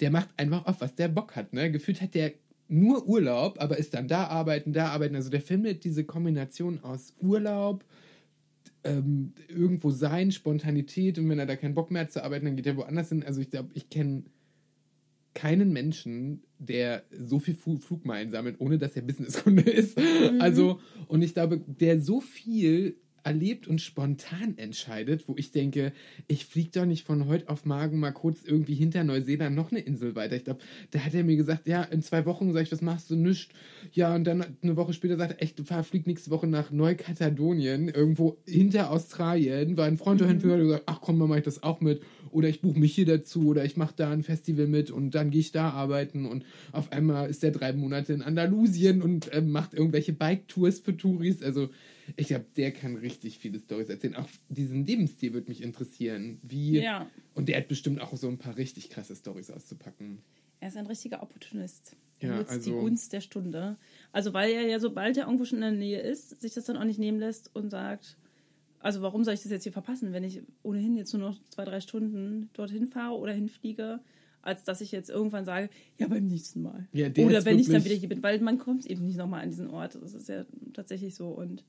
Der 0.00 0.10
macht 0.10 0.28
einfach 0.36 0.66
auf, 0.66 0.80
was 0.80 0.94
der 0.94 1.08
Bock 1.08 1.36
hat, 1.36 1.52
ne? 1.52 1.70
Gefühlt 1.70 2.00
hat 2.00 2.14
der 2.14 2.32
nur 2.68 3.06
Urlaub, 3.06 3.60
aber 3.60 3.78
ist 3.78 3.94
dann 3.94 4.08
da 4.08 4.26
arbeiten, 4.26 4.72
da 4.72 4.88
arbeiten. 4.90 5.16
Also 5.16 5.30
der 5.30 5.40
findet 5.40 5.84
diese 5.84 6.04
Kombination 6.04 6.80
aus 6.82 7.14
Urlaub, 7.20 7.84
ähm, 8.84 9.32
irgendwo 9.48 9.90
sein, 9.90 10.32
Spontanität 10.32 11.18
und 11.18 11.28
wenn 11.28 11.38
er 11.38 11.46
da 11.46 11.56
keinen 11.56 11.74
Bock 11.74 11.90
mehr 11.90 12.02
hat 12.02 12.12
zu 12.12 12.22
arbeiten, 12.22 12.46
dann 12.46 12.56
geht 12.56 12.66
er 12.66 12.76
woanders 12.76 13.08
hin. 13.08 13.24
Also 13.24 13.40
ich 13.40 13.50
glaube, 13.50 13.70
ich 13.74 13.90
kenne 13.90 14.24
keinen 15.38 15.72
Menschen, 15.72 16.42
der 16.58 17.04
so 17.12 17.38
viel 17.38 17.54
Flugmeilen 17.54 18.32
sammelt, 18.32 18.56
ohne 18.58 18.76
dass 18.76 18.96
er 18.96 19.02
Businesskunde 19.02 19.62
ist. 19.70 19.96
Also, 20.40 20.80
und 21.06 21.22
ich 21.22 21.32
glaube, 21.32 21.58
der 21.58 22.00
so 22.00 22.20
viel 22.20 22.96
erlebt 23.22 23.68
und 23.68 23.80
spontan 23.80 24.56
entscheidet, 24.56 25.28
wo 25.28 25.36
ich 25.36 25.52
denke, 25.52 25.92
ich 26.26 26.46
fliege 26.46 26.70
doch 26.72 26.86
nicht 26.86 27.04
von 27.04 27.26
heute 27.26 27.48
auf 27.50 27.66
morgen 27.66 28.00
mal 28.00 28.10
kurz 28.10 28.42
irgendwie 28.42 28.74
hinter 28.74 29.04
Neuseeland 29.04 29.54
noch 29.54 29.70
eine 29.70 29.80
Insel 29.80 30.16
weiter. 30.16 30.34
Ich 30.34 30.44
glaube, 30.44 30.60
da 30.92 31.00
hat 31.00 31.14
er 31.14 31.24
mir 31.24 31.36
gesagt, 31.36 31.68
ja, 31.68 31.82
in 31.82 32.02
zwei 32.02 32.24
Wochen, 32.24 32.52
sag 32.52 32.62
ich, 32.62 32.72
was 32.72 32.80
machst 32.80 33.10
du, 33.10 33.16
nischt. 33.16 33.52
Ja, 33.92 34.14
und 34.14 34.24
dann 34.24 34.44
eine 34.62 34.76
Woche 34.76 34.94
später 34.94 35.18
sagt 35.18 35.32
er, 35.32 35.42
echt, 35.42 35.60
fahr, 35.60 35.84
flieg 35.84 36.06
nächste 36.06 36.30
Woche 36.30 36.46
nach 36.46 36.70
Neukatalonien, 36.70 37.88
irgendwo 37.88 38.38
hinter 38.46 38.90
Australien, 38.90 39.76
war 39.76 39.84
ein 39.84 39.98
Freund 39.98 40.20
dahin, 40.20 40.38
mhm. 40.38 40.50
und 40.50 40.58
gesagt, 40.60 40.84
ach 40.86 41.00
komm, 41.02 41.18
dann 41.18 41.28
mach 41.28 41.36
ich 41.36 41.44
das 41.44 41.62
auch 41.62 41.80
mit. 41.80 42.00
Oder 42.30 42.48
ich 42.48 42.60
buche 42.60 42.78
mich 42.78 42.94
hier 42.94 43.06
dazu, 43.06 43.48
oder 43.48 43.64
ich 43.64 43.76
mache 43.76 43.94
da 43.96 44.10
ein 44.10 44.22
Festival 44.22 44.66
mit 44.66 44.90
und 44.90 45.12
dann 45.12 45.30
gehe 45.30 45.40
ich 45.40 45.52
da 45.52 45.70
arbeiten 45.70 46.26
und 46.26 46.44
auf 46.72 46.92
einmal 46.92 47.28
ist 47.28 47.42
der 47.42 47.50
drei 47.50 47.72
Monate 47.72 48.12
in 48.12 48.22
Andalusien 48.22 49.02
und 49.02 49.32
äh, 49.32 49.40
macht 49.40 49.74
irgendwelche 49.74 50.12
Bike-Tours 50.12 50.80
für 50.80 50.96
Touris. 50.96 51.42
Also 51.42 51.70
ich 52.16 52.28
glaube, 52.28 52.46
der 52.56 52.72
kann 52.72 52.96
richtig 52.96 53.38
viele 53.38 53.58
Stories 53.58 53.88
erzählen. 53.88 54.16
Auch 54.16 54.28
diesen 54.48 54.86
Lebensstil 54.86 55.34
würde 55.34 55.48
mich 55.48 55.62
interessieren. 55.62 56.38
Wie, 56.42 56.80
ja. 56.80 57.08
Und 57.34 57.48
der 57.48 57.58
hat 57.58 57.68
bestimmt 57.68 58.00
auch 58.00 58.16
so 58.16 58.28
ein 58.28 58.38
paar 58.38 58.56
richtig 58.56 58.90
krasse 58.90 59.14
Stories 59.14 59.50
auszupacken. 59.50 60.18
Er 60.60 60.68
ist 60.68 60.76
ein 60.76 60.86
richtiger 60.86 61.22
Opportunist. 61.22 61.96
Er 62.20 62.30
ja, 62.30 62.36
nutzt 62.38 62.50
also, 62.50 62.70
die 62.70 62.76
Gunst 62.76 63.12
der 63.12 63.20
Stunde. 63.20 63.76
Also 64.12 64.32
weil 64.32 64.50
er 64.50 64.66
ja, 64.66 64.80
sobald 64.80 65.16
er 65.16 65.26
irgendwo 65.26 65.44
schon 65.44 65.58
in 65.58 65.62
der 65.62 65.70
Nähe 65.72 66.00
ist, 66.00 66.40
sich 66.40 66.54
das 66.54 66.64
dann 66.64 66.76
auch 66.76 66.84
nicht 66.84 66.98
nehmen 66.98 67.18
lässt 67.18 67.54
und 67.54 67.70
sagt, 67.70 68.16
also 68.80 69.02
warum 69.02 69.24
soll 69.24 69.34
ich 69.34 69.42
das 69.42 69.52
jetzt 69.52 69.64
hier 69.64 69.72
verpassen, 69.72 70.12
wenn 70.12 70.24
ich 70.24 70.42
ohnehin 70.62 70.96
jetzt 70.96 71.12
nur 71.12 71.22
noch 71.22 71.38
zwei, 71.48 71.64
drei 71.64 71.80
Stunden 71.80 72.50
dorthin 72.52 72.86
fahre 72.86 73.16
oder 73.16 73.32
hinfliege, 73.32 74.00
als 74.42 74.64
dass 74.64 74.80
ich 74.80 74.92
jetzt 74.92 75.10
irgendwann 75.10 75.44
sage, 75.44 75.68
ja, 75.98 76.06
beim 76.06 76.26
nächsten 76.26 76.62
Mal. 76.62 76.86
Ja, 76.92 77.08
oder 77.08 77.44
wenn 77.44 77.58
ich 77.58 77.68
dann 77.68 77.84
wieder 77.84 77.94
hier 77.94 78.08
bin, 78.08 78.22
weil 78.22 78.40
man 78.40 78.58
kommt 78.58 78.86
eben 78.86 79.04
nicht 79.04 79.16
nochmal 79.16 79.42
an 79.42 79.50
diesen 79.50 79.68
Ort. 79.68 79.96
Das 80.00 80.14
ist 80.14 80.28
ja 80.28 80.44
tatsächlich 80.72 81.14
so. 81.14 81.28
Und 81.28 81.64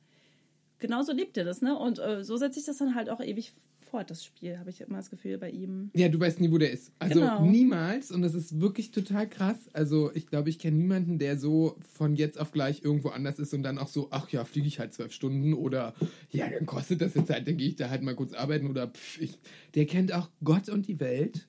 genauso 0.78 1.12
lebt 1.12 1.36
er 1.38 1.46
das, 1.46 1.62
ne? 1.62 1.78
Und 1.78 2.00
äh, 2.00 2.24
so 2.24 2.38
setze 2.38 2.60
ich 2.60 2.66
das 2.66 2.78
dann 2.78 2.96
halt 2.96 3.10
auch 3.10 3.22
ewig 3.22 3.54
fort, 3.90 4.10
das 4.10 4.24
Spiel, 4.24 4.58
habe 4.58 4.70
ich 4.70 4.82
immer 4.82 4.98
das 4.98 5.10
Gefühl 5.10 5.38
bei 5.38 5.50
ihm. 5.50 5.92
Ja, 5.96 6.10
du 6.10 6.20
weißt 6.20 6.40
nie, 6.40 6.52
wo 6.52 6.58
der 6.58 6.72
ist. 6.72 6.92
Also 7.00 7.20
genau. 7.20 7.46
niemals. 7.46 8.12
Und 8.12 8.22
das 8.22 8.34
ist 8.34 8.62
wirklich 8.62 8.92
total 8.92 9.28
krass. 9.28 9.58
Also 9.74 10.12
ich 10.14 10.28
glaube, 10.28 10.50
ich 10.50 10.60
kenne 10.60 10.78
niemanden, 10.78 11.20
der 11.20 11.38
so 11.38 11.76
von 11.96 12.16
jetzt 12.16 12.40
auf 12.40 12.52
gleich 12.52 12.84
irgendwo 12.84 13.10
anders 13.10 13.40
ist 13.40 13.54
und 13.54 13.64
dann 13.64 13.78
auch 13.78 13.88
so, 13.88 14.08
ach 14.12 14.30
ja, 14.30 14.46
fliege 14.46 14.68
ich 14.68 14.80
halt 14.80 14.94
zwölf 14.94 15.12
Stunden 15.12 15.54
oder 15.54 15.94
ja, 16.30 16.50
dann 16.50 16.66
kostet 16.66 17.02
das 17.02 17.16
jetzt 17.16 17.30
halt, 17.30 17.48
dann 17.48 17.58
gehe 17.58 17.70
ich 17.70 17.76
da 17.76 17.90
halt 17.90 18.02
mal 18.02 18.16
kurz 18.16 18.34
arbeiten 18.34 18.68
oder 18.68 18.88
pff, 18.88 19.22
ich, 19.22 19.40
der 19.76 19.86
kennt 19.86 20.14
auch 20.14 20.30
Gott 20.44 20.70
und 20.70 20.88
die 20.88 21.00
Welt. 21.00 21.48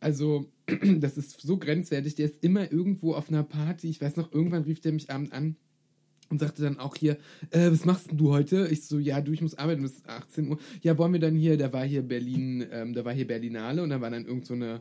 Also, 0.00 0.46
das 1.00 1.18
ist 1.18 1.40
so 1.40 1.58
grenzwertig. 1.58 2.14
Der 2.14 2.26
ist 2.26 2.42
immer 2.42 2.70
irgendwo 2.70 3.14
auf 3.14 3.28
einer 3.28 3.42
Party. 3.42 3.88
Ich 3.88 4.00
weiß 4.00 4.16
noch, 4.16 4.32
irgendwann 4.32 4.62
rief 4.62 4.80
der 4.80 4.92
mich 4.92 5.10
abends 5.10 5.32
an 5.32 5.56
und 6.30 6.40
sagte 6.40 6.62
dann 6.62 6.78
auch 6.78 6.96
hier, 6.96 7.16
äh, 7.50 7.70
was 7.70 7.84
machst 7.84 8.10
denn 8.10 8.18
du 8.18 8.30
heute? 8.30 8.68
Ich 8.70 8.84
so, 8.86 8.98
ja, 8.98 9.20
du, 9.20 9.32
ich 9.32 9.40
muss 9.40 9.56
arbeiten 9.56 9.82
bis 9.82 10.02
18 10.06 10.48
Uhr. 10.48 10.58
Ja, 10.82 10.98
wollen 10.98 11.12
wir 11.12 11.20
dann 11.20 11.34
hier, 11.34 11.56
da 11.56 11.72
war 11.72 11.84
hier 11.84 12.02
Berlin, 12.02 12.66
ähm, 12.70 12.94
da 12.94 13.04
war 13.04 13.12
hier 13.12 13.26
Berlinale 13.26 13.82
und 13.82 13.90
da 13.90 14.00
war 14.00 14.10
dann 14.10 14.26
irgend 14.26 14.46
so 14.46 14.54
eine 14.54 14.80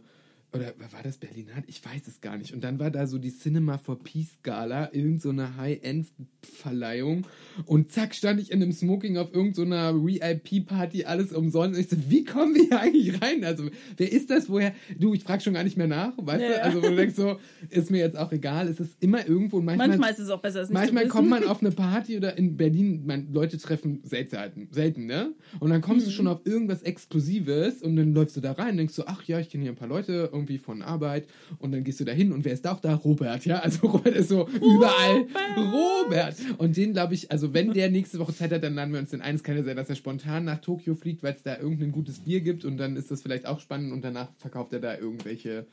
oder 0.53 0.73
war 0.91 1.03
das 1.03 1.17
Berlinale? 1.17 1.63
Ich 1.67 1.83
weiß 1.83 2.07
es 2.07 2.21
gar 2.21 2.37
nicht. 2.37 2.53
Und 2.53 2.63
dann 2.63 2.79
war 2.79 2.89
da 2.89 3.05
so 3.05 3.17
die 3.17 3.35
Cinema 3.35 3.77
for 3.77 4.01
Peace 4.01 4.37
Gala, 4.43 4.93
irgend 4.93 5.21
so 5.21 5.29
eine 5.29 5.57
High-End-Verleihung. 5.57 7.27
Und 7.65 7.91
zack, 7.91 8.15
stand 8.15 8.39
ich 8.39 8.51
in 8.51 8.63
einem 8.63 8.71
Smoking 8.71 9.17
auf 9.17 9.33
irgendeiner 9.33 9.91
so 9.91 10.07
VIP-Party, 10.07 11.03
alles 11.03 11.33
umsonst. 11.33 11.77
Und 11.77 11.81
ich 11.81 11.89
so, 11.89 11.97
wie 12.09 12.23
kommen 12.23 12.55
wir 12.55 12.63
hier 12.63 12.79
eigentlich 12.79 13.21
rein? 13.21 13.43
Also, 13.43 13.69
wer 13.97 14.09
ist 14.09 14.29
das? 14.29 14.49
Woher? 14.49 14.73
Du, 14.97 15.13
ich 15.13 15.23
frage 15.23 15.43
schon 15.43 15.53
gar 15.53 15.65
nicht 15.65 15.75
mehr 15.75 15.87
nach, 15.87 16.13
weißt 16.15 16.41
ja. 16.41 16.49
du? 16.49 16.63
Also, 16.63 16.77
wo 16.81 16.87
du 16.87 16.95
denkst 16.95 17.15
so, 17.15 17.39
ist 17.69 17.91
mir 17.91 17.99
jetzt 17.99 18.17
auch 18.17 18.31
egal. 18.31 18.69
Es 18.69 18.79
ist 18.79 18.95
immer 19.01 19.27
irgendwo. 19.27 19.57
Und 19.57 19.65
manchmal, 19.65 19.89
manchmal 19.89 20.11
ist 20.11 20.19
es 20.19 20.29
auch 20.29 20.41
besser, 20.41 20.61
es 20.61 20.69
nicht 20.69 20.77
Manchmal 20.77 21.07
kommt 21.09 21.29
man 21.29 21.43
auf 21.43 21.59
eine 21.61 21.71
Party 21.71 22.15
oder 22.15 22.37
in 22.37 22.55
Berlin, 22.55 23.05
man, 23.05 23.33
Leute 23.33 23.57
treffen 23.57 23.99
selten, 24.03 24.69
selten, 24.71 25.07
ne? 25.07 25.33
Und 25.59 25.71
dann 25.71 25.81
kommst 25.81 26.05
mhm. 26.05 26.09
du 26.09 26.15
schon 26.15 26.27
auf 26.27 26.45
irgendwas 26.45 26.83
Exklusives 26.83 27.81
und 27.81 27.97
dann 27.97 28.13
läufst 28.13 28.37
du 28.37 28.41
da 28.41 28.53
rein 28.53 28.71
und 28.71 28.77
denkst 28.77 28.93
so, 28.93 29.03
ach 29.07 29.23
ja, 29.23 29.39
ich 29.39 29.49
kenne 29.49 29.63
hier 29.63 29.73
ein 29.73 29.77
paar 29.77 29.89
Leute 29.89 30.29
irgendwie 30.37 30.57
von 30.57 30.81
Arbeit 30.81 31.27
und 31.59 31.71
dann 31.71 31.83
gehst 31.83 31.99
du 31.99 32.05
da 32.05 32.11
hin 32.11 32.31
und 32.31 32.45
wer 32.45 32.53
ist 32.53 32.65
auch 32.67 32.79
da? 32.79 32.95
Robert, 32.95 33.45
ja? 33.45 33.59
Also 33.59 33.87
Robert 33.87 34.15
ist 34.15 34.29
so 34.29 34.47
überall 34.47 35.25
Robert. 35.57 36.35
Und 36.57 36.77
den 36.77 36.93
glaube 36.93 37.13
ich, 37.13 37.31
also 37.31 37.53
wenn 37.53 37.73
der 37.73 37.89
nächste 37.89 38.19
Woche 38.19 38.33
Zeit 38.33 38.51
hat, 38.51 38.63
dann 38.63 38.75
laden 38.75 38.93
wir 38.93 38.99
uns 38.99 39.11
den 39.11 39.21
eins. 39.21 39.43
Kann 39.43 39.57
ja 39.57 39.63
sein, 39.63 39.77
dass 39.77 39.89
er 39.89 39.95
spontan 39.95 40.45
nach 40.45 40.59
Tokio 40.59 40.95
fliegt, 40.95 41.23
weil 41.23 41.33
es 41.33 41.43
da 41.43 41.57
irgendein 41.57 41.91
gutes 41.91 42.19
Bier 42.19 42.41
gibt 42.41 42.65
und 42.65 42.77
dann 42.77 42.95
ist 42.95 43.11
das 43.11 43.21
vielleicht 43.21 43.45
auch 43.45 43.59
spannend 43.59 43.91
und 43.91 44.03
danach 44.03 44.29
verkauft 44.37 44.73
er 44.73 44.79
da 44.79 44.97
irgendwelche 44.97 45.65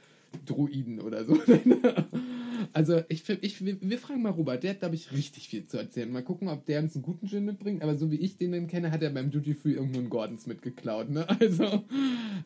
Druiden 0.44 1.00
oder 1.00 1.24
so. 1.24 1.38
also 2.72 3.02
ich, 3.08 3.28
ich, 3.28 3.64
wir 3.64 3.98
fragen 3.98 4.22
mal 4.22 4.30
Robert, 4.30 4.62
der 4.62 4.70
hat, 4.70 4.80
glaube 4.80 4.94
ich, 4.94 5.12
richtig 5.12 5.48
viel 5.48 5.66
zu 5.66 5.78
erzählen. 5.78 6.10
Mal 6.10 6.22
gucken, 6.22 6.48
ob 6.48 6.64
der 6.66 6.80
uns 6.80 6.94
einen 6.94 7.02
guten 7.02 7.26
Gin 7.26 7.44
mitbringt. 7.44 7.82
Aber 7.82 7.96
so 7.96 8.10
wie 8.10 8.16
ich 8.16 8.36
den 8.36 8.52
denn 8.52 8.66
kenne, 8.66 8.90
hat 8.90 9.02
er 9.02 9.10
beim 9.10 9.30
Duty 9.30 9.54
Free 9.54 9.72
irgendwo 9.72 9.98
einen 9.98 10.10
Gordons 10.10 10.46
mitgeklaut. 10.46 11.10
Ne? 11.10 11.26
Also 11.40 11.84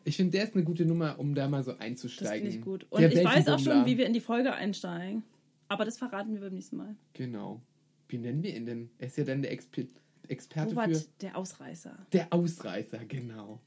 ich 0.03 0.17
finde, 0.17 0.31
der 0.33 0.43
ist 0.43 0.55
eine 0.55 0.63
gute 0.63 0.85
Nummer, 0.85 1.19
um 1.19 1.33
da 1.33 1.47
mal 1.47 1.63
so 1.63 1.77
einzusteigen. 1.77 2.45
Das 2.45 2.53
finde 2.53 2.55
ich 2.57 2.61
gut. 2.61 2.85
Und 2.89 3.01
der 3.01 3.11
ich 3.11 3.23
weiß 3.23 3.47
auch 3.49 3.59
schon, 3.59 3.85
wie 3.85 3.97
wir 3.97 4.05
in 4.05 4.13
die 4.13 4.19
Folge 4.19 4.53
einsteigen. 4.53 5.23
Aber 5.67 5.85
das 5.85 5.97
verraten 5.97 6.33
wir 6.33 6.41
beim 6.41 6.53
nächsten 6.53 6.77
Mal. 6.77 6.95
Genau. 7.13 7.61
Wie 8.07 8.17
nennen 8.17 8.43
wir 8.43 8.55
ihn 8.55 8.65
denn? 8.65 8.89
Er 8.97 9.07
ist 9.07 9.17
ja 9.17 9.23
dann 9.23 9.41
der 9.41 9.51
Exper 9.51 9.83
Experte 10.27 10.75
Robert, 10.75 10.95
für... 10.95 11.05
der 11.21 11.37
Ausreißer. 11.37 11.97
Der 12.13 12.31
Ausreißer, 12.31 12.99
genau. 13.05 13.59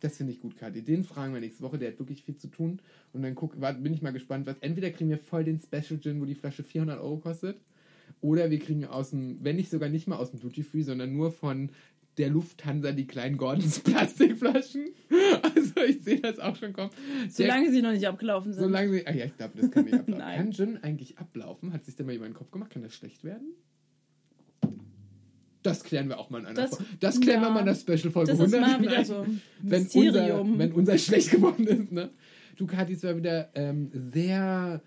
Das 0.00 0.16
finde 0.16 0.32
ich 0.32 0.40
gut, 0.40 0.56
Kati. 0.56 0.82
Den 0.82 1.04
fragen 1.04 1.34
wir 1.34 1.40
nächste 1.40 1.62
Woche. 1.62 1.78
Der 1.78 1.90
hat 1.92 1.98
wirklich 1.98 2.22
viel 2.22 2.36
zu 2.36 2.48
tun. 2.48 2.80
Und 3.12 3.22
dann 3.22 3.34
guck, 3.34 3.60
bin 3.60 3.92
ich 3.92 4.02
mal 4.02 4.12
gespannt, 4.12 4.46
was. 4.46 4.56
Entweder 4.60 4.90
kriegen 4.90 5.10
wir 5.10 5.18
voll 5.18 5.44
den 5.44 5.58
Special 5.58 6.00
Gin, 6.00 6.20
wo 6.20 6.24
die 6.24 6.34
Flasche 6.34 6.62
400 6.62 7.00
Euro 7.00 7.18
kostet. 7.18 7.56
Oder 8.20 8.50
wir 8.50 8.58
kriegen 8.58 8.84
aus 8.86 9.10
dem, 9.10 9.38
wenn 9.42 9.56
nicht 9.56 9.70
sogar 9.70 9.88
nicht 9.88 10.08
mal 10.08 10.16
aus 10.16 10.30
dem 10.30 10.40
Duty 10.40 10.62
Free, 10.62 10.82
sondern 10.82 11.14
nur 11.14 11.30
von 11.32 11.70
der 12.18 12.28
Lufthansa 12.28 12.92
die 12.92 13.06
kleinen 13.06 13.36
Gordons 13.36 13.78
Plastikflaschen. 13.80 14.90
Also 15.42 15.80
ich 15.86 16.02
sehe 16.02 16.20
das 16.20 16.38
auch 16.38 16.56
schon 16.56 16.72
kommen. 16.72 16.90
Solange 17.28 17.70
sie 17.70 17.82
noch 17.82 17.92
nicht 17.92 18.06
abgelaufen 18.06 18.52
sind. 18.52 18.62
Solange 18.62 18.92
sie. 18.92 19.06
Ach 19.06 19.14
ja, 19.14 19.26
ich 19.26 19.36
glaube, 19.36 19.60
das 19.60 19.70
kann 19.70 19.84
nicht 19.84 19.94
ablaufen. 19.98 20.22
kann 20.22 20.52
Gin 20.52 20.78
eigentlich 20.82 21.18
ablaufen? 21.18 21.72
Hat 21.72 21.84
sich 21.84 21.96
da 21.96 22.04
mal 22.04 22.12
jemand 22.12 22.28
in 22.28 22.32
den 22.32 22.38
Kopf 22.38 22.50
gemacht? 22.50 22.70
Kann 22.70 22.82
das 22.82 22.94
schlecht 22.94 23.24
werden? 23.24 23.54
Das 25.62 25.84
klären 25.84 26.08
wir 26.08 26.18
auch 26.18 26.30
mal 26.30 26.40
in 26.40 26.46
einer 26.46 26.54
das, 26.54 26.70
Folge. 26.70 26.84
Das 27.00 27.20
klären 27.20 27.42
ja, 27.42 27.48
wir 27.48 27.52
mal 27.52 27.60
in 27.60 27.66
der 27.66 27.74
Special-Folge 27.74 28.32
100. 28.32 28.52
Das 28.52 28.52
ist 28.52 28.60
mal 28.60 28.82
wieder 28.82 29.04
so 29.04 29.26
wenn 29.60 29.86
unser, 29.86 30.58
wenn 30.58 30.72
unser 30.72 30.98
schlecht 30.98 31.30
geworden 31.30 31.66
ist. 31.66 31.92
Ne? 31.92 32.10
Du, 32.56 32.66
Kathi, 32.66 32.94
es 32.94 33.02
war 33.04 33.16
wieder 33.16 33.50
ähm, 33.54 33.90
sehr 33.92 34.82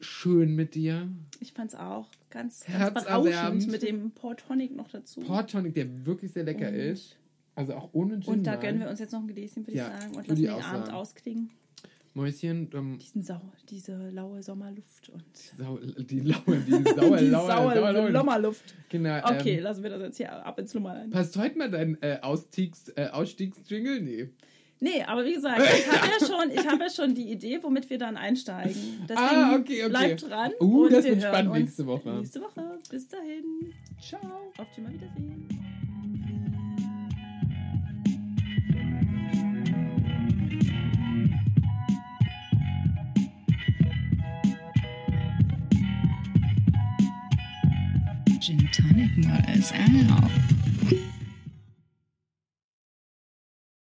schön 0.00 0.54
mit 0.54 0.74
dir. 0.74 1.08
Ich 1.40 1.52
fand's 1.52 1.74
auch 1.74 2.08
ganz, 2.30 2.64
ganz 2.66 3.04
berauschend 3.04 3.70
mit 3.70 3.82
dem 3.82 4.10
Port 4.10 4.44
Tonic 4.46 4.74
noch 4.74 4.88
dazu. 4.88 5.20
Port 5.20 5.50
Tonic, 5.50 5.74
der 5.74 6.06
wirklich 6.06 6.32
sehr 6.32 6.44
lecker 6.44 6.68
und, 6.68 6.74
ist. 6.74 7.16
Also 7.54 7.74
auch 7.74 7.90
ohne 7.92 8.18
Gin. 8.20 8.32
Und 8.32 8.46
da 8.46 8.56
gönnen 8.56 8.80
wir 8.80 8.88
uns 8.88 8.98
jetzt 8.98 9.12
noch 9.12 9.20
ein 9.20 9.28
Gläschen, 9.28 9.66
würde 9.66 9.78
ja, 9.78 9.88
ich 9.88 10.02
sagen. 10.02 10.16
Und 10.16 10.28
lassen 10.28 10.42
den 10.42 10.50
Abend 10.50 10.92
ausklingen. 10.92 11.50
Mäuschen. 12.14 12.70
Ähm, 12.74 12.98
Diesen 12.98 13.22
Sau, 13.22 13.40
diese 13.68 14.10
laue 14.10 14.42
Sommerluft 14.42 15.08
und. 15.08 15.24
Sau, 15.56 15.78
die 15.78 16.20
laue, 16.20 16.58
die 16.66 16.70
saue, 16.96 17.18
die 17.18 17.26
laue, 17.26 17.46
saue, 17.46 17.74
saue 17.74 18.12
Sommerluft. 18.12 18.74
Genau. 18.88 19.18
Okay, 19.24 19.56
ähm, 19.56 19.64
lassen 19.64 19.82
wir 19.82 19.90
das 19.90 20.02
jetzt 20.02 20.16
hier 20.18 20.32
ab 20.44 20.58
ins 20.58 20.74
Nummer 20.74 20.92
ein. 20.92 21.10
Passt 21.10 21.36
heute 21.36 21.56
mal 21.58 21.70
dein 21.70 21.96
äh, 22.02 22.18
Ausstiegs, 22.20 22.88
äh, 22.96 23.08
Ausstiegsjingle? 23.08 24.00
Nee. 24.00 24.28
Nee, 24.80 25.04
aber 25.04 25.24
wie 25.24 25.34
gesagt, 25.34 25.60
ich 25.60 25.86
habe 25.86 26.08
ja, 26.08 26.26
schon, 26.26 26.66
hab 26.66 26.80
ja 26.80 26.90
schon 26.90 27.14
die 27.14 27.30
Idee, 27.30 27.60
womit 27.62 27.88
wir 27.88 27.98
dann 27.98 28.16
einsteigen. 28.16 28.74
Deswegen 29.08 29.20
ah, 29.20 29.54
okay, 29.54 29.84
okay. 29.84 29.88
bleibt 29.88 30.28
dran. 30.28 30.50
Uh, 30.60 30.88
das 30.88 31.04
wird 31.04 31.22
spannend 31.22 31.52
nächste 31.52 31.86
Woche. 31.86 32.10
Nächste 32.14 32.40
Woche. 32.40 32.78
Bis 32.90 33.06
dahin. 33.06 33.72
Ciao. 34.00 34.20
Auf 34.58 34.78
Mal 34.78 34.92
Wiedersehen. 34.92 35.46
Gin 49.02 49.24
Tonic 49.24 49.26
Models 49.26 49.72
out. 50.12 50.51